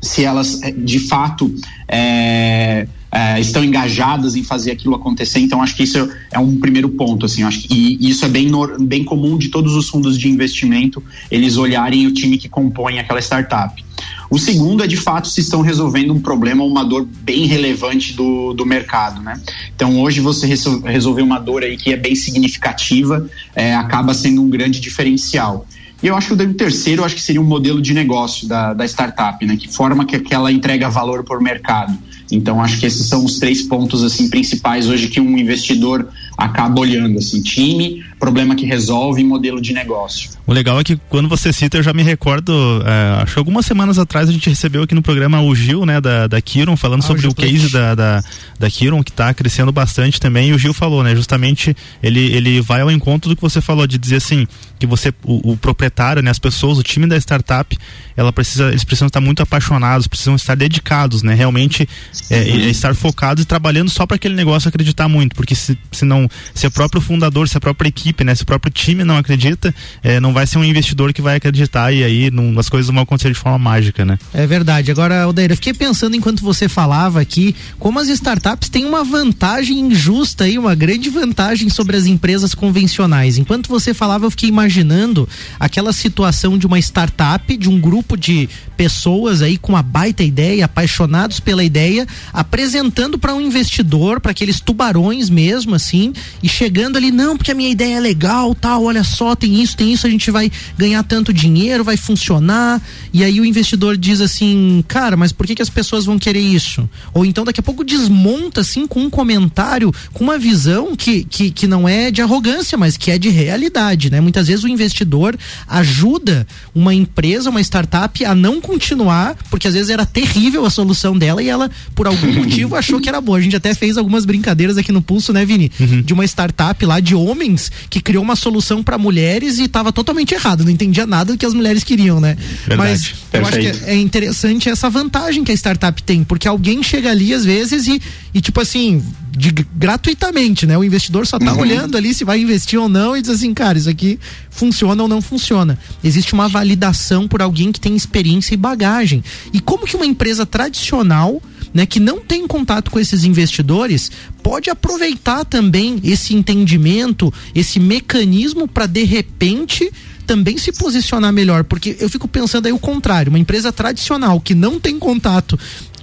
se 0.01 0.25
elas 0.25 0.63
eh, 0.63 0.71
de 0.71 1.01
fato 1.01 1.53
é, 1.89 2.87
é, 3.17 3.41
estão 3.41 3.65
engajadas 3.65 4.37
em 4.37 4.45
fazer 4.45 4.73
aquilo 4.73 4.95
acontecer. 4.95 5.41
Então, 5.41 5.63
acho 5.63 5.75
que 5.75 5.85
isso 5.85 6.07
é 6.31 6.39
um 6.39 6.59
primeiro 6.59 6.91
ponto. 6.91 7.25
Assim, 7.25 7.43
acho 7.45 7.63
que, 7.63 7.73
e 7.73 8.11
isso 8.11 8.27
é 8.27 8.29
bem, 8.29 8.51
bem 8.81 9.05
comum 9.05 9.39
de 9.39 9.49
todos 9.49 9.75
os 9.75 9.89
fundos 9.89 10.19
de 10.19 10.29
investimento, 10.29 11.03
eles 11.31 11.57
olharem 11.57 12.07
o 12.07 12.13
time 12.13 12.37
que 12.37 12.47
compõe 12.47 12.99
aquela 12.99 13.19
startup. 13.19 13.83
O 14.29 14.39
segundo 14.39 14.85
é, 14.85 14.87
de 14.87 14.99
fato, 14.99 15.29
se 15.29 15.41
estão 15.41 15.63
resolvendo 15.63 16.13
um 16.13 16.21
problema, 16.21 16.63
uma 16.63 16.85
dor 16.85 17.09
bem 17.23 17.47
relevante 17.47 18.13
do, 18.13 18.53
do 18.53 18.67
mercado, 18.67 19.23
né? 19.23 19.41
Então, 19.75 19.99
hoje 19.99 20.21
você 20.21 20.47
resolver 20.85 21.23
uma 21.23 21.39
dor 21.39 21.63
aí 21.63 21.79
que 21.79 21.95
é 21.95 21.97
bem 21.97 22.15
significativa, 22.15 23.27
é, 23.55 23.75
acaba 23.75 24.13
sendo 24.13 24.43
um 24.43 24.51
grande 24.51 24.79
diferencial. 24.79 25.67
E 26.03 26.09
eu 26.09 26.15
acho 26.15 26.37
que 26.37 26.43
o 26.43 26.55
terceiro, 26.55 27.03
acho 27.03 27.15
que 27.15 27.23
seria 27.23 27.41
um 27.41 27.45
modelo 27.45 27.81
de 27.81 27.95
negócio 27.95 28.47
da, 28.47 28.75
da 28.75 28.85
startup, 28.85 29.45
né? 29.47 29.57
Que 29.57 29.73
forma 29.73 30.05
que, 30.05 30.19
que 30.19 30.35
ela 30.35 30.53
entrega 30.53 30.91
valor 30.91 31.25
por 31.25 31.41
mercado. 31.41 31.97
Então 32.31 32.61
acho 32.61 32.81
que 32.81 32.87
esses 32.87 33.07
são 33.07 33.25
os 33.25 33.39
três 33.39 33.63
pontos 33.63 34.03
assim 34.03 34.29
principais 34.29 34.89
hoje 34.89 35.09
que 35.09 35.21
um 35.21 35.39
investidor 35.39 36.09
acaba 36.37 36.81
olhando 36.81 37.19
assim, 37.19 37.41
time, 37.43 38.05
problema 38.19 38.55
que 38.55 38.65
resolve 38.65 39.21
e 39.21 39.25
modelo 39.25 39.61
de 39.61 39.73
negócio. 39.73 40.31
O 40.47 40.53
legal 40.53 40.79
é 40.81 40.85
que 40.85 40.97
quando 41.09 41.29
você 41.29 41.53
cita, 41.53 41.77
eu 41.77 41.83
já 41.83 41.93
me 41.93 42.03
recordo, 42.03 42.53
é, 42.85 43.23
acho 43.23 43.35
que 43.35 43.39
algumas 43.39 43.67
semanas 43.67 43.99
atrás 43.99 44.29
a 44.29 44.33
gente 44.33 44.49
recebeu 44.49 44.83
aqui 44.83 44.95
no 44.95 45.03
programa 45.03 45.41
o 45.41 45.55
Gil, 45.55 45.85
né, 45.85 46.01
da, 46.01 46.27
da 46.27 46.41
Kiron, 46.41 46.77
falando 46.77 47.01
ah, 47.01 47.07
sobre 47.07 47.27
o, 47.27 47.31
o 47.31 47.35
case 47.35 47.71
da, 47.71 47.95
da, 47.95 48.25
da 48.59 48.71
Kiron, 48.71 49.03
que 49.03 49.11
está 49.11 49.35
crescendo 49.35 49.73
bastante 49.73 50.21
também, 50.21 50.51
e 50.51 50.53
o 50.53 50.59
Gil 50.59 50.73
falou, 50.73 51.03
né, 51.03 51.15
justamente 51.15 51.77
ele, 52.03 52.21
ele 52.21 52.61
vai 52.61 52.81
ao 52.81 52.91
encontro 52.91 53.29
do 53.29 53.37
que 53.37 53.43
você 53.43 53.61
falou, 53.61 53.87
de 53.87 53.99
dizer 53.99 54.17
assim, 54.17 54.47
que 54.79 54.87
você, 54.87 55.13
o, 55.25 55.53
o 55.53 55.57
proprietário, 55.57 56.23
né, 56.23 56.31
as 56.31 56.39
pessoas, 56.39 56.79
o 56.79 56.83
time 56.83 57.07
da 57.07 57.17
startup, 57.17 57.77
ela 58.17 58.33
precisa, 58.33 58.69
eles 58.69 58.85
precisam 58.85 59.09
estar 59.09 59.21
muito 59.21 59.43
apaixonados, 59.43 60.07
precisam 60.07 60.37
estar 60.37 60.55
dedicados, 60.55 61.23
né, 61.23 61.35
realmente 61.35 61.89
é, 62.31 62.39
é 62.39 62.57
estar 62.69 62.95
focados 62.95 63.43
e 63.43 63.47
trabalhando 63.47 63.91
só 63.91 64.07
para 64.07 64.15
aquele 64.15 64.35
negócio 64.35 64.69
acreditar 64.69 65.09
muito, 65.09 65.35
porque 65.35 65.55
se, 65.55 65.77
se 65.93 66.05
não, 66.05 66.29
se 66.55 66.67
o 66.67 66.71
próprio 66.71 67.01
fundador, 67.01 67.49
se 67.49 67.57
a 67.57 67.61
própria 67.61 67.89
equipe, 67.89 68.06
né, 68.25 68.35
se 68.35 68.43
o 68.43 68.47
próprio 68.47 68.73
time 68.73 69.05
não 69.05 69.17
acredita, 69.17 69.75
é, 70.03 70.21
não 70.21 70.33
vai 70.33 70.47
ser 70.47 70.59
um 70.59 70.65
investidor 70.65 71.13
que 71.13 71.23
vai 71.23 71.37
acreditar 71.37 71.93
e 71.93 72.03
aí 72.03 72.31
não, 72.31 72.59
as 72.59 72.69
coisas 72.69 72.91
vão 72.91 73.03
acontecer 73.03 73.29
de 73.31 73.39
forma 73.39 73.59
mágica, 73.59 74.05
né? 74.05 74.19
É 74.33 74.47
verdade. 74.47 74.91
Agora, 74.91 75.23
Aldeira, 75.23 75.53
eu 75.53 75.57
fiquei 75.57 75.73
pensando 75.73 76.17
enquanto 76.17 76.43
você 76.43 76.69
falava 76.69 77.21
aqui, 77.21 77.55
como 77.79 77.99
as 77.99 78.09
startups 78.09 78.69
têm 78.69 78.85
uma 78.85 79.05
vantagem 79.05 79.79
injusta 79.81 80.45
aí, 80.45 80.59
uma 80.59 80.75
grande 80.75 81.09
vantagem 81.11 81.69
sobre 81.69 81.97
as 81.97 82.07
empresas 82.07 82.55
convencionais. 82.55 83.39
Enquanto 83.39 83.69
você 83.69 83.95
falava, 83.95 84.27
eu 84.27 84.31
fiquei 84.31 84.49
imaginando 84.49 85.29
aquela 85.59 85.93
situação 85.93 86.59
de 86.59 86.67
uma 86.67 86.79
startup, 86.79 87.57
de 87.57 87.69
um 87.69 87.81
grupo 87.81 88.17
de 88.17 88.49
pessoas 88.77 89.43
aí 89.43 89.57
com 89.57 89.73
uma 89.73 89.83
baita 89.83 90.23
ideia, 90.23 90.65
apaixonados 90.65 91.41
pela 91.41 91.65
ideia, 91.65 92.07
apresentando 92.33 93.19
para 93.19 93.35
um 93.35 93.41
investidor, 93.41 94.21
para 94.21 94.33
aqueles 94.33 94.61
tubarões 94.61 95.31
mesmo, 95.31 95.75
assim, 95.75 96.13
e 96.43 96.49
chegando 96.49 96.97
ali, 96.97 97.11
não, 97.11 97.37
porque 97.37 97.53
a 97.53 97.55
minha 97.55 97.71
ideia 97.71 97.97
é 97.97 98.01
legal, 98.01 98.55
tal, 98.55 98.85
olha 98.85 99.03
só, 99.03 99.35
tem 99.35 99.63
isso, 99.63 99.77
tem 99.77 99.93
isso, 99.93 100.07
a 100.07 100.11
gente 100.11 100.31
vai 100.31 100.51
ganhar 100.77 101.03
tanto 101.03 101.33
dinheiro, 101.33 101.83
vai 101.83 101.97
funcionar. 101.97 102.83
E 103.13 103.25
aí 103.25 103.41
o 103.41 103.45
investidor 103.45 103.97
diz 103.97 104.21
assim, 104.21 104.85
cara, 104.87 105.17
mas 105.17 105.33
por 105.33 105.47
que, 105.47 105.55
que 105.55 105.63
as 105.63 105.71
pessoas 105.71 106.05
vão 106.05 106.19
querer 106.19 106.41
isso? 106.41 106.89
Ou 107.15 107.25
então 107.25 107.45
daqui 107.45 107.61
a 107.61 107.63
pouco 107.63 107.85
desmonta 107.85 108.61
assim 108.61 108.87
com 108.87 109.01
um 109.01 109.11
comentário, 109.11 109.93
com 110.13 110.25
uma 110.25 110.39
visão 110.39 110.95
que, 110.95 111.25
que, 111.25 111.51
que 111.51 111.67
não 111.67 111.89
é 111.89 112.11
de 112.11 112.21
arrogância, 112.21 112.77
mas 112.77 112.97
que 112.97 113.11
é 113.11 113.19
de 113.19 113.29
realidade, 113.29 114.11
né? 114.11 114.21
Muitas 114.21 114.49
vezes 114.49 114.65
o 114.65 114.69
investidor 114.69 115.37
ajuda 115.67 116.47
uma 116.75 116.93
empresa, 116.95 117.51
uma 117.51 117.61
startup 117.61 118.25
a 118.25 118.35
não 118.35 118.61
continuar, 118.67 119.37
porque 119.49 119.69
às 119.69 119.75
vezes 119.75 119.89
era 119.89 120.05
terrível 120.05 120.65
a 120.65 120.71
solução 120.71 121.17
dela 121.17 121.43
e 121.43 121.49
ela, 121.49 121.71
por 121.95 122.07
algum 122.07 122.33
motivo, 122.35 122.75
achou 122.75 123.01
que 123.01 123.09
era 123.09 123.21
boa. 123.21 123.39
A 123.39 123.41
gente 123.41 123.55
até 123.55 123.73
fez 123.75 123.97
algumas 123.97 124.25
brincadeiras 124.25 124.77
aqui 124.77 124.91
no 124.91 125.01
Pulso, 125.01 125.33
né, 125.33 125.45
Vini? 125.45 125.71
Uhum. 125.79 126.03
De 126.03 126.13
uma 126.13 126.25
startup 126.25 126.85
lá 126.85 126.99
de 126.99 127.15
homens 127.15 127.71
que 127.89 128.01
criou 128.01 128.23
uma 128.23 128.35
solução 128.35 128.83
para 128.83 128.99
mulheres 128.99 129.59
e 129.59 129.65
estava 129.65 129.93
totalmente 129.93 130.35
errado, 130.35 130.65
não 130.65 130.71
entendia 130.71 131.07
nada 131.07 131.33
do 131.33 131.39
que 131.39 131.47
as 131.47 131.55
mulheres 131.55 131.85
queriam, 131.85 132.21
né? 132.21 132.37
Verdade. 132.67 132.77
Mas 132.77 133.15
Perfeito. 133.31 133.35
eu 133.35 133.47
acho 133.47 133.81
que 133.81 133.91
é 133.91 133.97
interessante 133.97 134.69
essa 134.69 134.91
vantagem 134.91 135.45
que 135.45 135.53
a 135.53 135.55
startup 135.55 136.03
tem, 136.03 136.25
porque 136.25 136.49
alguém 136.49 136.83
chega 136.83 137.11
ali 137.11 137.33
às 137.33 137.45
vezes 137.45 137.87
e, 137.87 138.03
e 138.35 138.41
tipo 138.41 138.61
assim, 138.61 139.03
de, 139.37 139.51
gratuitamente, 139.51 140.67
né? 140.67 140.79
O 140.79 140.85
investidor 140.85 141.27
só 141.27 141.39
tá 141.39 141.53
uhum. 141.53 141.61
olhando 141.61 141.97
ali 141.97 142.15
se 142.15 142.25
vai 142.25 142.41
investir 142.41 142.81
ou 142.81 142.89
não 142.89 143.17
e 143.17 143.21
diz 143.21 143.31
assim, 143.31 143.53
cara, 143.53 143.77
isso 143.77 143.89
aqui 143.89 144.19
funciona 144.51 145.03
ou 145.03 145.09
não 145.09 145.21
funciona. 145.21 145.79
Existe 146.03 146.33
uma 146.33 146.49
validação 146.49 147.29
por 147.29 147.43
alguém 147.43 147.71
que 147.71 147.79
tem 147.79 147.95
experiência 147.95 148.55
e 148.55 148.57
bagagem. 148.57 149.23
E 149.53 149.61
como 149.61 149.87
que 149.87 149.95
uma 149.95 150.07
empresa 150.07 150.47
tradicional 150.47 151.43
né, 151.75 151.85
que 151.85 152.01
não 152.01 152.21
tem 152.21 152.47
contato 152.47 152.91
com 152.91 152.99
esses 152.99 153.25
investidores, 153.25 154.11
pode 154.43 154.71
aproveitar 154.71 155.45
também 155.45 156.01
esse 156.03 156.35
entendimento, 156.35 157.33
esse 157.55 157.79
mecanismo 157.79 158.67
para 158.67 158.87
de 158.87 159.05
repente 159.05 159.93
também 160.27 160.57
se 160.57 160.73
posicionar 160.73 161.33
melhor, 161.33 161.65
porque 161.65 161.97
eu 162.01 162.09
fico 162.09 162.27
pensando 162.27 162.65
aí 162.65 162.73
o 162.73 162.79
contrário, 162.79 163.29
uma 163.29 163.39
empresa 163.39 163.71
tradicional 163.71 164.41
que 164.41 164.55
não 164.55 164.81
tem 164.81 164.99
contato 164.99 165.59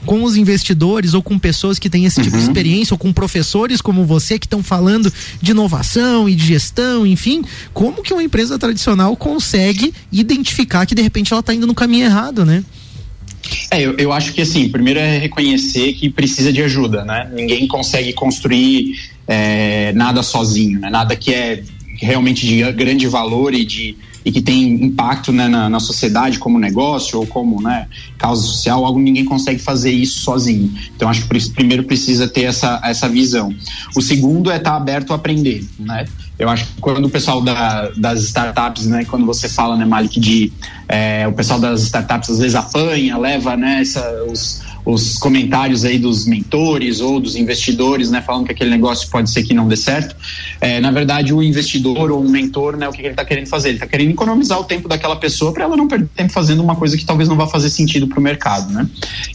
com 0.06 0.24
os 0.24 0.36
investidores 0.36 1.14
ou 1.14 1.22
com 1.22 1.38
pessoas 1.39 1.80
que 1.80 1.89
têm 1.89 2.06
esse 2.06 2.22
tipo 2.22 2.38
de 2.38 2.43
experiência 2.43 2.93
ou 2.93 2.97
com 2.97 3.12
professores 3.12 3.82
como 3.82 4.06
você 4.06 4.38
que 4.38 4.45
estão 4.45 4.62
falando 4.62 5.12
de 5.41 5.51
inovação 5.51 6.28
e 6.28 6.36
de 6.36 6.45
gestão, 6.45 7.06
enfim, 7.06 7.43
como 7.74 8.01
que 8.01 8.14
uma 8.14 8.24
empresa 8.24 8.58
tradicional 8.60 9.16
consegue 9.16 9.93
identificar 10.12 10.86
que 10.86 10.95
de 10.95 11.01
repente 11.01 11.32
ela 11.34 11.39
está 11.39 11.54
indo 11.54 11.68
no 11.68 11.76
caminho 11.76 12.06
errado, 12.06 12.45
né? 12.45 12.64
É, 13.70 13.82
eu, 13.82 13.95
eu 13.97 14.12
acho 14.14 14.34
que 14.34 14.41
assim, 14.41 14.70
primeiro 14.70 14.99
é 14.99 15.18
reconhecer 15.18 15.93
que 15.93 16.10
precisa 16.10 16.51
de 16.51 16.62
ajuda, 16.62 17.04
né? 17.04 17.30
Ninguém 17.34 17.68
consegue 17.68 18.14
construir 18.14 18.95
é, 19.28 19.91
nada 19.93 20.24
sozinho, 20.24 20.80
né? 20.80 20.89
Nada 20.89 21.16
que 21.16 21.34
é 21.34 21.64
realmente 21.99 22.45
de 22.45 22.72
grande 22.72 23.08
valor 23.08 23.54
e 23.54 23.66
de 23.66 23.97
e 24.26 24.32
que 24.32 24.41
tem 24.41 24.86
impacto 24.86 25.32
né, 25.32 25.47
na, 25.47 25.69
na, 25.69 25.80
sociedade 25.80 26.39
como 26.39 26.57
negócio 26.57 27.19
ou 27.19 27.28
como 27.28 27.61
né, 27.61 27.88
causa 28.17 28.41
social, 28.41 28.86
algo 28.86 28.99
ninguém 28.99 29.26
consegue 29.26 29.59
fazer 29.59 29.91
isso 29.91 30.21
sozinho. 30.21 30.74
Então 30.95 31.09
acho 31.09 31.28
que 31.28 31.49
primeiro 31.51 31.84
precisa 31.84 32.28
ter 32.28 32.43
essa, 32.43 32.80
essa 32.84 33.09
visão. 33.09 33.53
O 33.95 34.01
segundo 34.01 34.49
é 34.49 34.57
estar 34.57 34.71
tá 34.71 34.78
aberto 34.78 35.11
a 35.11 35.15
aprender, 35.15 35.65
né? 35.78 36.05
Eu 36.38 36.49
acho 36.49 36.65
que 36.65 36.82
quando 36.82 37.05
o 37.05 37.09
pessoal 37.09 37.41
da, 37.41 37.89
das 37.91 38.24
startups, 38.24 38.88
né, 38.88 39.05
quando 39.05 39.26
você 39.26 39.47
fala, 39.47 39.78
né, 39.78 39.86
Malik, 39.86 40.19
de 40.19 40.51
é, 40.88 41.28
o 41.28 41.32
pessoal 41.32 41.59
das 41.59 41.84
startups 41.84 42.30
às 42.32 42.39
vezes 42.39 42.55
apanha, 42.55 43.17
leva 43.17 43.55
né, 43.55 43.82
essa, 43.82 44.01
os, 44.28 44.61
os 44.86 45.17
comentários 45.17 45.86
aí 45.86 45.97
dos 45.97 46.25
mentores 46.25 46.99
ou 46.99 47.19
dos 47.19 47.36
investidores, 47.36 48.11
né, 48.11 48.21
falando 48.21 48.45
que 48.45 48.51
aquele 48.51 48.69
negócio 48.69 49.09
pode 49.09 49.29
ser 49.29 49.43
que 49.43 49.53
não 49.53 49.67
dê 49.67 49.77
certo. 49.77 50.15
É, 50.59 50.79
na 50.79 50.91
verdade, 50.91 51.34
o 51.34 51.41
investidor 51.41 52.11
ou 52.11 52.21
o 52.21 52.29
mentor, 52.29 52.75
né, 52.75 52.88
o 52.88 52.91
que, 52.91 52.97
que 52.97 53.03
ele 53.03 53.13
está 53.13 53.25
querendo 53.25 53.47
fazer? 53.47 53.69
Ele 53.69 53.77
está 53.77 53.88
querendo 53.88 54.11
economizar 54.11 54.59
o 54.59 54.63
tempo 54.63 54.88
daquela 54.88 55.15
pessoa 55.15 55.53
para 55.53 55.63
ela 55.63 55.77
não 55.77 55.88
perder 55.88 56.09
tempo 56.15 56.31
fazendo 56.31 56.61
uma 56.61 56.75
coisa 56.75 56.97
que 56.97 57.05
talvez 57.05 57.29
não 57.29 57.36
vá 57.36 57.47
fazer 57.47 57.69
sentido 57.69 58.07
para 58.07 58.19
o 58.19 58.21
mercado, 58.21 58.71
né? 58.71 58.88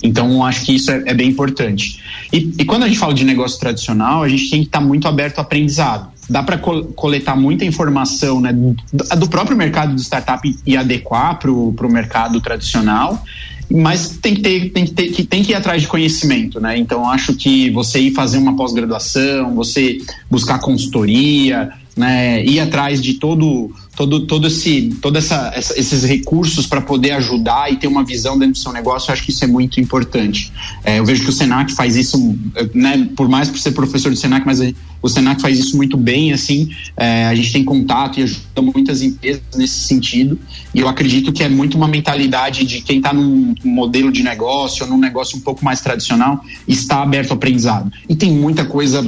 Então, 0.02 0.44
acho 0.44 0.64
que 0.64 0.74
isso 0.74 0.90
é, 0.90 1.02
é 1.06 1.14
bem 1.14 1.28
importante. 1.28 2.00
E, 2.32 2.54
e, 2.58 2.64
quando 2.64 2.84
a 2.84 2.88
gente 2.88 2.98
fala 2.98 3.14
de 3.14 3.24
negócio 3.24 3.58
tradicional, 3.58 4.22
a 4.22 4.28
gente 4.28 4.50
tem 4.50 4.60
que 4.60 4.66
estar 4.66 4.80
tá 4.80 4.84
muito 4.84 5.08
aberto 5.08 5.38
ao 5.38 5.44
aprendizado. 5.44 6.10
Dá 6.28 6.42
para 6.42 6.58
coletar 6.58 7.36
muita 7.36 7.64
informação 7.64 8.40
né, 8.40 8.52
do, 8.52 9.28
próprio 9.28 9.56
mercado 9.56 9.94
de 9.94 10.02
startup 10.02 10.56
e 10.66 10.76
adequar 10.76 11.38
para 11.38 11.50
o 11.50 11.90
mercado 11.90 12.38
tradicional 12.40 13.24
mas 13.70 14.18
tem 14.22 14.34
que 14.34 14.40
ter, 14.40 14.70
tem 14.70 14.84
que 14.84 14.92
ter, 14.92 15.08
que 15.10 15.24
tem 15.24 15.42
que 15.42 15.52
ir 15.52 15.54
atrás 15.54 15.82
de 15.82 15.88
conhecimento, 15.88 16.60
né? 16.60 16.78
Então 16.78 17.08
acho 17.08 17.34
que 17.34 17.70
você 17.70 18.00
ir 18.00 18.12
fazer 18.12 18.38
uma 18.38 18.56
pós-graduação, 18.56 19.54
você 19.54 19.98
buscar 20.30 20.58
consultoria, 20.58 21.70
né? 21.96 22.44
Ir 22.44 22.60
atrás 22.60 23.02
de 23.02 23.14
todo 23.14 23.70
todo, 23.98 24.20
todo 24.26 24.46
esse, 24.46 24.96
toda 25.02 25.18
essa, 25.18 25.50
essa 25.52 25.76
esses 25.76 26.04
recursos 26.04 26.68
para 26.68 26.80
poder 26.80 27.10
ajudar 27.14 27.72
e 27.72 27.76
ter 27.76 27.88
uma 27.88 28.04
visão 28.04 28.38
dentro 28.38 28.52
do 28.52 28.58
seu 28.58 28.72
negócio, 28.72 29.10
eu 29.10 29.12
acho 29.12 29.24
que 29.24 29.32
isso 29.32 29.42
é 29.42 29.48
muito 29.48 29.80
importante. 29.80 30.52
É, 30.84 31.00
eu 31.00 31.04
vejo 31.04 31.24
que 31.24 31.30
o 31.30 31.32
Senac 31.32 31.74
faz 31.74 31.96
isso, 31.96 32.38
né, 32.72 33.08
por 33.16 33.28
mais 33.28 33.48
por 33.48 33.58
ser 33.58 33.72
professor 33.72 34.10
do 34.10 34.16
Senac, 34.16 34.46
mas 34.46 34.60
o 35.02 35.08
Senac 35.08 35.42
faz 35.42 35.58
isso 35.58 35.76
muito 35.76 35.96
bem, 35.96 36.32
assim, 36.32 36.70
é, 36.96 37.26
a 37.26 37.34
gente 37.34 37.52
tem 37.52 37.64
contato 37.64 38.20
e 38.20 38.22
ajuda 38.22 38.62
muitas 38.62 39.02
empresas 39.02 39.42
nesse 39.56 39.80
sentido, 39.80 40.38
e 40.72 40.78
eu 40.78 40.86
acredito 40.86 41.32
que 41.32 41.42
é 41.42 41.48
muito 41.48 41.76
uma 41.76 41.88
mentalidade 41.88 42.64
de 42.64 42.80
quem 42.82 42.98
está 42.98 43.12
num 43.12 43.52
modelo 43.64 44.12
de 44.12 44.22
negócio 44.22 44.84
ou 44.84 44.92
num 44.92 44.98
negócio 44.98 45.36
um 45.36 45.40
pouco 45.40 45.64
mais 45.64 45.80
tradicional, 45.80 46.44
está 46.68 47.02
aberto 47.02 47.32
ao 47.32 47.36
aprendizado. 47.36 47.90
E 48.08 48.14
tem 48.14 48.30
muita 48.30 48.64
coisa 48.64 49.04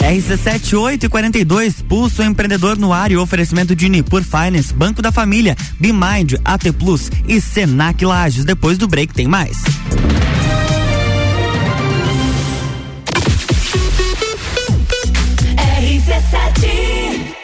RC7 0.01 0.77
8 0.77 1.05
e 1.05 1.09
42, 1.09 1.81
Pulso 1.81 2.21
Empreendedor 2.21 2.77
no 2.77 2.91
ar 2.91 3.11
e 3.11 3.17
oferecimento 3.17 3.73
de 3.73 3.87
Nipur 3.87 4.23
Finance, 4.23 4.73
Banco 4.73 5.01
da 5.01 5.11
Família, 5.11 5.55
BeMind, 5.79 6.35
AT 6.43 6.71
Plus 6.73 7.09
e 7.27 7.39
Senac 7.39 8.03
Lages. 8.03 8.43
Depois 8.43 8.77
do 8.77 8.87
break 8.87 9.13
tem 9.13 9.27
mais. 9.27 9.63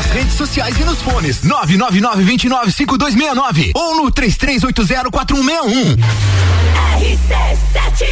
Nas 0.00 0.10
redes 0.12 0.32
sociais 0.32 0.80
e 0.80 0.84
nos 0.84 1.02
fones. 1.02 1.44
999-295269 1.44 3.72
ou 3.74 3.96
no 3.96 4.10
33804161. 4.10 5.98
RC7. 7.02 8.06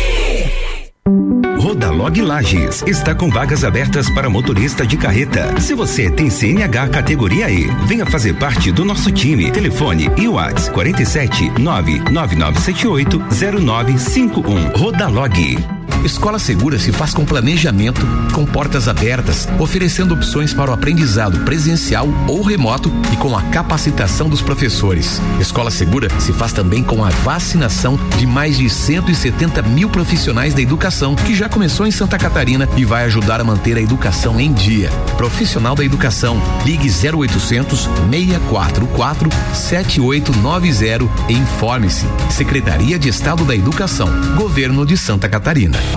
Rodalog 1.59 2.20
Lages 2.20 2.84
está 2.86 3.14
com 3.14 3.30
vagas 3.30 3.64
abertas 3.64 4.11
para 4.11 4.28
motorista 4.28 4.86
de 4.86 4.99
carreta. 4.99 5.59
Se 5.59 5.72
você 5.72 6.11
tem 6.11 6.28
CNH 6.28 6.89
categoria 6.89 7.51
E, 7.51 7.68
venha 7.86 8.05
fazer 8.05 8.34
parte 8.34 8.70
do 8.70 8.84
nosso 8.84 9.11
time. 9.11 9.51
Telefone 9.51 10.11
e 10.18 10.28
WhatsApp 10.28 10.74
47 10.74 11.53
99978 11.59 13.18
0951. 13.62 14.72
Rodalog. 14.76 15.78
Escola 16.09 16.38
Segura 16.38 16.78
se 16.78 16.90
faz 16.90 17.12
com 17.12 17.22
planejamento, 17.22 18.00
com 18.32 18.46
portas 18.46 18.88
abertas, 18.88 19.46
oferecendo 19.59 20.14
opções 20.14 20.54
para 20.54 20.70
o 20.70 20.74
aprendizado 20.74 21.40
presencial 21.40 22.09
ou 22.26 22.40
remoto 22.40 22.90
e 23.12 23.16
com 23.18 23.36
a 23.36 23.42
capacitação 23.42 24.26
dos 24.26 24.40
professores. 24.40 25.20
Escola 25.38 25.70
Segura 25.70 26.09
se 26.18 26.32
faz 26.32 26.50
também 26.50 26.82
com 26.82 27.04
a 27.04 27.11
vacinação 27.11 28.00
de 28.16 28.26
mais 28.26 28.56
de 28.56 28.70
170 28.70 29.61
mil 29.62 29.90
profissionais 29.90 30.54
da 30.54 30.62
educação, 30.62 31.14
que 31.14 31.34
já 31.34 31.46
começou 31.46 31.86
em 31.86 31.90
Santa 31.90 32.16
Catarina 32.16 32.66
e 32.74 32.86
vai 32.86 33.04
ajudar 33.04 33.38
a 33.38 33.44
manter 33.44 33.76
a 33.76 33.80
educação 33.80 34.40
em 34.40 34.50
dia. 34.50 34.88
Profissional 35.18 35.74
da 35.76 35.84
educação, 35.84 36.40
ligue 36.64 36.88
0800 36.88 37.82
644 38.11 39.28
7890 39.52 41.06
e 41.28 41.34
informe-se. 41.34 42.06
Secretaria 42.30 42.98
de 42.98 43.11
Estado 43.11 43.44
da 43.44 43.54
Educação, 43.54 44.09
Governo 44.36 44.86
de 44.86 44.96
Santa 44.96 45.28
Catarina. 45.28 45.78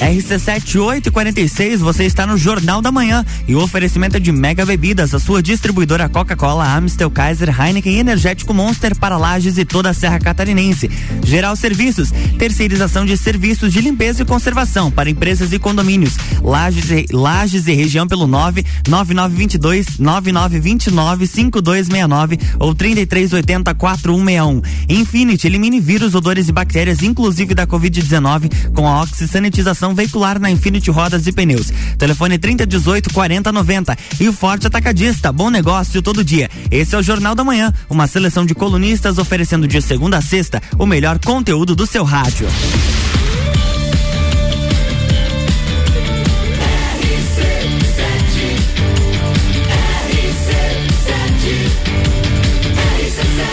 RC7 0.00 0.80
846, 0.80 1.80
você 1.80 2.04
está 2.04 2.26
no 2.26 2.38
Jornal 2.38 2.80
da 2.80 2.90
Manhã 2.90 3.24
e 3.46 3.54
o 3.54 3.60
oferecimento 3.60 4.16
é 4.16 4.20
de 4.20 4.32
Mega 4.32 4.64
Bebidas, 4.64 5.14
a 5.14 5.18
sua 5.18 5.42
distribuidora 5.42 6.08
Coca-Cola, 6.08 6.74
Amstel, 6.74 7.10
Kaiser, 7.10 7.48
Heineken 7.50 7.96
e 7.96 7.98
Energético 7.98 8.54
Monster 8.54 8.96
para 8.96 9.18
Lages 9.18 9.58
e 9.58 9.64
toda 9.64 9.90
a 9.90 9.94
Serra 9.94 10.18
Catarinense. 10.18 10.90
Geral 11.22 11.54
Serviços, 11.54 12.10
terceirização 12.38 13.04
de 13.04 13.14
serviços 13.14 13.70
de 13.70 13.82
limpeza 13.82 14.22
e 14.22 14.24
conservação 14.24 14.90
para 14.90 15.10
empresas 15.10 15.52
e 15.52 15.58
condomínios. 15.58 16.16
Lages, 16.42 16.90
e- 16.90 17.06
Lages 17.12 17.66
e 17.66 17.74
região 17.74 18.08
pelo 18.08 18.26
9 18.26 18.64
9922 18.88 19.98
9929 19.98 21.26
5269 21.26 22.38
ou 22.58 22.74
3380 22.74 23.74
4161. 23.74 24.62
Infinity, 24.88 25.46
elimine 25.46 25.78
vírus, 25.78 26.14
odores 26.14 26.48
e 26.48 26.52
bactérias, 26.52 27.02
inclusive 27.02 27.54
da 27.54 27.66
Covid-19, 27.66 28.72
com 28.72 28.88
a 28.88 29.02
oxisanitização 29.02 29.89
veicular 29.94 30.38
na 30.38 30.50
Infinity 30.50 30.90
Rodas 30.90 31.26
e 31.26 31.32
Pneus. 31.32 31.72
Telefone 31.98 32.38
3018 32.38 33.12
4090. 33.12 33.96
E 34.20 34.28
o 34.28 34.32
Forte 34.32 34.66
Atacadista, 34.66 35.32
bom 35.32 35.50
negócio 35.50 36.02
todo 36.02 36.24
dia. 36.24 36.48
Esse 36.70 36.94
é 36.94 36.98
o 36.98 37.02
Jornal 37.02 37.34
da 37.34 37.44
Manhã, 37.44 37.72
uma 37.88 38.06
seleção 38.06 38.44
de 38.44 38.54
colunistas 38.54 39.18
oferecendo 39.18 39.66
de 39.66 39.80
segunda 39.80 40.18
a 40.18 40.22
sexta 40.22 40.62
o 40.78 40.86
melhor 40.86 41.18
conteúdo 41.18 41.74
do 41.74 41.86
seu 41.86 42.04
rádio. 42.04 42.48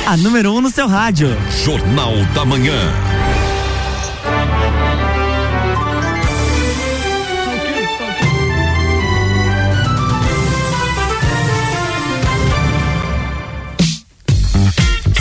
A 0.08 0.16
número 0.16 0.54
1 0.54 0.56
um 0.56 0.62
no 0.62 0.70
seu 0.70 0.88
rádio. 0.88 1.28
Jornal 1.66 2.14
da 2.34 2.46
Manhã. 2.46 3.17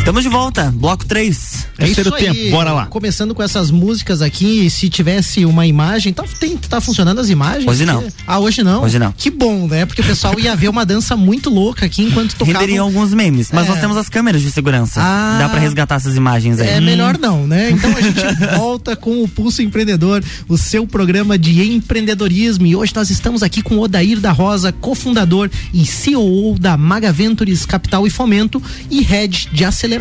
Estamos 0.07 0.23
de 0.23 0.29
volta, 0.29 0.73
bloco 0.73 1.05
3. 1.05 1.67
É 1.79 1.89
isso 1.89 2.15
aí. 2.15 2.53
Começando 2.89 3.35
com 3.35 3.43
essas 3.43 3.73
músicas 3.73 4.23
aqui, 4.23 4.71
se 4.71 4.89
tivesse 4.89 5.45
uma 5.45 5.67
imagem, 5.67 6.13
tá, 6.13 6.23
tem, 6.39 6.57
tá 6.57 6.81
funcionando 6.81 7.21
as 7.21 7.29
imagens? 7.29 7.67
Hoje 7.67 7.85
não. 7.85 8.05
Ah, 8.25 8.39
hoje 8.39 8.63
não? 8.63 8.85
Hoje 8.85 9.01
não. 9.01 9.11
Que 9.11 9.33
bom, 9.33 9.67
né? 9.67 9.85
Porque 9.85 10.03
o 10.03 10.05
pessoal 10.05 10.39
ia 10.39 10.55
ver 10.55 10.69
uma 10.69 10.87
dança 10.87 11.17
muito 11.17 11.51
louca 11.51 11.87
aqui 11.87 12.05
enquanto 12.05 12.37
tocava. 12.37 12.57
Renderiam 12.61 12.85
alguns 12.87 13.13
memes, 13.13 13.51
mas 13.53 13.67
É. 13.67 13.71
nós 13.71 13.81
temos 13.81 13.97
as 13.97 14.09
câmeras 14.09 14.43
de 14.43 14.53
segurança. 14.53 15.01
Ah. 15.03 15.39
Dá 15.41 15.49
pra 15.49 15.59
resgatar 15.59 15.97
essas 15.97 16.17
imagens 16.17 16.61
aí. 16.61 16.69
É 16.69 16.81
melhor 16.81 17.19
não, 17.19 17.45
né? 17.45 17.73
Então 17.73 17.91
a 17.91 18.01
gente 18.01 18.23
volta 18.57 18.95
com 18.95 19.25
o 19.25 19.29
Pulso 19.29 19.61
Empreendedor, 19.61 20.23
o 20.49 20.57
seu 20.57 20.87
programa 20.87 21.37
de 21.37 21.61
empreendedorismo. 21.75 22.65
E 22.65 22.77
hoje 22.77 22.93
nós 22.95 23.11
estamos 23.11 23.43
aqui 23.43 23.61
com 23.61 23.75
o 23.75 23.81
Odair 23.81 24.21
da 24.21 24.31
Rosa, 24.31 24.71
cofundador 24.71 25.51
e 25.75 25.85
CEO 25.85 26.57
da 26.61 26.77
Maga 26.77 27.11
Ventures 27.11 27.67
Capital 27.67 28.07
e 28.07 28.11
Fomento 28.11 28.63
e 28.89 29.03
head 29.03 29.49
de 29.53 29.65
aceleração 29.65 29.96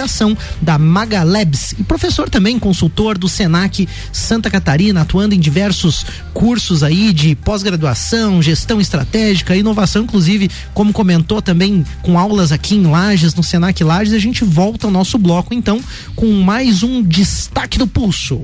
da 0.61 0.77
Maga 0.77 1.23
Labs 1.23 1.73
e 1.73 1.83
professor 1.83 2.29
também, 2.29 2.59
consultor 2.59 3.17
do 3.17 3.29
Senac 3.29 3.87
Santa 4.11 4.49
Catarina, 4.49 5.01
atuando 5.01 5.35
em 5.35 5.39
diversos 5.39 6.05
cursos 6.33 6.83
aí 6.83 7.13
de 7.13 7.35
pós-graduação, 7.35 8.41
gestão 8.41 8.81
estratégica, 8.81 9.55
inovação, 9.55 10.03
inclusive, 10.03 10.49
como 10.73 10.93
comentou 10.93 11.41
também 11.41 11.85
com 12.01 12.19
aulas 12.19 12.51
aqui 12.51 12.75
em 12.75 12.87
Lages, 12.87 13.33
no 13.35 13.43
Senac 13.43 13.83
Lages, 13.83 14.13
a 14.13 14.19
gente 14.19 14.43
volta 14.43 14.87
ao 14.87 14.91
nosso 14.91 15.17
bloco 15.17 15.53
então 15.53 15.79
com 16.15 16.31
mais 16.41 16.83
um 16.83 17.01
destaque 17.01 17.77
do 17.77 17.87
pulso. 17.87 18.41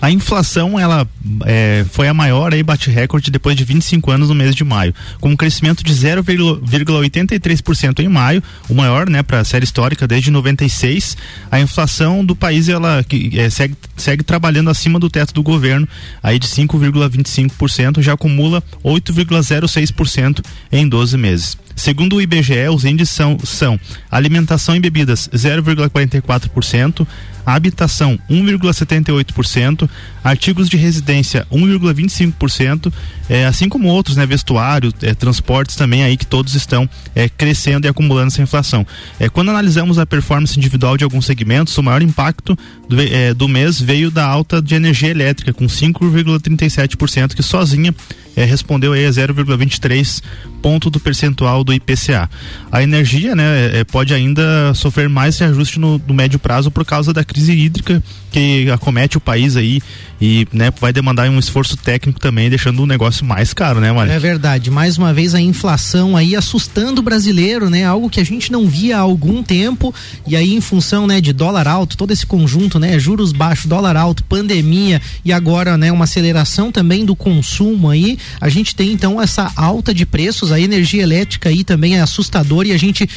A 0.00 0.10
inflação, 0.10 0.78
ela 0.78 1.06
é, 1.44 1.84
foi 1.90 2.08
a 2.08 2.14
maior 2.14 2.54
aí, 2.54 2.62
bate 2.62 2.88
recorde 2.90 3.30
depois 3.30 3.54
de 3.54 3.64
25 3.64 4.10
anos 4.10 4.30
no 4.30 4.34
mês 4.34 4.54
de 4.54 4.64
maio, 4.64 4.94
com 5.20 5.28
um 5.30 5.36
crescimento 5.36 5.84
de 5.84 5.92
0,83% 5.92 8.00
em 8.00 8.08
maio, 8.08 8.42
o 8.68 8.74
maior, 8.74 9.10
né, 9.10 9.22
para 9.22 9.40
a 9.40 9.44
série 9.44 9.64
histórica 9.64 10.06
desde 10.06 10.30
96. 10.30 11.16
A 11.50 11.60
inflação 11.60 12.24
do 12.24 12.34
país, 12.34 12.66
ela 12.68 13.04
que, 13.04 13.38
é, 13.38 13.50
segue, 13.50 13.76
segue 13.96 14.24
trabalhando 14.24 14.70
acima 14.70 14.98
do 14.98 15.10
teto 15.10 15.34
do 15.34 15.42
governo, 15.42 15.86
aí 16.22 16.38
de 16.38 16.48
5,25%, 16.48 18.00
já 18.00 18.14
acumula 18.14 18.62
8,06% 18.82 20.42
em 20.72 20.88
12 20.88 21.18
meses. 21.18 21.58
Segundo 21.74 22.16
o 22.16 22.20
IBGE, 22.20 22.68
os 22.68 22.84
índices 22.84 23.14
são, 23.14 23.38
são 23.42 23.80
alimentação 24.10 24.76
e 24.76 24.80
bebidas 24.80 25.28
0,44%, 25.32 27.06
habitação 27.44 28.18
1,78%, 28.30 29.88
artigos 30.22 30.68
de 30.68 30.76
residência 30.76 31.46
1,25%, 31.50 32.92
é, 33.28 33.46
assim 33.46 33.68
como 33.68 33.88
outros, 33.88 34.16
né, 34.16 34.26
vestuário, 34.26 34.92
é, 35.02 35.14
transportes 35.14 35.76
também 35.76 36.02
aí 36.02 36.16
que 36.16 36.26
todos 36.26 36.54
estão 36.54 36.88
é, 37.14 37.28
crescendo 37.28 37.86
e 37.86 37.88
acumulando 37.88 38.28
essa 38.28 38.42
inflação. 38.42 38.86
É, 39.18 39.28
quando 39.28 39.50
analisamos 39.50 39.98
a 39.98 40.06
performance 40.06 40.58
individual 40.58 40.96
de 40.96 41.04
alguns 41.04 41.26
segmentos, 41.26 41.76
o 41.78 41.82
maior 41.82 42.02
impacto 42.02 42.56
do, 42.88 43.00
é, 43.00 43.32
do 43.34 43.48
mês 43.48 43.80
veio 43.80 44.10
da 44.10 44.26
alta 44.26 44.60
de 44.60 44.74
energia 44.74 45.10
elétrica 45.10 45.52
com 45.52 45.66
5,37% 45.66 47.34
que 47.34 47.42
sozinha 47.42 47.94
é, 48.36 48.44
respondeu 48.44 48.92
aí 48.92 49.06
a 49.06 49.10
0,23 49.10 50.22
ponto 50.62 50.90
do 50.90 51.00
percentual 51.00 51.64
do 51.64 51.72
IPCA. 51.72 52.28
A 52.70 52.82
energia, 52.82 53.34
né, 53.34 53.78
é, 53.78 53.84
pode 53.84 54.12
ainda 54.12 54.72
sofrer 54.74 55.08
mais 55.08 55.38
reajuste 55.38 55.78
no, 55.78 56.00
no 56.06 56.14
médio 56.14 56.38
prazo 56.38 56.70
por 56.70 56.84
causa 56.84 57.12
da 57.12 57.24
crise 57.24 57.52
hídrica 57.52 58.02
que 58.30 58.70
acomete 58.70 59.16
o 59.16 59.20
país 59.20 59.56
aí 59.56 59.80
e 60.20 60.46
né, 60.52 60.70
vai 60.78 60.92
demandar 60.92 61.28
um 61.30 61.38
esforço 61.38 61.76
técnico 61.76 62.20
também, 62.20 62.50
deixando 62.50 62.82
o 62.82 62.86
negócio 62.86 63.24
mais 63.24 63.54
caro, 63.54 63.80
né, 63.80 63.90
Mário? 63.90 64.12
É 64.12 64.18
verdade. 64.18 64.70
Mais 64.70 64.98
uma 64.98 65.14
vez 65.14 65.34
a 65.34 65.40
inflação 65.40 66.14
aí 66.14 66.36
assustando 66.36 67.00
o 67.00 67.02
brasileiro, 67.02 67.70
né? 67.70 67.84
Algo 67.84 68.10
que 68.10 68.20
a 68.20 68.24
gente 68.24 68.52
não 68.52 68.68
via 68.68 68.98
há 68.98 69.00
algum 69.00 69.42
tempo 69.42 69.94
e 70.26 70.36
aí 70.36 70.54
em 70.54 70.60
função, 70.60 71.06
né, 71.06 71.20
de 71.20 71.32
dólar 71.32 71.66
alto, 71.66 71.96
todo 71.96 72.10
esse 72.10 72.26
conjunto, 72.26 72.78
né, 72.78 72.98
juros 72.98 73.32
baixos, 73.32 73.66
dólar 73.66 73.96
alto, 73.96 74.22
pandemia 74.24 75.00
e 75.24 75.32
agora, 75.32 75.78
né, 75.78 75.90
uma 75.90 76.04
aceleração 76.04 76.70
também 76.70 77.04
do 77.04 77.16
consumo 77.16 77.88
aí, 77.88 78.18
a 78.40 78.48
gente 78.48 78.74
tem 78.74 78.92
então 78.92 79.20
essa 79.20 79.50
alta 79.56 79.94
de 79.94 80.04
preços, 80.04 80.52
a 80.52 80.60
energia 80.60 81.02
elétrica 81.02 81.48
aí 81.48 81.64
também 81.64 81.96
é 81.96 82.00
assustadora 82.00 82.68
e 82.68 82.72
a 82.72 82.78
gente, 82.78 83.08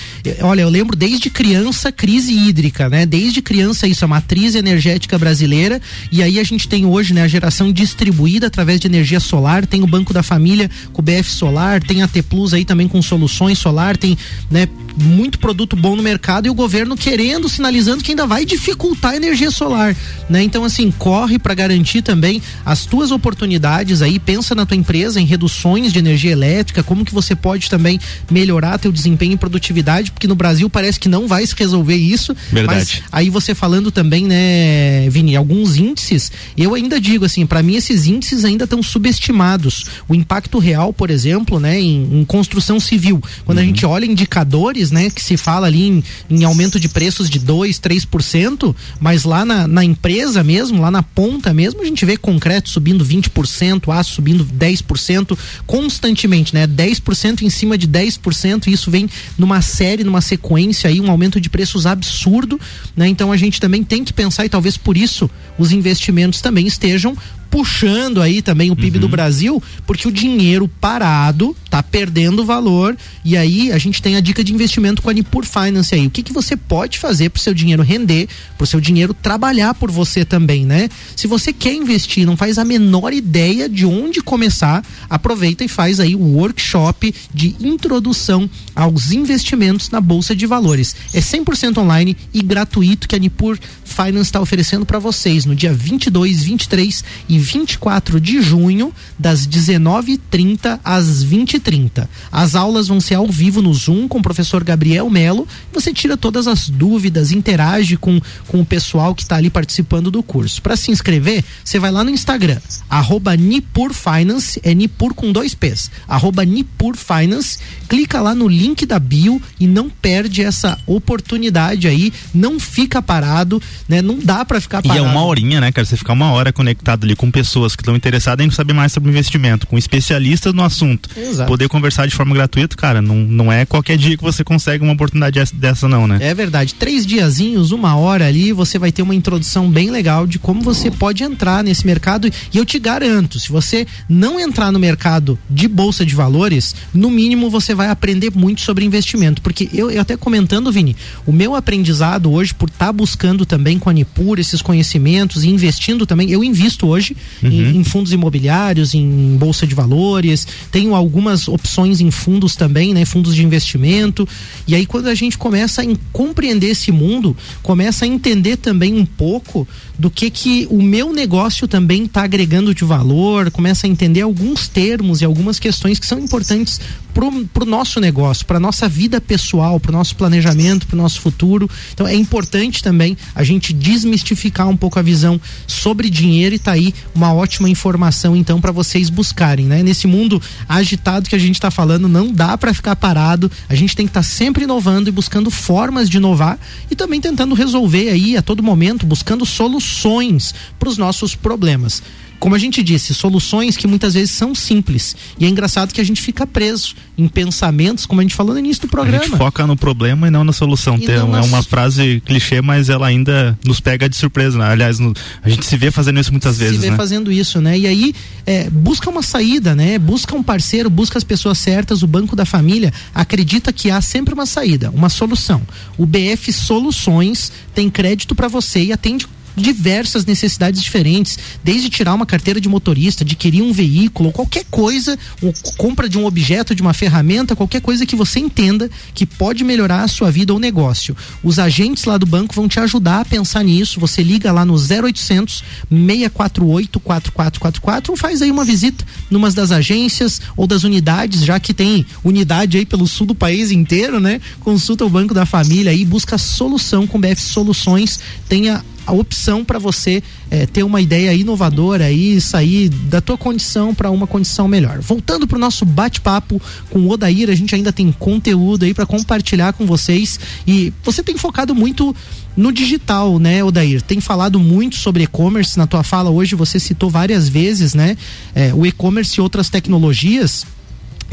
olha, 0.41 0.61
eu 0.61 0.69
lembro 0.69 0.95
desde 0.95 1.29
criança 1.29 1.91
crise 1.91 2.33
hídrica, 2.33 2.87
né? 2.89 3.05
Desde 3.05 3.41
criança 3.41 3.87
isso, 3.87 4.05
a 4.05 4.07
matriz 4.07 4.55
energética 4.55 5.02
brasileira 5.17 5.81
e 6.11 6.21
aí 6.23 6.39
a 6.39 6.43
gente 6.43 6.67
tem 6.67 6.85
hoje, 6.85 7.13
né, 7.13 7.21
a 7.21 7.27
geração 7.27 7.71
distribuída 7.71 8.47
através 8.47 8.79
de 8.79 8.87
energia 8.87 9.19
solar, 9.19 9.65
tem 9.65 9.83
o 9.83 9.87
Banco 9.87 10.13
da 10.13 10.23
Família 10.23 10.69
com 10.91 11.01
o 11.01 11.03
BF 11.03 11.29
Solar, 11.29 11.81
tem 11.81 12.01
a 12.01 12.07
T 12.07 12.21
Plus 12.21 12.53
aí 12.53 12.65
também 12.65 12.87
com 12.87 13.01
soluções 13.01 13.59
solar, 13.59 13.97
tem, 13.97 14.17
né, 14.49 14.67
muito 14.95 15.39
produto 15.39 15.75
bom 15.75 15.95
no 15.95 16.03
mercado 16.03 16.47
e 16.47 16.49
o 16.49 16.53
governo 16.53 16.95
querendo, 16.95 17.49
sinalizando 17.49 18.03
que 18.03 18.11
ainda 18.11 18.27
vai 18.27 18.45
dificultar 18.45 19.13
a 19.13 19.15
energia 19.15 19.49
solar, 19.49 19.95
né? 20.29 20.43
Então 20.43 20.63
assim, 20.63 20.91
corre 20.91 21.39
para 21.39 21.53
garantir 21.53 22.01
também 22.01 22.41
as 22.65 22.85
tuas 22.85 23.11
oportunidades 23.11 24.01
aí, 24.01 24.19
pensa 24.19 24.53
na 24.53 24.65
tua 24.65 24.77
empresa 24.77 25.19
em 25.19 25.25
reduções 25.25 25.91
de 25.91 25.99
energia 25.99 26.31
elétrica, 26.31 26.83
como 26.83 27.03
que 27.03 27.13
você 27.13 27.35
pode 27.35 27.69
também 27.69 27.99
melhorar 28.29 28.77
teu 28.77 28.91
desempenho 28.91 29.33
e 29.33 29.37
produtividade, 29.37 30.11
porque 30.11 30.27
no 30.27 30.35
Brasil 30.35 30.69
parece 30.69 30.99
que 30.99 31.09
não 31.09 31.27
vai 31.27 31.45
se 31.45 31.55
resolver 31.57 31.95
isso. 31.95 32.35
Verdade. 32.51 33.03
Mas 33.03 33.03
aí 33.11 33.29
você 33.29 33.55
falando 33.55 33.91
também, 33.91 34.25
né, 34.25 34.92
Vini, 35.09 35.35
alguns 35.35 35.77
índices, 35.77 36.31
eu 36.57 36.73
ainda 36.75 36.99
digo 36.99 37.25
assim, 37.25 37.45
para 37.45 37.63
mim 37.63 37.75
esses 37.75 38.05
índices 38.07 38.45
ainda 38.45 38.63
estão 38.65 38.81
subestimados. 38.81 39.85
O 40.07 40.15
impacto 40.15 40.59
real, 40.59 40.93
por 40.93 41.09
exemplo, 41.09 41.59
né, 41.59 41.79
em, 41.79 42.19
em 42.19 42.25
construção 42.25 42.79
civil, 42.79 43.21
quando 43.45 43.57
Uhum. 43.57 43.63
a 43.63 43.67
gente 43.67 43.85
olha 43.85 44.05
indicadores, 44.05 44.91
né, 44.91 45.09
que 45.09 45.21
se 45.21 45.37
fala 45.37 45.67
ali 45.67 45.87
em, 45.87 46.03
em 46.29 46.43
aumento 46.43 46.79
de 46.79 46.89
preços 46.89 47.29
de 47.29 47.39
2, 47.39 47.79
3%, 47.79 48.75
mas 48.99 49.23
lá 49.23 49.45
na, 49.45 49.67
na 49.67 49.83
empresa 49.83 50.43
mesmo, 50.43 50.81
lá 50.81 50.91
na 50.91 51.03
ponta 51.03 51.53
mesmo, 51.53 51.81
a 51.81 51.85
gente 51.85 52.05
vê 52.05 52.17
concreto 52.17 52.69
subindo 52.69 53.05
20%, 53.05 53.91
aço 53.93 54.13
subindo 54.13 54.45
10% 54.45 55.37
constantemente, 55.65 56.53
né? 56.53 56.67
10% 56.67 57.41
em 57.41 57.49
cima 57.49 57.77
de 57.77 57.87
10%, 57.87 58.67
e 58.67 58.73
isso 58.73 58.89
vem 58.89 59.09
numa 59.37 59.61
série, 59.61 60.03
numa 60.03 60.21
sequência 60.21 60.89
aí, 60.89 60.99
um 60.99 61.09
aumento 61.09 61.39
de 61.39 61.49
preços 61.49 61.85
absurdo, 61.85 62.59
né? 62.95 63.07
Então 63.07 63.31
a 63.31 63.37
gente 63.37 63.59
também 63.59 63.83
tem 63.83 64.03
que 64.03 64.13
pensar 64.13 64.45
e 64.45 64.49
talvez 64.49 64.77
por 64.83 64.97
isso 64.97 65.29
os 65.57 65.71
investimentos 65.71 66.41
também 66.41 66.67
estejam 66.67 67.15
puxando 67.49 68.19
aí 68.19 68.41
também 68.41 68.71
o 68.71 68.75
PIB 68.75 68.97
do 68.97 69.07
Brasil, 69.07 69.61
porque 69.85 70.07
o 70.07 70.11
dinheiro 70.11 70.67
parado 70.67 71.55
tá 71.73 71.81
perdendo 71.81 72.45
valor 72.45 72.95
e 73.25 73.35
aí 73.35 73.71
a 73.71 73.79
gente 73.79 73.99
tem 73.99 74.15
a 74.15 74.21
dica 74.21 74.43
de 74.43 74.53
investimento 74.53 75.01
com 75.01 75.09
a 75.09 75.13
Nipur 75.13 75.43
Finance 75.43 75.95
aí. 75.95 76.05
O 76.05 76.09
que 76.11 76.21
que 76.21 76.31
você 76.31 76.55
pode 76.55 76.99
fazer 76.99 77.29
pro 77.29 77.41
seu 77.41 77.51
dinheiro 77.51 77.81
render, 77.81 78.29
pro 78.59 78.67
seu 78.67 78.79
dinheiro 78.79 79.11
trabalhar 79.11 79.73
por 79.73 79.89
você 79.89 80.23
também, 80.23 80.67
né? 80.67 80.87
Se 81.15 81.25
você 81.25 81.51
quer 81.51 81.73
investir, 81.73 82.27
não 82.27 82.37
faz 82.37 82.59
a 82.59 82.63
menor 82.63 83.11
ideia 83.11 83.67
de 83.67 83.87
onde 83.87 84.21
começar, 84.21 84.85
aproveita 85.09 85.63
e 85.63 85.67
faz 85.67 85.99
aí 85.99 86.15
o 86.15 86.19
workshop 86.19 87.11
de 87.33 87.55
introdução 87.59 88.47
aos 88.75 89.11
investimentos 89.11 89.89
na 89.89 89.99
bolsa 89.99 90.35
de 90.35 90.45
valores. 90.45 90.95
É 91.11 91.21
100% 91.21 91.79
online 91.79 92.15
e 92.31 92.43
gratuito 92.43 93.07
que 93.07 93.15
a 93.15 93.19
Nipur 93.19 93.57
Finance 93.83 94.27
está 94.27 94.39
oferecendo 94.39 94.85
para 94.85 94.99
vocês 94.99 95.43
no 95.43 95.55
dia 95.55 95.73
22, 95.73 96.43
23 96.43 97.03
e 97.27 97.39
24 97.39 98.21
de 98.21 98.43
junho, 98.43 98.93
das 99.17 99.47
19h30 99.47 100.79
às 100.83 101.23
20h30. 101.63 102.07
As 102.31 102.55
aulas 102.55 102.87
vão 102.87 102.99
ser 102.99 103.15
ao 103.15 103.27
vivo 103.27 103.61
no 103.61 103.73
Zoom 103.73 104.07
com 104.07 104.19
o 104.19 104.21
professor 104.21 104.63
Gabriel 104.63 105.09
Melo. 105.09 105.47
Você 105.71 105.93
tira 105.93 106.17
todas 106.17 106.47
as 106.47 106.69
dúvidas, 106.69 107.31
interage 107.31 107.97
com, 107.97 108.19
com 108.47 108.61
o 108.61 108.65
pessoal 108.65 109.15
que 109.15 109.23
está 109.23 109.35
ali 109.37 109.49
participando 109.49 110.11
do 110.11 110.21
curso. 110.21 110.61
Para 110.61 110.75
se 110.75 110.91
inscrever, 110.91 111.43
você 111.63 111.79
vai 111.79 111.91
lá 111.91 112.03
no 112.03 112.09
Instagram, 112.09 112.59
arroba 112.89 113.35
Nipur 113.35 113.93
Finance, 113.93 114.59
é 114.63 114.73
Nipur 114.73 115.13
com 115.13 115.31
dois 115.31 115.53
P's, 115.55 115.89
arroba 116.07 116.43
Nipur 116.45 116.95
Finance, 116.95 117.59
clica 117.87 118.21
lá 118.21 118.35
no 118.35 118.47
link 118.47 118.85
da 118.85 118.99
bio 118.99 119.41
e 119.59 119.67
não 119.67 119.89
perde 119.89 120.41
essa 120.41 120.77
oportunidade 120.85 121.87
aí, 121.87 122.11
não 122.33 122.59
fica 122.59 123.01
parado, 123.01 123.61
né? 123.87 124.01
Não 124.01 124.19
dá 124.19 124.43
para 124.45 124.59
ficar 124.59 124.79
E 124.83 124.87
parado. 124.87 125.05
é 125.05 125.09
uma 125.09 125.23
horinha, 125.23 125.61
né, 125.61 125.71
cara? 125.71 125.85
Você 125.85 125.97
ficar 125.97 126.13
uma 126.13 126.31
hora 126.31 126.51
conectado 126.51 127.03
ali 127.05 127.15
com 127.15 127.29
pessoas 127.31 127.75
que 127.75 127.81
estão 127.81 127.95
interessadas 127.95 128.45
em 128.45 128.49
saber 128.51 128.73
mais 128.73 128.91
sobre 128.91 129.09
investimento, 129.09 129.67
com 129.67 129.77
especialistas 129.77 130.53
no 130.53 130.63
assunto. 130.63 131.09
Exato. 131.17 131.49
Poder 131.53 131.69
conversar 131.69 132.07
de 132.07 132.15
forma 132.15 132.33
gratuita, 132.33 132.75
cara, 132.75 132.99
não, 132.99 133.15
não 133.15 133.51
é 133.53 133.63
qualquer 133.63 133.95
dia 133.95 134.17
que 134.17 134.23
você 134.23 134.43
consegue 134.43 134.83
uma 134.83 134.93
oportunidade 134.93 135.39
dessa- 135.53 135.87
não, 135.87 136.07
né? 136.07 136.17
É 136.19 136.33
verdade. 136.33 136.73
Três 136.73 137.05
diazinhos, 137.05 137.69
uma 137.71 137.95
hora 137.95 138.25
ali, 138.27 138.51
você 138.51 138.79
vai 138.79 138.91
ter 138.91 139.03
uma 139.03 139.13
introdução 139.13 139.69
bem 139.69 139.91
legal 139.91 140.25
de 140.25 140.39
como 140.39 140.63
você 140.63 140.89
pode 140.89 141.21
entrar 141.23 141.63
nesse 141.63 141.85
mercado. 141.85 142.27
E 142.51 142.57
eu 142.57 142.65
te 142.65 142.79
garanto, 142.79 143.39
se 143.39 143.49
você 143.49 143.85
não 144.09 144.39
entrar 144.39 144.71
no 144.71 144.79
mercado 144.79 145.37
de 145.47 145.67
bolsa 145.67 146.03
de 146.03 146.15
valores, 146.15 146.73
no 146.91 147.11
mínimo 147.11 147.51
você 147.51 147.75
vai 147.75 147.89
aprender 147.89 148.31
muito 148.33 148.61
sobre 148.61 148.83
investimento. 148.83 149.39
Porque 149.39 149.69
eu, 149.71 149.91
eu 149.91 150.01
até 150.01 150.17
comentando, 150.17 150.71
Vini, 150.71 150.95
o 151.23 151.31
meu 151.31 151.53
aprendizado 151.55 152.31
hoje, 152.31 152.51
por 152.51 152.67
estar 152.67 152.91
buscando 152.91 153.45
também 153.45 153.77
com 153.77 153.91
a 153.91 153.93
Nipur 153.93 154.39
esses 154.39 154.59
conhecimentos 154.59 155.43
e 155.43 155.49
investindo 155.49 156.07
também, 156.07 156.31
eu 156.31 156.43
invisto 156.43 156.87
hoje 156.87 157.15
em, 157.43 157.77
em 157.77 157.83
fundos 157.83 158.11
imobiliários, 158.11 158.95
em 158.95 159.37
bolsa 159.37 159.67
de 159.67 159.75
valores, 159.75 160.47
tenho 160.71 160.95
algumas 160.95 161.42
opções 161.47 162.01
em 162.01 162.11
fundos 162.11 162.55
também, 162.55 162.93
né? 162.93 163.05
Fundos 163.05 163.35
de 163.35 163.43
investimento. 163.43 164.27
E 164.67 164.75
aí 164.75 164.85
quando 164.85 165.07
a 165.07 165.15
gente 165.15 165.37
começa 165.37 165.81
a 165.81 165.85
compreender 166.11 166.67
esse 166.67 166.91
mundo, 166.91 167.35
começa 167.61 168.05
a 168.05 168.07
entender 168.07 168.57
também 168.57 168.93
um 168.93 169.05
pouco 169.05 169.67
do 169.97 170.09
que 170.09 170.29
que 170.29 170.67
o 170.69 170.81
meu 170.81 171.13
negócio 171.13 171.67
também 171.67 172.05
está 172.05 172.23
agregando 172.23 172.73
de 172.73 172.83
valor, 172.83 173.51
começa 173.51 173.85
a 173.85 173.89
entender 173.89 174.21
alguns 174.21 174.67
termos 174.67 175.21
e 175.21 175.25
algumas 175.25 175.59
questões 175.59 175.99
que 175.99 176.05
são 176.05 176.19
importantes 176.19 176.79
pro, 177.13 177.45
pro 177.47 177.65
nosso 177.65 177.99
negócio, 177.99 178.45
para 178.45 178.59
nossa 178.59 178.89
vida 178.89 179.21
pessoal, 179.21 179.79
pro 179.79 179.91
nosso 179.91 180.15
planejamento, 180.15 180.87
pro 180.87 180.97
nosso 180.97 181.21
futuro. 181.21 181.69
Então 181.93 182.07
é 182.07 182.15
importante 182.15 182.81
também 182.81 183.17
a 183.35 183.43
gente 183.43 183.71
desmistificar 183.71 184.67
um 184.67 184.75
pouco 184.75 184.99
a 184.99 185.01
visão 185.01 185.39
sobre 185.67 186.09
dinheiro 186.09 186.55
e 186.55 186.59
tá 186.59 186.71
aí 186.71 186.93
uma 187.13 187.33
ótima 187.33 187.69
informação 187.69 188.35
então 188.35 188.59
para 188.59 188.71
vocês 188.71 189.09
buscarem, 189.09 189.65
né? 189.65 189.83
Nesse 189.83 190.07
mundo 190.07 190.41
agitado 190.67 191.29
que 191.29 191.35
a 191.35 191.39
gente 191.39 191.55
está 191.55 191.69
falando, 191.69 192.07
não 192.07 192.31
dá 192.31 192.57
para 192.57 192.73
ficar 192.73 192.95
parado. 192.95 193.51
A 193.69 193.75
gente 193.75 193.95
tem 193.95 194.05
que 194.05 194.11
estar 194.11 194.23
sempre 194.23 194.63
inovando 194.63 195.09
e 195.09 195.11
buscando 195.11 195.51
formas 195.51 196.09
de 196.09 196.17
inovar 196.17 196.59
e 196.89 196.95
também 196.95 197.21
tentando 197.21 197.55
resolver 197.55 198.09
aí 198.09 198.35
a 198.35 198.41
todo 198.41 198.63
momento, 198.63 199.05
buscando 199.05 199.45
soluções 199.45 200.53
para 200.79 200.89
os 200.89 200.97
nossos 200.97 201.35
problemas. 201.35 202.01
Como 202.39 202.55
a 202.55 202.59
gente 202.59 202.83
disse, 202.83 203.13
soluções 203.13 203.77
que 203.77 203.87
muitas 203.87 204.13
vezes 204.13 204.31
são 204.31 204.53
simples. 204.53 205.15
E 205.39 205.45
é 205.45 205.47
engraçado 205.47 205.93
que 205.93 206.01
a 206.01 206.03
gente 206.03 206.21
fica 206.21 206.45
preso 206.45 206.93
em 207.17 207.27
pensamentos, 207.27 208.05
como 208.05 208.19
a 208.19 208.23
gente 208.23 208.35
falou 208.35 208.53
no 208.53 208.59
início 208.59 208.81
do 208.81 208.87
programa. 208.89 209.23
A 209.23 209.27
gente 209.27 209.37
foca 209.37 209.65
no 209.65 209.77
problema 209.77 210.27
e 210.27 210.31
não 210.31 210.43
na 210.43 210.51
solução. 210.51 210.97
Tem- 210.99 211.17
não 211.17 211.35
é 211.37 211.41
uma 211.41 211.63
frase 211.63 212.21
clichê, 212.25 212.61
mas 212.61 212.89
ela 212.89 213.07
ainda 213.07 213.57
nos 213.65 213.79
pega 213.79 214.09
de 214.09 214.15
surpresa. 214.17 214.57
Né? 214.57 214.65
Aliás, 214.65 214.99
no- 214.99 215.13
a 215.41 215.49
gente 215.49 215.65
se 215.65 215.77
vê 215.77 215.89
fazendo 215.91 216.19
isso 216.19 216.31
muitas 216.31 216.57
vezes, 216.57 216.75
se 216.75 216.81
vê 216.81 216.91
né? 216.91 216.97
fazendo 216.97 217.31
isso, 217.31 217.61
né? 217.61 217.77
E 217.77 217.87
aí 217.87 218.15
é, 218.45 218.69
busca 218.69 219.09
uma 219.09 219.21
saída, 219.21 219.73
né? 219.75 219.97
Busca 219.97 220.35
um 220.35 220.43
parceiro, 220.43 220.89
busca 220.89 221.17
as 221.17 221.23
pessoas 221.23 221.57
certas. 221.57 222.03
O 222.03 222.07
Banco 222.07 222.35
da 222.35 222.45
Família 222.45 222.91
acredita 223.15 223.71
que 223.71 223.89
há 223.89 224.01
sempre 224.01 224.33
uma 224.33 224.45
saída, 224.45 224.91
uma 224.91 225.07
solução. 225.09 225.61
O 225.97 226.05
BF 226.05 226.51
Soluções 226.51 227.51
tem 227.73 227.89
crédito 227.89 228.35
para 228.35 228.47
você 228.47 228.83
e 228.83 228.91
atende 228.91 229.27
diversas 229.55 230.25
necessidades 230.25 230.81
diferentes, 230.81 231.37
desde 231.63 231.89
tirar 231.89 232.13
uma 232.13 232.25
carteira 232.25 232.59
de 232.59 232.69
motorista, 232.69 233.23
adquirir 233.23 233.61
um 233.61 233.71
veículo, 233.71 234.31
qualquer 234.31 234.65
coisa, 234.69 235.17
ou 235.41 235.53
compra 235.77 236.09
de 236.09 236.17
um 236.17 236.25
objeto, 236.25 236.75
de 236.75 236.81
uma 236.81 236.93
ferramenta, 236.93 237.55
qualquer 237.55 237.81
coisa 237.81 238.05
que 238.05 238.15
você 238.15 238.39
entenda 238.39 238.89
que 239.13 239.25
pode 239.25 239.63
melhorar 239.63 240.03
a 240.03 240.07
sua 240.07 240.31
vida 240.31 240.53
ou 240.53 240.59
negócio. 240.59 241.15
Os 241.43 241.59
agentes 241.59 242.05
lá 242.05 242.17
do 242.17 242.25
banco 242.25 242.53
vão 242.53 242.67
te 242.67 242.79
ajudar 242.79 243.21
a 243.21 243.25
pensar 243.25 243.63
nisso. 243.63 243.99
Você 243.99 244.23
liga 244.23 244.51
lá 244.51 244.65
no 244.65 244.73
0800 244.73 245.63
648 245.89 246.99
4444 246.99 248.11
ou 248.11 248.17
faz 248.17 248.41
aí 248.41 248.51
uma 248.51 248.65
visita 248.65 249.05
numa 249.29 249.51
das 249.51 249.71
agências 249.71 250.41
ou 250.55 250.65
das 250.65 250.83
unidades, 250.83 251.43
já 251.43 251.59
que 251.59 251.73
tem 251.73 252.05
unidade 252.23 252.77
aí 252.77 252.85
pelo 252.85 253.07
sul 253.07 253.27
do 253.27 253.35
país 253.35 253.71
inteiro, 253.71 254.19
né? 254.19 254.41
Consulta 254.61 255.05
o 255.05 255.09
Banco 255.09 255.33
da 255.33 255.45
Família 255.45 255.91
aí, 255.91 256.05
busca 256.05 256.37
solução 256.37 257.05
com 257.05 257.19
BF 257.19 257.41
Soluções, 257.41 258.19
tenha 258.47 258.83
a 259.05 259.11
opção 259.13 259.63
para 259.65 259.79
você 259.79 260.23
eh, 260.49 260.65
ter 260.65 260.83
uma 260.83 261.01
ideia 261.01 261.33
inovadora 261.33 262.11
e 262.11 262.39
sair 262.39 262.89
da 262.89 263.19
tua 263.21 263.37
condição 263.37 263.93
para 263.93 264.09
uma 264.09 264.25
condição 264.25 264.67
melhor. 264.67 264.99
Voltando 264.99 265.47
para 265.47 265.57
o 265.57 265.59
nosso 265.59 265.85
bate-papo 265.85 266.61
com 266.89 266.99
o 266.99 267.09
Odair, 267.09 267.49
a 267.49 267.55
gente 267.55 267.75
ainda 267.75 267.91
tem 267.91 268.11
conteúdo 268.11 268.85
aí 268.85 268.93
para 268.93 269.05
compartilhar 269.05 269.73
com 269.73 269.85
vocês 269.85 270.39
e 270.65 270.93
você 271.03 271.21
tem 271.21 271.37
focado 271.37 271.75
muito 271.75 272.15
no 272.55 272.71
digital, 272.71 273.39
né, 273.39 273.63
Odair? 273.63 274.01
Tem 274.01 274.21
falado 274.21 274.59
muito 274.59 274.95
sobre 274.95 275.23
e-commerce 275.23 275.77
na 275.77 275.87
tua 275.87 276.03
fala 276.03 276.29
hoje, 276.29 276.55
você 276.55 276.79
citou 276.79 277.09
várias 277.09 277.49
vezes, 277.49 277.93
né, 277.93 278.15
eh, 278.55 278.71
o 278.73 278.85
e-commerce 278.85 279.39
e 279.39 279.41
outras 279.41 279.69
tecnologias 279.69 280.65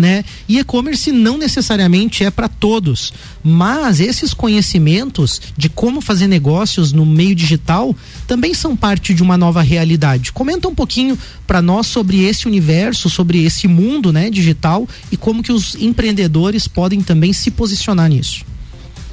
né? 0.00 0.24
E 0.48 0.58
e-commerce 0.58 1.12
não 1.12 1.38
necessariamente 1.38 2.24
é 2.24 2.30
para 2.30 2.48
todos, 2.48 3.12
mas 3.42 4.00
esses 4.00 4.34
conhecimentos 4.34 5.40
de 5.56 5.68
como 5.68 6.00
fazer 6.00 6.26
negócios 6.26 6.92
no 6.92 7.06
meio 7.06 7.34
digital 7.34 7.94
também 8.26 8.54
são 8.54 8.76
parte 8.76 9.14
de 9.14 9.22
uma 9.22 9.36
nova 9.36 9.62
realidade. 9.62 10.32
Comenta 10.32 10.68
um 10.68 10.74
pouquinho 10.74 11.18
para 11.46 11.62
nós 11.62 11.86
sobre 11.86 12.24
esse 12.24 12.46
universo, 12.46 13.10
sobre 13.10 13.44
esse 13.44 13.68
mundo, 13.68 14.12
né, 14.12 14.30
digital 14.30 14.88
e 15.10 15.16
como 15.16 15.42
que 15.42 15.52
os 15.52 15.74
empreendedores 15.74 16.66
podem 16.66 17.00
também 17.00 17.32
se 17.32 17.50
posicionar 17.50 18.08
nisso. 18.08 18.49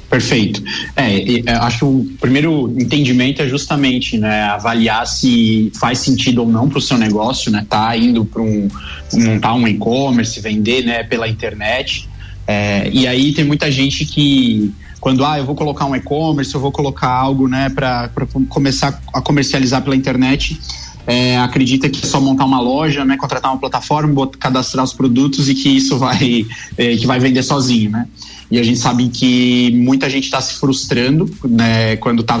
Perfeito. 0.08 0.62
É, 0.96 1.40
é, 1.40 1.52
acho 1.56 1.78
que 1.80 1.84
o 1.84 2.06
primeiro 2.18 2.74
entendimento 2.80 3.42
é 3.42 3.48
justamente 3.48 4.16
né, 4.16 4.44
avaliar 4.44 5.06
se 5.06 5.70
faz 5.78 5.98
sentido 5.98 6.42
ou 6.42 6.48
não 6.48 6.68
para 6.68 6.78
o 6.78 6.82
seu 6.82 6.96
negócio, 6.96 7.52
né? 7.52 7.66
Tá 7.68 7.94
indo 7.94 8.24
para 8.24 8.40
um 8.40 8.68
montar 9.12 9.54
um 9.54 9.68
e-commerce, 9.68 10.40
vender 10.40 10.84
né, 10.84 11.02
pela 11.02 11.28
internet. 11.28 12.08
É, 12.46 12.88
e 12.90 13.06
aí 13.06 13.32
tem 13.32 13.44
muita 13.44 13.70
gente 13.70 14.06
que 14.06 14.72
quando 14.98 15.24
ah, 15.24 15.38
eu 15.38 15.44
vou 15.44 15.54
colocar 15.54 15.84
um 15.84 15.94
e-commerce, 15.94 16.54
eu 16.54 16.60
vou 16.60 16.72
colocar 16.72 17.08
algo 17.08 17.46
né, 17.46 17.68
para 17.68 18.10
começar 18.48 19.00
a 19.12 19.20
comercializar 19.20 19.82
pela 19.82 19.94
internet. 19.94 20.58
É, 21.06 21.38
acredita 21.38 21.88
que 21.88 22.04
é 22.04 22.08
só 22.08 22.20
montar 22.20 22.44
uma 22.44 22.60
loja, 22.60 23.04
né, 23.04 23.16
contratar 23.16 23.50
uma 23.50 23.58
plataforma, 23.58 24.28
cadastrar 24.38 24.84
os 24.84 24.92
produtos 24.92 25.48
e 25.48 25.54
que 25.54 25.68
isso 25.68 25.98
vai, 25.98 26.46
é, 26.76 26.96
que 26.96 27.06
vai 27.06 27.20
vender 27.20 27.42
sozinho, 27.42 27.90
né? 27.90 28.06
E 28.50 28.58
a 28.58 28.62
gente 28.62 28.78
sabe 28.78 29.08
que 29.08 29.70
muita 29.74 30.08
gente 30.08 30.24
está 30.24 30.40
se 30.40 30.54
frustrando, 30.54 31.30
né, 31.44 31.96
quando 31.96 32.22
está 32.22 32.40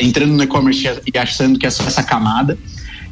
entrando 0.00 0.32
no 0.34 0.42
e-commerce 0.42 0.86
e 1.12 1.18
achando 1.18 1.58
que 1.58 1.66
é 1.66 1.70
só 1.70 1.84
essa 1.84 2.02
camada. 2.02 2.58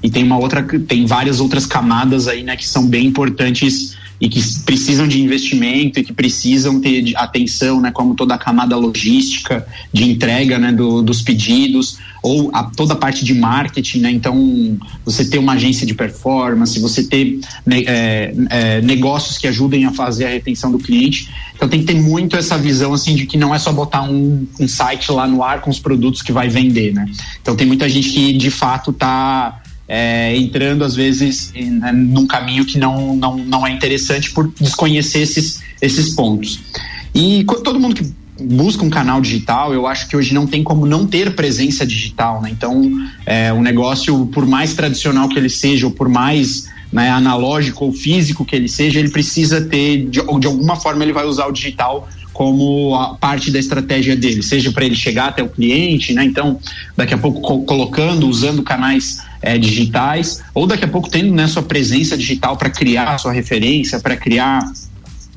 E 0.03 0.11
tem 0.11 0.23
uma 0.23 0.39
outra, 0.39 0.63
tem 0.87 1.07
várias 1.07 1.41
outras 1.41 1.65
camadas 1.65 2.29
aí, 2.29 2.43
né, 2.43 2.55
que 2.57 2.67
são 2.67 2.87
bem 2.87 3.07
importantes 3.07 3.97
e 4.21 4.29
que 4.29 4.41
precisam 4.65 5.09
de 5.09 5.21
investimento 5.21 5.99
e 5.99 6.05
que 6.05 6.13
precisam 6.13 6.81
ter 6.81 7.13
atenção, 7.17 7.81
né, 7.81 7.91
como 7.91 8.15
toda 8.15 8.35
a 8.35 8.39
camada 8.39 8.77
logística 8.77 9.67
de 9.93 10.05
entrega, 10.05 10.59
né, 10.59 10.73
do- 10.73 11.03
dos 11.03 11.23
pedidos 11.23 11.99
ou 12.23 12.51
a, 12.53 12.65
toda 12.65 12.95
a 12.95 12.97
parte 12.97 13.25
de 13.25 13.35
marketing, 13.35 14.01
né, 14.01 14.11
então 14.11 14.79
você 15.05 15.25
ter 15.25 15.39
uma 15.39 15.53
agência 15.53 15.87
de 15.87 15.95
performance, 15.95 16.79
você 16.81 17.05
ter 17.05 17.41
né, 17.65 17.83
é, 17.87 18.35
é, 18.51 18.81
negócios 18.83 19.39
que 19.39 19.47
ajudem 19.47 19.85
a 19.85 19.93
fazer 19.93 20.27
a 20.27 20.31
retenção 20.31 20.71
do 20.71 20.79
cliente, 20.79 21.29
então 21.55 21.69
tem 21.69 21.81
que 21.81 21.87
ter 21.87 22.01
muito 22.01 22.37
essa 22.37 22.59
visão 22.59 22.93
assim 22.93 23.15
de 23.15 23.27
que 23.27 23.37
não 23.37 23.55
é 23.55 23.59
só 23.59 23.73
botar 23.73 24.03
um, 24.03 24.47
um 24.61 24.69
site 24.69 25.11
lá 25.11 25.27
no 25.27 25.43
ar 25.43 25.61
com 25.61 25.71
os 25.71 25.79
produtos 25.79 26.23
que 26.23 26.33
vai 26.33 26.49
vender, 26.49 26.93
né? 26.93 27.07
Então 27.41 27.57
tem 27.57 27.67
muita 27.67 27.89
gente 27.89 28.11
que 28.11 28.33
de 28.33 28.51
fato 28.51 28.91
está 28.91 29.63
é, 29.89 30.37
entrando 30.37 30.85
às 30.85 30.95
vezes 30.95 31.53
em, 31.55 31.71
né, 31.71 31.93
num 31.93 32.27
caminho 32.27 32.65
que 32.65 32.79
não, 32.79 33.17
não, 33.17 33.37
não 33.37 33.67
é 33.67 33.71
interessante 33.71 34.33
por 34.33 34.53
desconhecer 34.61 35.21
esses, 35.21 35.61
esses 35.81 36.15
pontos. 36.15 36.61
E 37.15 37.45
todo 37.65 37.81
mundo 37.81 37.95
que 37.95 38.13
busca 38.41 38.85
um 38.85 38.91
canal 38.91 39.21
digital, 39.21 39.73
eu 39.73 39.87
acho 39.87 40.09
que 40.09 40.17
hoje 40.17 40.35
não 40.35 40.47
tem 40.47 40.63
como 40.63 40.87
não 40.87 41.07
ter 41.07 41.35
presença 41.35 41.87
digital, 41.87 42.41
né? 42.43 42.51
Então, 42.51 42.91
é, 43.25 43.53
um 43.53 43.63
negócio, 43.63 44.27
por 44.27 44.47
mais 44.47 44.75
tradicional 44.75 45.29
que 45.29 45.39
ele 45.39 45.49
seja, 45.49 45.87
ou 45.87 45.93
por 45.93 46.09
mais 46.09 46.69
né, 46.93 47.11
analógico 47.11 47.85
ou 47.87 47.93
físico 47.93 48.45
que 48.45 48.55
ele 48.55 48.69
seja, 48.69 48.99
ele 48.99 49.11
precisa 49.11 49.61
ter, 49.61 50.07
de, 50.09 50.21
de 50.21 50.47
alguma 50.47 50.77
forma 50.77 51.03
ele 51.03 51.13
vai 51.13 51.27
usar 51.27 51.47
o 51.47 51.53
digital 51.53 52.09
como 52.33 53.17
parte 53.19 53.51
da 53.51 53.59
estratégia 53.59 54.15
dele, 54.15 54.43
seja 54.43 54.71
para 54.71 54.85
ele 54.85 54.95
chegar 54.95 55.29
até 55.29 55.43
o 55.43 55.49
cliente, 55.49 56.13
né? 56.13 56.23
Então, 56.23 56.61
daqui 56.95 57.15
a 57.15 57.19
pouco 57.19 57.41
co- 57.41 57.63
colocando, 57.63 58.29
usando 58.29 58.63
canais 58.63 59.23
eh, 59.41 59.57
digitais, 59.57 60.43
ou 60.53 60.67
daqui 60.67 60.85
a 60.85 60.89
pouco 60.89 61.09
tendo 61.09 61.33
né, 61.33 61.47
sua 61.47 61.63
presença 61.63 62.15
digital 62.15 62.59
para 62.59 62.69
criar 62.69 63.17
sua 63.19 63.33
referência, 63.33 63.99
para 64.01 64.19
criar 64.19 64.61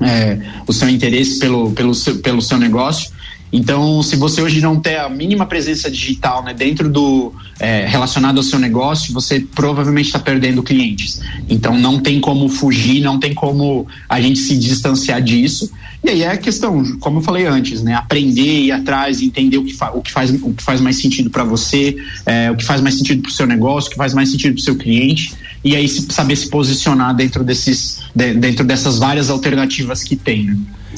eh, 0.02 0.39
o 0.68 0.74
seu 0.74 0.89
interesse 0.89 1.39
pelo, 1.39 1.72
pelo, 1.72 1.93
seu, 1.93 2.20
pelo 2.20 2.41
seu 2.41 2.58
negócio. 2.58 3.12
Então, 3.52 4.04
se 4.04 4.16
você 4.16 4.41
hoje 4.41 4.62
não 4.62 4.80
tem 4.80 4.95
a 4.95 5.10
mínima 5.10 5.45
presença 5.45 5.89
digital 5.89 6.43
né, 6.43 6.54
dentro 6.54 6.88
do 6.88 7.34
eh, 7.60 7.86
relacionado 7.88 8.38
ao 8.38 8.43
seu 8.43 8.60
negócio, 8.60 9.12
você 9.12 9.39
provavelmente 9.39 10.06
está 10.06 10.20
perdendo 10.20 10.62
clientes. 10.62 11.20
Então, 11.50 11.78
não 11.78 12.00
tem 12.00 12.20
como 12.20 12.47
fugir, 12.47 13.02
não 13.02 13.20
tem 13.20 13.34
como 13.34 13.88
a 14.08 14.22
gente 14.22 14.39
se 14.39 14.56
distanciar 14.56 15.22
disso. 15.22 15.72
E 16.04 16.10
aí 16.10 16.24
é 16.24 16.32
a 16.32 16.38
questão, 16.38 16.84
como 17.00 17.20
eu 17.20 17.24
falei 17.24 17.45
antes, 17.45 17.82
né, 17.82 17.93
aprender, 17.95 18.66
ir 18.66 18.72
atrás, 18.72 19.22
entender 19.22 19.58
o 19.58 19.64
que, 19.66 19.76
o 19.93 20.02
que, 20.02 20.12
faz, 20.12 20.30
o 20.30 20.54
que 20.54 20.64
faz 20.64 20.80
mais 20.80 21.02
sentido 21.02 21.30
para 21.30 21.43
você, 21.43 21.97
eh, 22.26 22.52
o 22.52 22.56
que 22.56 22.64
faz 22.64 22.80
mais 22.82 22.95
sentido 22.95 23.22
para 23.24 23.30
o 23.30 23.34
seu 23.34 23.47
negócio, 23.47 23.88
o 23.88 23.91
que 23.91 23.97
faz 23.97 24.14
mais 24.14 24.30
sentido 24.30 24.54
para 24.54 24.62
o 24.62 24.64
seu 24.64 24.76
cliente, 24.78 25.34
e 25.64 25.76
aí 25.76 25.88
saber 25.88 26.36
se 26.36 26.49
posicionar 26.49 27.16
dentro, 27.16 27.43
desses, 27.43 28.01
de- 28.16 28.34
dentro 28.34 28.66
dessas 28.66 28.97
várias 28.97 29.30
alternativas 29.30 30.03
que 30.03 30.16
tem. 30.16 30.45
Né? 30.45 30.57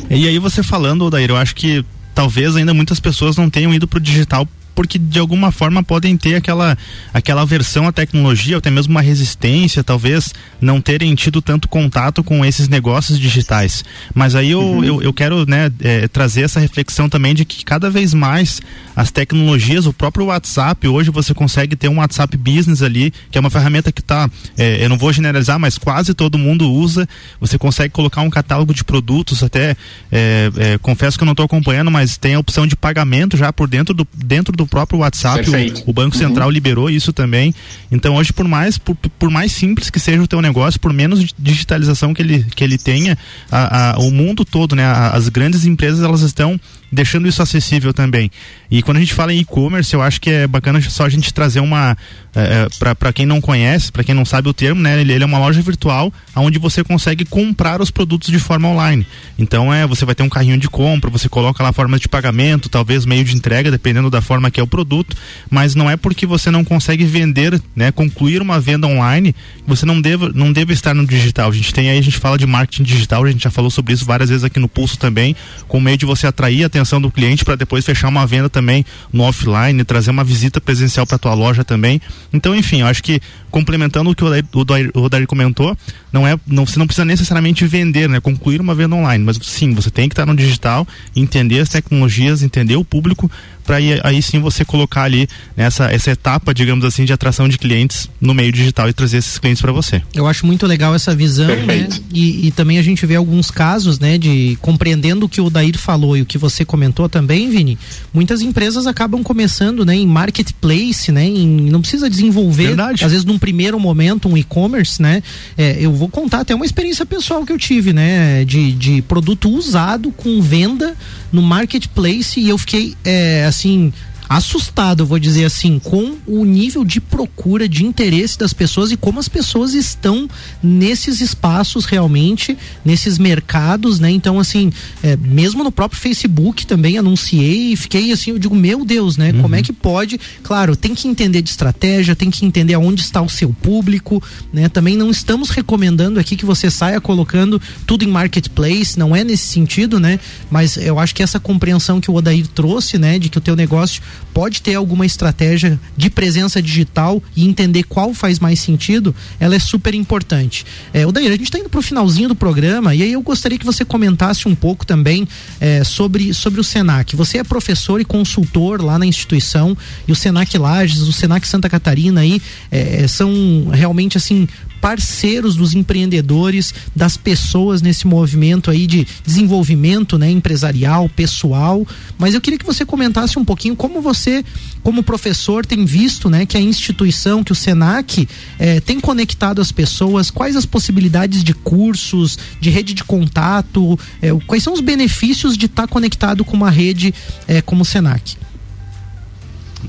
E 0.10 0.28
aí 0.28 0.38
você 0.40 0.62
falando, 0.64 1.06
Odair, 1.06 1.30
eu 1.30 1.38
acho 1.38 1.56
que 1.56 1.84
talvez 2.14 2.56
ainda 2.56 2.74
muitas 2.74 3.00
pessoas 3.00 3.36
não 3.38 3.50
tenham 3.50 3.74
ido 3.74 3.88
pro 3.88 4.00
digital 4.00 4.48
porque 4.74 4.98
de 4.98 5.20
alguma 5.20 5.52
forma 5.52 5.84
podem 5.84 6.16
ter 6.18 6.36
aquela 6.36 6.78
aquela 7.14 7.42
aversão 7.42 7.88
à 7.88 7.92
tecnologia, 7.92 8.56
ou 8.56 8.60
até 8.60 8.70
mesmo 8.70 8.92
uma 8.92 9.02
resistência, 9.02 9.84
talvez 9.84 10.34
não 10.60 10.82
terem 10.82 11.14
tido 11.16 11.42
tanto 11.42 11.68
contato 11.68 12.24
com 12.24 12.46
esses 12.46 12.68
negócios 12.68 13.20
digitais. 13.20 13.84
Mas 14.14 14.36
aí 14.36 14.52
eu, 14.52 14.84
eu, 14.84 15.02
eu 15.02 15.14
quero 15.14 15.46
né, 15.46 15.72
eh, 15.82 16.08
trazer 16.08 16.44
essa 16.44 16.60
reflexão 16.60 17.10
também 17.10 17.34
de 17.34 17.46
que 17.46 17.64
cada 17.66 17.90
vez 17.90 18.14
mais 18.14 18.62
as 18.96 19.12
tecnologias, 19.12 19.86
o 19.86 19.94
próprio 19.94 20.26
WhatsApp, 20.28 20.88
hoje 20.88 21.10
você 21.10 21.34
consegue 21.34 21.76
ter 21.76 21.88
um 21.88 21.98
WhatsApp 21.98 22.36
Business 22.38 22.82
ali, 22.82 23.14
que 23.30 23.38
é 23.38 23.42
uma 23.42 23.50
ferramenta 23.50 23.92
que 23.92 24.02
está, 24.02 24.30
eu 24.58 24.90
não 24.90 24.98
vou 24.98 25.12
generalizar, 25.12 25.60
mas 25.60 25.78
quase 25.78 26.14
todo 26.14 26.38
mundo 26.38 26.72
usa. 26.72 27.08
Você 27.40 27.58
consegue 27.58 27.94
colocar 27.94 28.22
um 28.22 28.30
catálogo 28.30 28.74
de 28.74 28.84
produtos, 28.84 29.44
até 29.44 29.76
eh, 30.12 30.52
eh, 30.58 30.78
confesso 30.82 31.18
que 31.18 31.24
eu 31.24 31.26
não 31.26 31.34
estou 31.34 31.46
acompanhando, 31.46 31.90
mas 31.90 32.18
tem 32.18 32.36
a 32.36 32.40
opção 32.40 32.68
de 32.68 32.76
pagamento 32.76 33.38
já 33.38 33.52
por 33.52 33.68
dentro 33.68 33.94
do, 33.94 34.08
dentro 34.16 34.56
do 34.56 34.61
próprio 34.68 35.00
WhatsApp. 35.00 35.50
O, 35.86 35.90
o 35.92 35.94
Banco 35.94 36.16
Uhum. 36.16 36.22
Central 36.22 36.50
liberou 36.50 36.90
isso 36.90 37.12
também. 37.14 37.54
Então 37.92 38.16
hoje, 38.16 38.32
por 38.34 38.48
mais, 38.48 38.78
por, 38.78 38.96
por 38.96 39.30
mais 39.30 39.52
simples 39.52 39.90
que 39.90 40.00
seja 40.00 40.22
o 40.22 40.28
teu 40.28 40.42
negócio, 40.42 40.80
por 40.80 40.92
menos 40.94 41.34
digitalização 41.38 42.14
que 42.14 42.22
ele, 42.22 42.44
que 42.56 42.64
ele 42.64 42.78
tenha, 42.78 43.18
a, 43.52 43.92
a- 43.94 44.00
o 44.00 44.12
mundo 44.12 44.44
todo, 44.46 44.76
né? 44.76 44.84
a- 44.86 45.10
as 45.12 45.30
grandes 45.30 45.66
empresas 45.66 46.04
elas 46.04 46.22
estão 46.22 46.60
deixando 46.92 47.28
isso 47.28 47.42
acessível 47.42 47.94
também. 47.94 48.30
E 48.70 48.82
quando 48.82 48.98
a 48.98 49.00
gente 49.00 49.14
fala 49.14 49.34
em 49.34 49.40
e-commerce, 49.40 49.94
eu 49.94 50.02
acho 50.02 50.20
que 50.20 50.30
é 50.30 50.46
bacana 50.48 50.82
só 50.82 51.06
a 51.06 51.10
gente 51.10 51.34
trazer 51.34 51.62
uma 51.62 51.98
é, 52.34 52.68
para 52.96 53.12
quem 53.12 53.26
não 53.26 53.42
conhece, 53.42 53.92
para 53.92 54.04
quem 54.04 54.16
não 54.16 54.24
sabe 54.24 54.48
o 54.48 54.54
termo, 54.54 54.82
né? 54.82 55.00
Ele, 55.00 55.14
ele, 55.14 55.24
é 55.24 55.26
uma 55.26 55.40
loja 55.40 55.62
virtual 55.62 56.12
onde 56.36 56.58
você 56.58 56.84
consegue 56.84 57.26
comprar 57.26 57.82
os 57.82 57.92
produtos 57.92 58.30
de 58.30 58.40
forma 58.40 58.70
online. 58.70 59.06
Então 59.38 59.74
é, 59.74 59.86
você 59.86 60.06
vai 60.06 60.16
ter 60.16 60.24
um 60.24 60.30
carrinho 60.30 60.58
de 60.58 60.70
compra, 60.70 61.10
você 61.10 61.28
coloca 61.28 61.62
lá 61.62 61.74
forma 61.74 62.00
de 62.00 62.08
pagamento, 62.08 62.70
talvez 62.70 63.06
meio 63.06 63.24
de 63.24 63.36
entrega, 63.36 63.70
dependendo 63.70 64.10
da 64.10 64.22
forma 64.22 64.50
que 64.50 64.60
é 64.60 64.64
o 64.64 64.68
produto, 64.68 65.16
mas 65.50 65.76
não 65.76 65.90
é 65.90 65.98
porque 65.98 66.26
você 66.26 66.50
não 66.50 66.64
consegue 66.64 67.04
vender, 67.04 67.62
né? 67.76 67.92
Concluir 67.92 68.42
uma 68.42 68.60
venda 68.60 68.88
online, 68.88 69.36
você 69.68 69.86
não 69.86 70.00
deve, 70.00 70.32
não 70.34 70.54
deve 70.54 70.74
estar 70.74 70.94
no 70.94 71.06
digital. 71.06 71.50
A 71.50 71.54
gente 71.54 71.74
tem 71.74 71.90
aí, 71.90 72.00
a 72.00 72.04
gente 72.04 72.18
fala 72.18 72.38
de 72.38 72.46
marketing 72.46 72.84
digital, 72.84 73.26
a 73.26 73.32
gente 73.32 73.44
já 73.44 73.52
falou 73.52 73.70
sobre 73.70 73.94
isso 73.94 74.06
várias 74.06 74.30
vezes 74.30 74.44
aqui 74.44 74.60
no 74.60 74.70
Pulso 74.70 74.98
também, 74.98 75.36
com 75.68 75.80
meio 75.80 75.98
de 75.98 76.06
você 76.06 76.28
atrair 76.28 76.64
a 76.64 76.68
atenção 76.68 77.02
do 77.02 77.12
cliente 77.12 77.44
para 77.44 77.56
depois 77.56 77.86
fechar 77.86 78.08
uma 78.08 78.26
venda 78.26 78.50
também 78.50 78.86
no 79.12 79.24
offline, 79.24 79.84
trazer 79.84 80.12
uma 80.12 80.24
visita 80.24 80.62
presencial 80.62 81.06
para 81.06 81.18
tua 81.18 81.34
loja 81.34 81.64
também. 81.64 82.02
Então, 82.34 82.56
enfim, 82.56 82.82
eu 82.82 82.88
acho 82.88 83.04
que 83.04 83.20
complementando 83.50 84.10
o 84.10 84.16
que 84.16 84.24
o 84.24 85.02
Odair 85.02 85.28
comentou, 85.28 85.78
não 86.12 86.26
é, 86.28 86.38
não, 86.48 86.66
você 86.66 86.80
não 86.80 86.88
precisa 86.88 87.06
necessariamente 87.06 87.66
vender, 87.68 88.08
né? 88.08 88.20
Concluir 88.20 88.62
uma 88.62 88.74
venda 88.74 88.96
online, 88.96 89.24
mas 89.24 89.38
sim, 89.42 89.74
você 89.74 89.90
tem 89.90 90.08
que 90.08 90.14
estar 90.14 90.26
no 90.26 90.36
digital, 90.36 90.88
entender 91.16 91.60
as 91.60 91.70
tecnologias, 91.70 92.42
entender 92.42 92.76
o 92.76 92.86
público 92.86 93.30
para 93.64 93.78
aí, 93.78 94.00
aí 94.04 94.22
sim 94.22 94.40
você 94.40 94.66
colocar 94.66 95.04
ali 95.04 95.28
nessa 95.56 95.86
essa 95.92 96.12
etapa, 96.12 96.54
digamos 96.54 96.86
assim, 96.86 97.06
de 97.06 97.14
atração 97.14 97.48
de 97.48 97.58
clientes 97.58 98.10
no 98.20 98.34
meio 98.34 98.52
digital 98.52 98.90
e 98.90 98.94
trazer 98.94 99.18
esses 99.18 99.38
clientes 99.38 99.62
para 99.62 99.72
você. 99.72 100.02
Eu 100.14 100.28
acho 100.28 100.46
muito 100.46 100.66
legal 100.66 100.94
essa 100.96 101.16
visão, 101.16 101.48
né? 101.66 101.88
E, 102.14 102.48
e, 102.48 102.52
também 102.52 102.78
a 102.78 102.82
gente 102.82 103.06
vê 103.06 103.16
alguns 103.16 103.50
casos, 103.50 104.00
né, 104.00 104.18
de 104.18 104.58
compreendendo 104.62 105.26
o 105.26 105.30
que 105.30 105.40
o 105.40 105.50
Dair 105.50 105.78
falou 105.78 106.18
e 106.18 106.22
o 106.22 106.26
que 106.26 106.38
você 106.38 106.66
comentou 106.66 107.08
também, 107.08 107.50
Vini. 107.50 107.78
Muitas 108.14 108.42
empresas 108.42 108.88
acabam 108.88 109.24
começando, 109.24 109.86
né, 109.86 109.96
em 109.96 110.08
marketplace, 110.08 111.12
né, 111.12 111.26
em, 111.26 111.48
não 111.70 111.82
precisa 111.82 112.10
desenvolver, 112.10 112.68
Verdade. 112.68 113.06
às 113.06 113.12
vezes 113.12 113.26
num 113.26 113.40
primeiro 113.40 113.80
momento 113.80 114.28
um 114.28 114.38
e-commerce, 114.38 115.02
né? 115.02 115.24
É, 115.58 115.78
eu 115.80 115.94
vou 115.94 116.10
contar 116.10 116.42
até 116.42 116.54
uma 116.54 116.66
experiência 116.66 117.06
pessoal 117.06 117.46
que 117.46 117.52
eu 117.52 117.58
tive, 117.58 117.94
né, 117.94 118.44
de, 118.46 118.74
de 118.74 119.02
produto 119.02 119.50
usado 119.50 120.12
com 120.12 120.42
venda 120.42 120.96
no 121.32 121.42
marketplace 121.42 122.40
e 122.40 122.50
eu 122.50 122.58
fiquei 122.58 122.96
é, 123.06 123.46
assim 123.52 123.94
assustado, 124.32 125.06
vou 125.06 125.20
dizer 125.20 125.44
assim, 125.44 125.78
com 125.78 126.16
o 126.26 126.46
nível 126.46 126.86
de 126.86 127.02
procura, 127.02 127.68
de 127.68 127.86
interesse 127.86 128.40
das 128.40 128.54
pessoas 128.54 128.90
e 128.90 128.96
como 128.96 129.20
as 129.20 129.28
pessoas 129.28 129.74
estão 129.74 130.26
nesses 130.64 131.20
espaços 131.20 131.84
realmente, 131.84 132.58
nesses 132.86 133.18
mercados, 133.18 134.00
né? 134.00 134.10
Então, 134.10 134.40
assim, 134.40 134.72
é, 135.04 135.18
mesmo 135.18 135.66
no 135.66 135.72
próprio 135.72 136.00
Facebook 136.00 136.66
também 136.66 136.98
anunciei 136.98 137.74
e 137.74 137.76
fiquei 137.76 138.14
assim, 138.14 138.32
eu 138.32 138.40
digo, 138.40 138.56
meu 138.56 138.86
Deus, 138.86 139.18
né? 139.18 139.32
Uhum. 139.34 139.42
Como 139.42 139.56
é 139.56 139.62
que 139.62 139.74
pode? 139.74 140.18
Claro, 140.42 140.78
tem 140.78 140.96
que 140.96 141.10
entender 141.10 141.42
de 141.42 141.50
estratégia, 141.50 142.16
tem 142.16 142.32
que 142.32 142.46
entender 142.46 142.74
aonde 142.74 143.02
está 143.02 143.22
o 143.22 143.30
seu 143.30 143.50
público, 143.50 144.24
né? 144.54 144.70
Também 144.70 144.96
não 144.96 145.12
estamos 145.12 145.50
recomendando 145.50 146.22
aqui 146.22 146.38
que 146.38 146.46
você 146.46 146.72
saia 146.72 147.02
colocando 147.02 147.62
tudo 147.86 148.06
em 148.06 148.08
marketplace, 148.08 148.98
não 148.98 149.14
é 149.14 149.26
nesse 149.26 149.48
sentido, 149.48 150.00
né? 150.00 150.22
Mas 150.50 150.78
eu 150.78 150.98
acho 150.98 151.14
que 151.14 151.22
essa 151.22 151.38
compreensão 151.38 152.00
que 152.00 152.10
o 152.10 152.16
Odair 152.16 152.48
trouxe, 152.48 152.98
né, 152.98 153.20
de 153.20 153.28
que 153.28 153.38
o 153.38 153.42
teu 153.42 153.58
negócio 153.58 154.02
pode 154.34 154.62
ter 154.62 154.76
alguma 154.76 155.06
estratégia 155.06 155.80
de 155.96 156.10
presença 156.10 156.62
digital 156.62 157.22
e 157.36 157.48
entender 157.48 157.84
qual 157.84 158.14
faz 158.14 158.40
mais 158.40 158.60
sentido, 158.60 159.14
ela 159.40 159.56
é 159.56 159.60
super 159.60 159.94
importante. 159.94 160.66
É, 160.94 161.06
o 161.06 161.12
Daí, 161.12 161.28
a 161.28 161.32
gente 161.32 161.44
está 161.44 161.60
indo 161.60 161.70
para 161.70 161.80
o 161.80 161.84
finalzinho 161.84 162.30
do 162.30 162.36
programa 162.36 162.96
e 162.96 163.04
aí 163.04 163.12
eu 163.14 163.22
gostaria 163.22 163.58
que 163.58 163.66
você 163.66 163.84
comentasse 163.84 164.48
um 164.48 164.56
pouco 164.56 164.86
também 164.86 165.28
é, 165.60 165.84
sobre, 165.84 166.34
sobre 166.34 166.60
o 166.60 166.64
Senac. 166.64 167.16
Você 167.16 167.38
é 167.38 167.44
professor 167.44 168.00
e 168.00 168.06
consultor 168.06 168.82
lá 168.82 168.98
na 168.98 169.06
instituição 169.06 169.78
e 170.08 170.12
o 170.12 170.16
Senac 170.16 170.58
Lages, 170.58 171.02
o 171.02 171.14
Senac 171.14 171.48
Santa 171.48 171.70
Catarina 171.70 172.22
aí 172.22 172.42
é, 172.72 173.08
são 173.08 173.70
realmente 173.72 174.18
assim 174.18 174.48
parceiros 174.82 175.56
dos 175.56 175.76
empreendedores, 175.76 176.74
das 176.96 177.16
pessoas 177.16 177.82
nesse 177.82 178.08
movimento 178.08 178.72
aí 178.72 178.88
de 178.88 179.08
desenvolvimento, 179.24 180.18
né, 180.18 180.30
empresarial, 180.30 181.08
pessoal. 181.08 181.88
Mas 182.18 182.34
eu 182.34 182.42
queria 182.42 182.58
que 182.58 182.66
você 182.66 182.84
comentasse 182.84 183.38
um 183.38 183.46
pouquinho 183.46 183.76
como 183.76 184.02
você, 184.02 184.44
como 184.84 185.04
professor, 185.04 185.66
tem 185.66 185.86
visto, 185.86 186.30
né, 186.30 186.46
que 186.46 186.58
a 186.58 186.62
instituição, 186.62 187.44
que 187.44 187.52
o 187.52 187.56
Senac 187.56 188.28
eh, 188.58 188.80
tem 188.80 189.00
conectado 189.00 189.62
as 189.62 189.72
pessoas, 189.72 190.32
quais 190.32 190.56
as 190.56 190.66
possibilidades 190.66 191.44
de 191.44 191.54
cursos, 191.54 192.40
de 192.60 192.72
rede 192.72 192.96
de 192.96 193.04
contato, 193.04 193.98
eh, 194.22 194.32
quais 194.48 194.64
são 194.64 194.74
os 194.74 194.82
benefícios 194.82 195.56
de 195.56 195.68
estar 195.68 195.84
tá 195.84 195.88
conectado 195.88 196.44
com 196.44 196.58
uma 196.58 196.72
rede 196.72 197.14
eh, 197.48 197.62
como 197.62 197.84
o 197.84 197.86
Senac? 197.86 198.36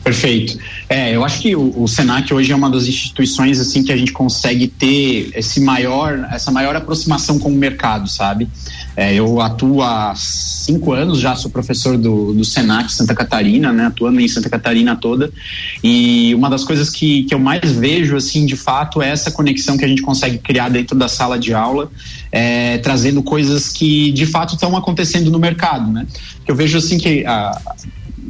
Perfeito. 0.03 0.59
É, 0.89 1.15
eu 1.15 1.25
acho 1.25 1.41
que 1.41 1.55
o, 1.55 1.83
o, 1.83 1.87
Senac 1.87 2.33
hoje 2.35 2.51
é 2.51 2.57
uma 2.57 2.69
das 2.69 2.89
instituições 2.89 3.61
assim 3.61 3.85
que 3.85 3.93
a 3.93 3.97
gente 3.97 4.13
consegue 4.13 4.67
ter 4.67 5.31
esse 5.35 5.61
maior, 5.61 6.29
essa 6.33 6.51
maior 6.51 6.75
aproximação 6.75 7.39
com 7.39 7.49
o 7.49 7.55
mercado, 7.55 8.09
sabe? 8.09 8.49
É, 8.97 9.15
eu 9.15 9.41
atuo 9.41 9.81
há 9.81 10.13
cinco 10.17 10.93
anos 10.93 11.21
já, 11.21 11.37
sou 11.37 11.51
professor 11.51 11.97
do, 11.97 12.35
do 12.35 12.45
Senac 12.45 12.93
Santa 12.93 13.15
Catarina, 13.15 13.73
né? 13.73 13.87
Atuando 13.87 14.21
em 14.21 14.27
Santa 14.27 14.51
Catarina 14.51 14.97
toda. 14.97 15.31
E 15.85 16.35
uma 16.35 16.51
das 16.51 16.65
coisas 16.65 16.91
que, 16.91 17.23
que 17.23 17.35
eu 17.35 17.39
mais 17.39 17.71
vejo, 17.71 18.17
assim, 18.17 18.45
de 18.45 18.57
fato, 18.57 19.01
é 19.01 19.09
essa 19.09 19.31
conexão 19.31 19.79
que 19.79 19.85
a 19.85 19.89
gente 19.89 20.03
consegue 20.03 20.39
criar 20.39 20.69
dentro 20.69 20.99
da 20.99 21.07
sala 21.07 21.39
de 21.39 21.55
aula, 21.55 21.91
é, 22.33 22.79
trazendo 22.79 23.23
coisas 23.23 23.69
que 23.69 24.11
de 24.11 24.27
fato 24.27 24.55
estão 24.55 24.77
acontecendo 24.77 25.31
no 25.31 25.39
mercado, 25.39 25.91
né? 25.93 26.07
Eu 26.47 26.57
vejo 26.57 26.77
assim 26.77 26.99
que 26.99 27.25
a, 27.25 27.57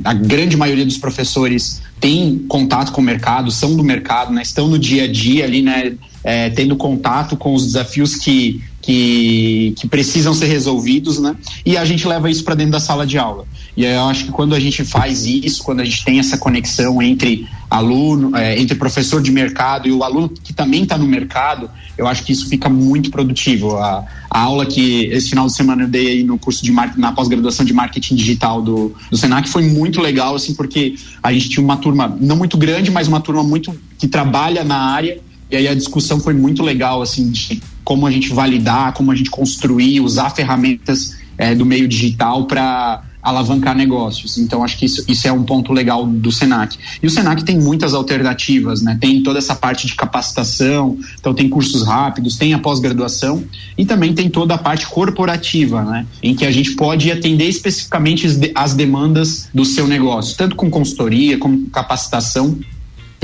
a 0.05 0.14
grande 0.14 0.57
maioria 0.57 0.84
dos 0.84 0.99
professores 0.99 1.82
tem 2.01 2.38
contato 2.49 2.93
com 2.93 3.01
o 3.01 3.05
mercado, 3.05 3.51
são 3.51 3.76
do 3.76 3.82
mercado, 3.82 4.32
né, 4.32 4.43
estão 4.43 4.68
no 4.68 4.78
dia 4.78 5.05
a 5.05 5.07
dia 5.07 5.45
ali, 5.45 5.62
né, 5.62 5.95
é, 6.24 6.51
tendo 6.51 6.76
contato 6.76 7.36
com 7.36 7.55
os 7.55 7.66
desafios 7.66 8.16
que, 8.16 8.62
que, 8.80 9.74
que 9.78 9.86
precisam 9.86 10.34
ser 10.34 10.47
resolvidos, 10.47 11.20
né, 11.20 11.36
e 11.64 11.76
a 11.76 11.84
gente 11.84 12.07
leva 12.07 12.30
isso 12.30 12.43
para 12.43 12.55
dentro 12.55 12.72
da 12.72 12.80
sala 12.80 13.07
de 13.07 13.18
aula. 13.18 13.47
E 13.77 13.85
eu 13.85 14.05
acho 14.05 14.27
que 14.27 14.31
quando 14.31 14.55
a 14.55 14.61
gente 14.61 14.85
faz 14.85 15.25
isso, 15.25 15.62
quando 15.62 15.81
a 15.81 15.85
gente 15.85 16.05
tem 16.05 16.18
essa 16.18 16.37
conexão 16.37 17.01
entre 17.01 17.49
aluno, 17.70 18.37
é, 18.37 18.61
entre 18.61 18.77
professor 18.77 19.23
de 19.23 19.33
mercado 19.33 19.89
e 19.89 19.93
o 19.93 20.05
aluno 20.05 20.29
que 20.29 20.53
também 20.53 20.83
está 20.83 20.99
no 20.99 21.07
mercado, 21.07 21.70
eu 21.97 22.07
acho 22.07 22.23
que 22.23 22.33
isso 22.33 22.49
fica 22.49 22.68
muito 22.68 23.11
produtivo. 23.11 23.79
A, 23.79 24.05
a, 24.31 24.41
aula 24.41 24.66
que 24.66 25.07
esse 25.07 25.31
final 25.31 25.47
de 25.47 25.55
semana 25.55 25.85
eu 25.85 25.89
dei 25.89 26.09
aí 26.09 26.23
no 26.23 26.39
curso 26.39 26.62
de 26.62 26.70
na 26.70 27.12
pós-graduação 27.12 27.64
de 27.64 27.73
marketing 27.73 28.14
digital 28.14 28.61
do, 28.61 28.95
do 29.11 29.16
Senac 29.16 29.49
foi 29.49 29.62
muito 29.62 30.03
legal, 30.03 30.35
assim, 30.35 30.55
porque 30.55 30.97
a 31.23 31.33
gente 31.33 31.49
tinha 31.49 31.64
uma 31.64 31.79
turma 31.79 32.14
não 32.20 32.37
muito 32.37 32.59
grande, 32.59 32.91
mas 32.91 33.09
uma 33.09 33.20
turma 33.20 33.43
muito 33.43 33.75
que 33.99 34.07
trabalha 34.07 34.62
na 34.62 34.77
área. 34.77 35.18
E 35.51 35.57
aí 35.57 35.66
a 35.66 35.75
discussão 35.75 36.20
foi 36.20 36.35
muito 36.35 36.62
legal, 36.62 37.01
assim, 37.01 37.31
de 37.31 37.62
como 37.85 38.07
a 38.07 38.11
gente 38.11 38.33
validar, 38.33 38.93
como 38.93 39.11
a 39.11 39.14
gente 39.14 39.31
construir, 39.31 40.01
usar 40.01 40.31
ferramentas 40.31 41.16
é, 41.39 41.55
do 41.55 41.64
meio 41.64 41.89
digital 41.89 42.47
para 42.47 43.03
alavancar 43.23 43.77
negócios. 43.77 44.37
Então, 44.37 44.64
acho 44.64 44.77
que 44.77 44.87
isso, 44.87 45.05
isso 45.07 45.29
é 45.29 45.33
um 45.33 45.45
ponto 45.45 45.73
legal 45.73 46.05
do 46.05 46.33
Senac. 46.33 46.77
E 47.03 47.07
o 47.07 47.11
Senac 47.11 47.45
tem 47.45 47.59
muitas 47.59 47.95
alternativas, 47.95 48.83
né? 48.83 48.99
Tem 49.01 49.23
toda 49.23 49.39
essa 49.39 49.55
parte 49.55 49.87
de 49.87 49.95
capacitação, 49.95 50.99
então 51.18 51.33
tem 51.33 51.49
cursos 51.49 51.87
rápidos, 51.87 52.37
tem 52.37 52.53
a 52.53 52.59
pós-graduação 52.59 53.45
e 53.79 53.85
também 53.85 54.12
tem 54.12 54.29
toda 54.29 54.55
a 54.55 54.59
parte 54.59 54.87
corporativa, 54.87 55.83
né? 55.83 56.07
Em 56.23 56.35
que 56.35 56.45
a 56.45 56.51
gente 56.51 56.73
pode 56.73 57.11
atender 57.12 57.49
especificamente 57.49 58.27
as 58.55 58.75
demandas 58.75 59.49
do 59.55 59.64
seu 59.64 59.87
negócio, 59.87 60.37
tanto 60.37 60.57
com 60.57 60.68
consultoria, 60.68 61.39
como 61.39 61.68
capacitação 61.70 62.59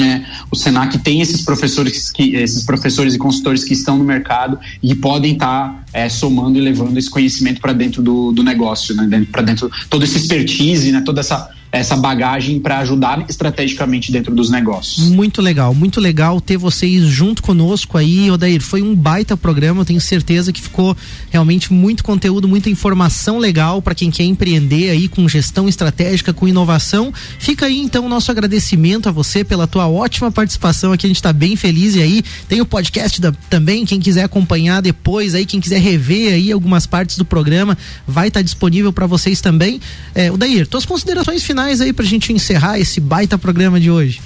né? 0.03 0.27
O 0.51 0.57
Senac 0.57 0.97
tem 0.99 1.21
esses 1.21 1.43
professores 1.43 2.11
que 2.11 2.35
esses 2.37 2.63
professores 2.63 3.15
e 3.15 3.19
consultores 3.19 3.65
que 3.65 3.73
estão 3.73 3.99
no 3.99 4.05
mercado 4.05 4.59
e 4.83 4.95
podem 4.95 5.33
estar 5.33 5.71
tá, 5.71 5.85
é, 5.93 6.09
somando 6.09 6.59
e 6.59 6.61
levando 6.61 6.97
esse 6.97 7.11
conhecimento 7.11 7.61
para 7.61 7.73
dentro 7.73 8.03
do, 8.03 8.33
do 8.33 8.43
negócio, 8.43 8.95
né? 8.95 9.27
para 9.31 9.43
dentro 9.43 9.71
toda 9.91 10.05
essa 10.05 10.17
expertise, 10.17 10.93
né? 10.93 11.01
toda 11.01 11.21
essa 11.21 11.51
essa 11.71 11.97
bagagem 11.97 12.59
para 12.59 12.79
ajudar 12.79 13.25
estrategicamente 13.29 14.11
dentro 14.11 14.35
dos 14.35 14.51
negócios. 14.51 15.11
Muito 15.11 15.43
legal, 15.43 15.75
muito 15.75 16.01
legal 16.01 16.41
ter 16.41 16.57
vocês 16.57 17.05
junto 17.05 17.43
conosco 17.43 17.99
aí, 17.99 18.31
Odair. 18.31 18.63
Foi 18.63 18.81
um 18.81 18.95
baita 18.95 19.37
programa, 19.37 19.83
eu 19.83 19.85
tenho 19.85 20.01
certeza 20.01 20.53
que 20.53 20.63
ficou 20.63 20.97
realmente 21.31 21.73
muito 21.73 22.03
conteúdo, 22.03 22.49
muita 22.49 22.71
informação 22.71 23.39
legal 23.39 23.83
para 23.83 23.95
quem 23.95 24.11
quer 24.11 24.25
empreender 24.25 24.91
aí 24.91 25.09
com 25.09 25.29
gestão 25.29 25.69
estratégica, 25.69 26.33
com 26.33 26.49
inovação. 26.49 27.13
Fica 27.39 27.67
aí 27.67 27.79
então 27.79 28.07
o 28.07 28.09
nosso 28.09 28.31
agradecimento 28.31 29.09
a 29.09 29.13
você 29.13 29.45
pela 29.45 29.67
tua 29.67 29.89
ótima 29.89 30.33
participação 30.33 30.93
aqui, 30.93 31.07
a 31.07 31.09
gente 31.09 31.17
está 31.17 31.33
bem 31.33 31.55
feliz 31.55 31.95
e 31.95 32.03
aí 32.03 32.23
tem 32.49 32.61
o 32.63 32.67
podcast 32.67 33.21
da, 33.21 33.31
também, 33.51 33.85
quem 33.85 34.01
quiser 34.01 34.25
acompanhar 34.25 34.81
depois 34.81 35.35
aí, 35.35 35.45
quem 35.45 35.61
quiser 35.61 35.81
rever 35.81 36.33
aí 36.33 36.51
algumas 36.51 36.87
partes 36.87 37.19
do 37.19 37.25
programa, 37.27 37.77
vai 38.07 38.29
estar 38.29 38.41
tá 38.41 38.45
disponível 38.45 38.93
para 38.93 39.07
vocês 39.07 39.43
também. 39.43 39.81
É, 40.15 40.33
Odair, 40.33 40.67
tuas 40.67 40.87
considerações 40.87 41.43
finais 41.43 41.58
finais 41.59 41.81
aí 41.81 41.93
pra 41.93 42.05
gente 42.05 42.33
encerrar 42.33 42.79
esse 42.79 43.01
baita 43.01 43.37
programa 43.37 43.81
de 43.81 43.91
hoje. 43.91 44.21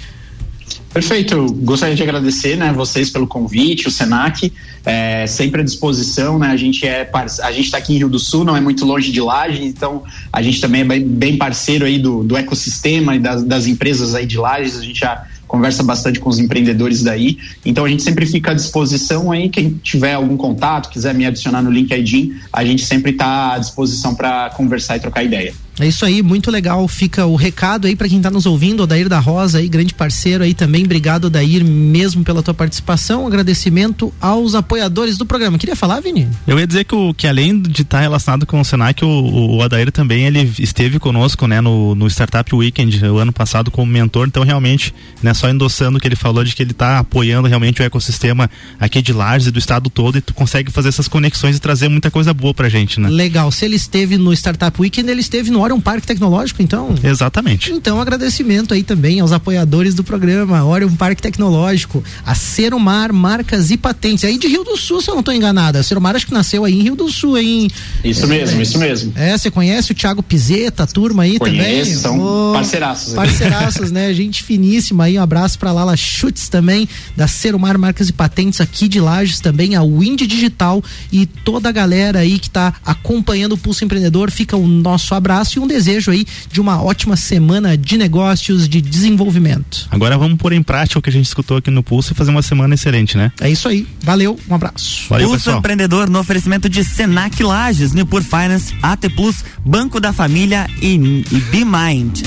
Perfeito, 0.93 1.51
gostaria 1.55 1.95
de 1.95 2.03
agradecer, 2.03 2.57
né, 2.59 2.71
vocês 2.71 3.09
pelo 3.09 3.27
convite, 3.27 3.89
o 3.89 3.91
Senac, 3.91 4.53
é, 4.85 5.27
sempre 5.27 5.63
à 5.63 5.65
disposição, 5.65 6.39
né, 6.39 6.49
a 6.49 6.57
gente 6.57 6.87
é, 6.87 7.11
a 7.43 7.51
gente 7.53 7.65
está 7.65 7.79
aqui 7.79 7.95
em 7.95 7.97
Rio 7.97 8.11
do 8.11 8.19
Sul, 8.19 8.45
não 8.45 8.55
é 8.55 8.61
muito 8.61 8.85
longe 8.85 9.11
de 9.11 9.21
Laje, 9.23 9.65
então 9.65 10.03
a 10.31 10.43
gente 10.43 10.61
também 10.61 10.83
é 10.83 10.85
bem, 10.85 11.03
bem 11.03 11.39
parceiro 11.39 11.87
aí 11.87 11.99
do, 11.99 12.23
do 12.23 12.37
ecossistema 12.37 13.17
e 13.17 13.19
das, 13.19 13.43
das 13.43 13.67
empresas 13.67 14.15
aí 14.15 14.27
de 14.27 14.37
Lages, 14.37 14.77
a 14.77 14.83
gente 14.83 15.01
já 15.01 15.25
conversa 15.49 15.83
bastante 15.83 16.21
com 16.21 16.29
os 16.29 16.39
empreendedores 16.39 17.03
daí. 17.03 17.39
Então 17.65 17.85
a 17.85 17.89
gente 17.89 18.03
sempre 18.03 18.27
fica 18.27 18.51
à 18.51 18.55
disposição 18.55 19.33
aí, 19.33 19.49
quem 19.49 19.81
tiver 19.83 20.13
algum 20.13 20.37
contato, 20.37 20.91
quiser 20.91 21.15
me 21.15 21.25
adicionar 21.25 21.63
no 21.63 21.71
LinkedIn, 21.71 22.35
a 22.53 22.63
gente 22.63 22.85
sempre 22.85 23.13
está 23.13 23.55
à 23.55 23.59
disposição 23.59 24.15
para 24.15 24.51
conversar 24.51 24.99
e 24.99 25.01
trocar 25.01 25.25
ideia. 25.25 25.55
É 25.81 25.87
isso 25.87 26.05
aí, 26.05 26.23
muito 26.23 26.51
legal. 26.51 26.87
Fica 26.87 27.25
o 27.25 27.35
recado 27.35 27.87
aí 27.87 27.97
para 27.97 28.09
quem 28.09 28.19
está 28.19 28.31
nos 28.31 28.45
ouvindo, 28.45 28.83
Odair 28.83 29.09
da 29.09 29.19
Rosa 29.19 29.59
aí, 29.59 29.69
grande 29.69 29.95
parceiro 29.95 30.45
aí 30.45 30.53
também. 30.53 30.85
Obrigado, 30.85 31.27
Odair, 31.27 31.65
mesmo 31.65 32.23
pela 32.23 32.43
tua 32.43 32.53
participação. 32.53 33.27
Agradecimento 33.27 34.13
aos 34.21 34.55
apoiadores 34.55 35.17
do 35.17 35.25
programa. 35.25 35.59
Queria 35.59 35.75
falar, 35.75 36.01
Vini? 36.01 36.29
Eu 36.47 36.59
ia 36.59 36.67
dizer 36.67 36.85
que, 36.85 36.95
o, 36.95 37.15
que 37.15 37.27
além 37.27 37.59
de 37.59 37.83
estar 37.83 37.99
tá 37.99 38.01
relacionado 38.01 38.45
com 38.45 38.61
o 38.61 38.65
Senac, 38.65 39.03
o, 39.03 39.09
o 39.09 39.59
Odair 39.61 39.91
também 39.91 40.27
ele 40.27 40.53
esteve 40.59 40.99
conosco, 40.99 41.47
né, 41.47 41.61
no, 41.61 41.95
no 41.95 42.07
Startup 42.07 42.55
Weekend 42.55 43.05
o 43.07 43.19
ano 43.19 43.33
passado 43.33 43.71
como 43.71 43.91
mentor. 43.91 44.27
Então, 44.27 44.43
realmente, 44.43 44.95
né, 45.23 45.33
só 45.33 45.49
endossando 45.49 45.97
o 45.97 46.01
que 46.01 46.07
ele 46.07 46.17
falou 46.17 46.45
de 46.45 46.55
que 46.55 46.63
ele 46.63 46.73
está 46.73 46.99
apoiando 46.99 47.49
realmente 47.49 47.81
o 47.81 47.85
ecossistema 47.85 48.51
aqui 48.79 49.01
de 49.01 49.13
Lages 49.13 49.49
e 49.49 49.51
do 49.51 49.59
estado 49.59 49.89
todo 49.89 50.19
e 50.19 50.21
tu 50.21 50.35
consegue 50.35 50.71
fazer 50.71 50.91
essas 50.91 51.09
conexões 51.09 51.57
e 51.57 51.61
trazer 51.61 51.89
muita 51.89 52.11
coisa 52.11 52.35
boa 52.35 52.53
pra 52.53 52.69
gente, 52.69 53.01
né? 53.01 53.09
Legal. 53.09 53.51
Se 53.51 53.65
ele 53.65 53.77
esteve 53.77 54.19
no 54.19 54.33
Startup 54.35 54.79
Weekend, 54.81 55.11
ele 55.11 55.21
esteve 55.21 55.51
no 55.51 55.63
Orion 55.73 55.81
Parque 55.81 56.07
Tecnológico, 56.07 56.63
então? 56.63 56.95
Exatamente. 57.03 57.73
Então, 57.73 58.01
agradecimento 58.01 58.75
aí 58.75 58.83
também 58.83 59.21
aos 59.21 59.33
apoiadores 59.33 59.95
do 59.95 60.05
programa, 60.05 60.65
Orion 60.65 60.95
Parque 60.95 61.23
Tecnológico, 61.23 62.05
a 62.25 62.35
Serumar 62.35 63.13
Marcas 63.13 63.71
e 63.71 63.77
Patentes, 63.77 64.25
aí 64.25 64.37
de 64.37 64.49
Rio 64.49 64.65
do 64.65 64.77
Sul, 64.77 65.01
se 65.01 65.09
eu 65.09 65.15
não 65.15 65.21
estou 65.21 65.35
enganada. 65.35 65.79
A 65.79 65.83
Serumar 65.83 66.15
acho 66.15 66.27
que 66.27 66.35
nasceu 66.35 66.65
aí 66.65 66.79
em 66.79 66.83
Rio 66.83 66.95
do 66.95 67.11
Sul, 67.11 67.39
hein? 67.39 67.71
Isso 68.05 68.25
é, 68.25 68.29
mesmo, 68.29 68.61
isso 68.61 68.79
mesmo. 68.79 69.13
É, 69.17 69.37
você 69.37 69.51
conhece 69.51 69.93
o 69.93 69.95
Thiago 69.95 70.23
Pizeta, 70.23 70.83
a 70.83 70.87
turma 70.87 71.23
aí 71.23 71.39
Conheço, 71.39 71.63
também? 71.63 71.85
são 71.97 72.21
oh, 72.21 72.53
parceiraços. 72.53 73.15
Parceiraços, 73.15 73.91
né? 73.91 74.13
Gente 74.15 74.43
finíssima 74.43 75.05
aí, 75.05 75.19
um 75.19 75.23
abraço 75.23 75.59
pra 75.59 75.73
Lala 75.73 75.97
Chutes 75.97 76.49
também, 76.49 76.89
da 77.17 77.27
Serumar 77.27 77.79
Marcas 77.79 78.09
e 78.09 78.13
Patentes 78.13 78.61
aqui 78.61 78.89
de 78.89 79.01
Lages 79.01 79.41
também, 79.41 79.75
a 79.75 79.83
Wind 79.83 80.21
Digital 80.23 80.83
e 81.11 81.25
toda 81.25 81.69
a 81.69 81.73
galera 81.73 82.21
aí 82.21 82.39
que 82.39 82.49
está 82.49 82.75
acompanhando 82.85 83.53
o 83.53 83.59
Pulso 83.59 83.85
Empreendedor, 83.85 84.31
fica 84.31 84.57
o 84.57 84.67
nosso 84.67 85.15
abraço 85.15 85.52
e 85.59 85.61
um 85.61 85.67
desejo 85.67 86.11
aí 86.11 86.25
de 86.51 86.61
uma 86.61 86.83
ótima 86.83 87.17
semana 87.17 87.77
de 87.77 87.97
negócios, 87.97 88.69
de 88.69 88.81
desenvolvimento. 88.81 89.87
Agora 89.91 90.17
vamos 90.19 90.39
pôr 90.39 90.53
em 90.53 90.63
prática 90.63 90.99
o 90.99 91.03
que 91.03 91.11
a 91.11 91.13
gente 91.13 91.27
escutou 91.27 91.57
aqui 91.57 91.71
no 91.71 91.83
Pulso 91.83 92.13
e 92.13 92.17
fazer 92.17 92.31
uma 92.31 92.43
semana 92.43 92.75
excelente, 92.75 93.17
né? 93.17 93.33
É 93.41 93.51
isso 93.51 93.69
aí. 93.69 93.87
Valeu, 94.03 94.39
um 94.49 94.55
abraço. 94.55 95.07
Valeu, 95.09 95.29
Pulso 95.29 95.45
pessoal. 95.45 95.59
Empreendedor 95.59 96.09
no 96.09 96.19
oferecimento 96.19 96.69
de 96.69 96.85
Senac 96.85 97.43
Lages, 97.43 97.93
Newport 97.93 98.25
Finance, 98.25 98.75
AT 98.83 99.09
Plus, 99.15 99.45
Banco 99.65 100.01
da 100.01 100.13
Família 100.13 100.69
e, 100.81 100.95
e 101.31 101.41
BeMind. 101.51 102.23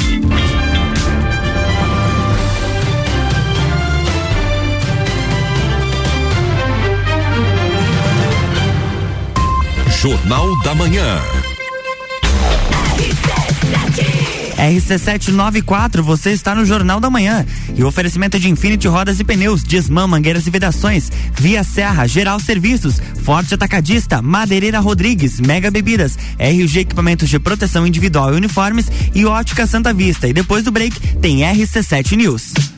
Jornal 10.05 10.55
da 10.61 10.75
Manhã. 10.75 11.19
RC794, 14.57 16.01
você 16.01 16.31
está 16.31 16.55
no 16.55 16.65
Jornal 16.65 16.99
da 16.99 17.09
Manhã. 17.09 17.45
E 17.75 17.83
oferecimento 17.83 18.39
de 18.39 18.49
Infinity 18.49 18.87
Rodas 18.87 19.19
e 19.19 19.23
Pneus, 19.23 19.63
Desmã, 19.63 20.07
Mangueiras 20.07 20.47
e 20.47 20.49
Vedações, 20.49 21.11
Via 21.33 21.63
Serra, 21.63 22.07
Geral 22.07 22.39
Serviços, 22.39 23.01
Forte 23.23 23.53
Atacadista, 23.53 24.21
Madeireira 24.21 24.79
Rodrigues, 24.79 25.39
Mega 25.39 25.69
Bebidas, 25.69 26.17
RG 26.39 26.79
Equipamentos 26.79 27.29
de 27.29 27.39
Proteção 27.39 27.85
Individual 27.85 28.33
e 28.33 28.37
Uniformes 28.37 28.91
e 29.13 29.25
Ótica 29.25 29.67
Santa 29.67 29.93
Vista. 29.93 30.27
E 30.27 30.33
depois 30.33 30.63
do 30.63 30.71
break 30.71 30.99
tem 31.17 31.39
RC7 31.39 32.15
News. 32.15 32.74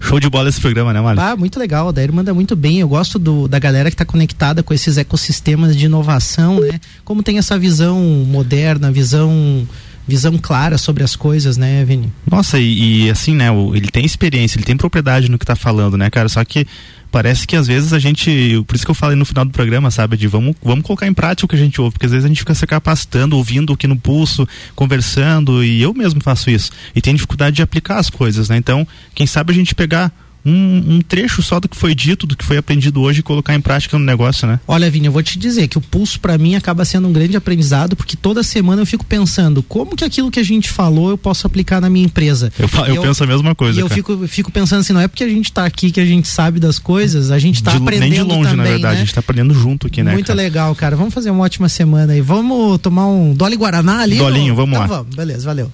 Show 0.00 0.20
de 0.20 0.28
bola 0.28 0.48
esse 0.48 0.60
programa, 0.60 0.92
né, 0.92 1.00
Mário? 1.00 1.20
Ah, 1.20 1.36
muito 1.36 1.58
legal. 1.58 1.88
A 1.88 1.92
Daír 1.92 2.12
manda 2.12 2.32
muito 2.32 2.54
bem. 2.54 2.80
Eu 2.80 2.88
gosto 2.88 3.18
do, 3.18 3.48
da 3.48 3.58
galera 3.58 3.90
que 3.90 3.94
está 3.94 4.04
conectada 4.04 4.62
com 4.62 4.72
esses 4.72 4.96
ecossistemas 4.96 5.76
de 5.76 5.86
inovação, 5.86 6.60
né? 6.60 6.80
Como 7.04 7.22
tem 7.22 7.38
essa 7.38 7.58
visão 7.58 8.00
moderna, 8.26 8.90
visão 8.90 9.66
visão 10.08 10.38
clara 10.38 10.78
sobre 10.78 11.04
as 11.04 11.14
coisas, 11.14 11.58
né, 11.58 11.84
Vini? 11.84 12.10
Nossa, 12.28 12.58
e, 12.58 13.04
e 13.04 13.10
assim, 13.10 13.34
né, 13.34 13.50
o, 13.50 13.76
ele 13.76 13.88
tem 13.88 14.04
experiência, 14.04 14.56
ele 14.56 14.64
tem 14.64 14.76
propriedade 14.76 15.30
no 15.30 15.38
que 15.38 15.44
está 15.44 15.54
falando, 15.54 15.98
né, 15.98 16.08
cara? 16.08 16.28
Só 16.30 16.42
que 16.44 16.66
parece 17.10 17.46
que 17.46 17.54
às 17.54 17.66
vezes 17.66 17.92
a 17.92 17.98
gente, 17.98 18.62
por 18.66 18.74
isso 18.74 18.84
que 18.84 18.90
eu 18.90 18.94
falei 18.94 19.16
no 19.16 19.26
final 19.26 19.44
do 19.44 19.50
programa, 19.50 19.90
sabe, 19.90 20.16
de 20.16 20.26
vamos, 20.26 20.56
vamos 20.62 20.84
colocar 20.84 21.06
em 21.06 21.12
prática 21.12 21.44
o 21.44 21.48
que 21.48 21.56
a 21.56 21.58
gente 21.58 21.78
ouve, 21.80 21.92
porque 21.92 22.06
às 22.06 22.12
vezes 22.12 22.24
a 22.24 22.28
gente 22.28 22.40
fica 22.40 22.54
se 22.54 22.66
capacitando, 22.66 23.36
ouvindo 23.36 23.72
aqui 23.74 23.86
no 23.86 23.96
pulso, 23.96 24.48
conversando, 24.74 25.62
e 25.62 25.82
eu 25.82 25.92
mesmo 25.92 26.22
faço 26.22 26.50
isso, 26.50 26.70
e 26.94 27.02
tem 27.02 27.14
dificuldade 27.14 27.56
de 27.56 27.62
aplicar 27.62 27.98
as 27.98 28.08
coisas, 28.08 28.48
né? 28.48 28.56
Então, 28.56 28.86
quem 29.14 29.26
sabe 29.26 29.52
a 29.52 29.54
gente 29.54 29.74
pegar 29.74 30.12
um, 30.48 30.94
um, 30.94 31.00
trecho 31.00 31.42
só 31.42 31.60
do 31.60 31.68
que 31.68 31.76
foi 31.76 31.94
dito, 31.94 32.26
do 32.26 32.36
que 32.36 32.44
foi 32.44 32.56
aprendido 32.56 33.00
hoje 33.00 33.20
e 33.20 33.22
colocar 33.22 33.54
em 33.54 33.60
prática 33.60 33.98
no 33.98 34.04
negócio, 34.04 34.46
né? 34.46 34.58
Olha, 34.66 34.90
Vini, 34.90 35.06
eu 35.06 35.12
vou 35.12 35.22
te 35.22 35.38
dizer 35.38 35.68
que 35.68 35.76
o 35.76 35.80
pulso 35.80 36.18
para 36.20 36.38
mim 36.38 36.54
acaba 36.54 36.84
sendo 36.84 37.08
um 37.08 37.12
grande 37.12 37.36
aprendizado, 37.36 37.94
porque 37.94 38.16
toda 38.16 38.42
semana 38.42 38.82
eu 38.82 38.86
fico 38.86 39.04
pensando 39.04 39.62
como 39.62 39.94
que 39.94 40.04
aquilo 40.04 40.30
que 40.30 40.40
a 40.40 40.44
gente 40.44 40.70
falou 40.70 41.10
eu 41.10 41.18
posso 41.18 41.46
aplicar 41.46 41.80
na 41.80 41.90
minha 41.90 42.06
empresa. 42.06 42.52
Eu, 42.58 42.68
eu, 42.86 42.94
eu 42.94 43.02
penso 43.02 43.24
a 43.24 43.26
mesma 43.26 43.54
coisa. 43.54 43.78
E 43.78 43.82
eu 43.82 43.88
fico, 43.88 44.26
fico 44.26 44.50
pensando 44.50 44.80
assim, 44.80 44.92
não 44.92 45.00
é 45.00 45.08
porque 45.08 45.24
a 45.24 45.28
gente 45.28 45.52
tá 45.52 45.64
aqui 45.64 45.90
que 45.90 46.00
a 46.00 46.04
gente 46.04 46.28
sabe 46.28 46.58
das 46.58 46.78
coisas, 46.78 47.30
a 47.30 47.38
gente 47.38 47.62
tá 47.62 47.72
de, 47.72 47.76
aprendendo 47.76 48.10
nem 48.10 48.12
de 48.12 48.22
longe, 48.22 48.50
também, 48.50 48.56
na 48.56 48.62
verdade, 48.64 48.94
né? 48.94 49.00
a 49.02 49.04
gente 49.04 49.14
tá 49.14 49.20
aprendendo 49.20 49.54
junto 49.54 49.86
aqui, 49.86 50.02
né? 50.02 50.12
Muito 50.12 50.28
cara? 50.28 50.36
legal, 50.36 50.74
cara. 50.74 50.96
Vamos 50.96 51.12
fazer 51.12 51.30
uma 51.30 51.44
ótima 51.44 51.68
semana 51.68 52.12
aí. 52.12 52.20
Vamos 52.20 52.78
tomar 52.78 53.06
um 53.06 53.34
Dolly 53.34 53.56
Guaraná 53.56 54.00
ali? 54.00 54.16
Dolinho, 54.16 54.54
vamos 54.54 54.70
então 54.70 54.80
lá. 54.80 54.86
Vamos, 54.86 55.14
beleza, 55.14 55.44
valeu. 55.44 55.70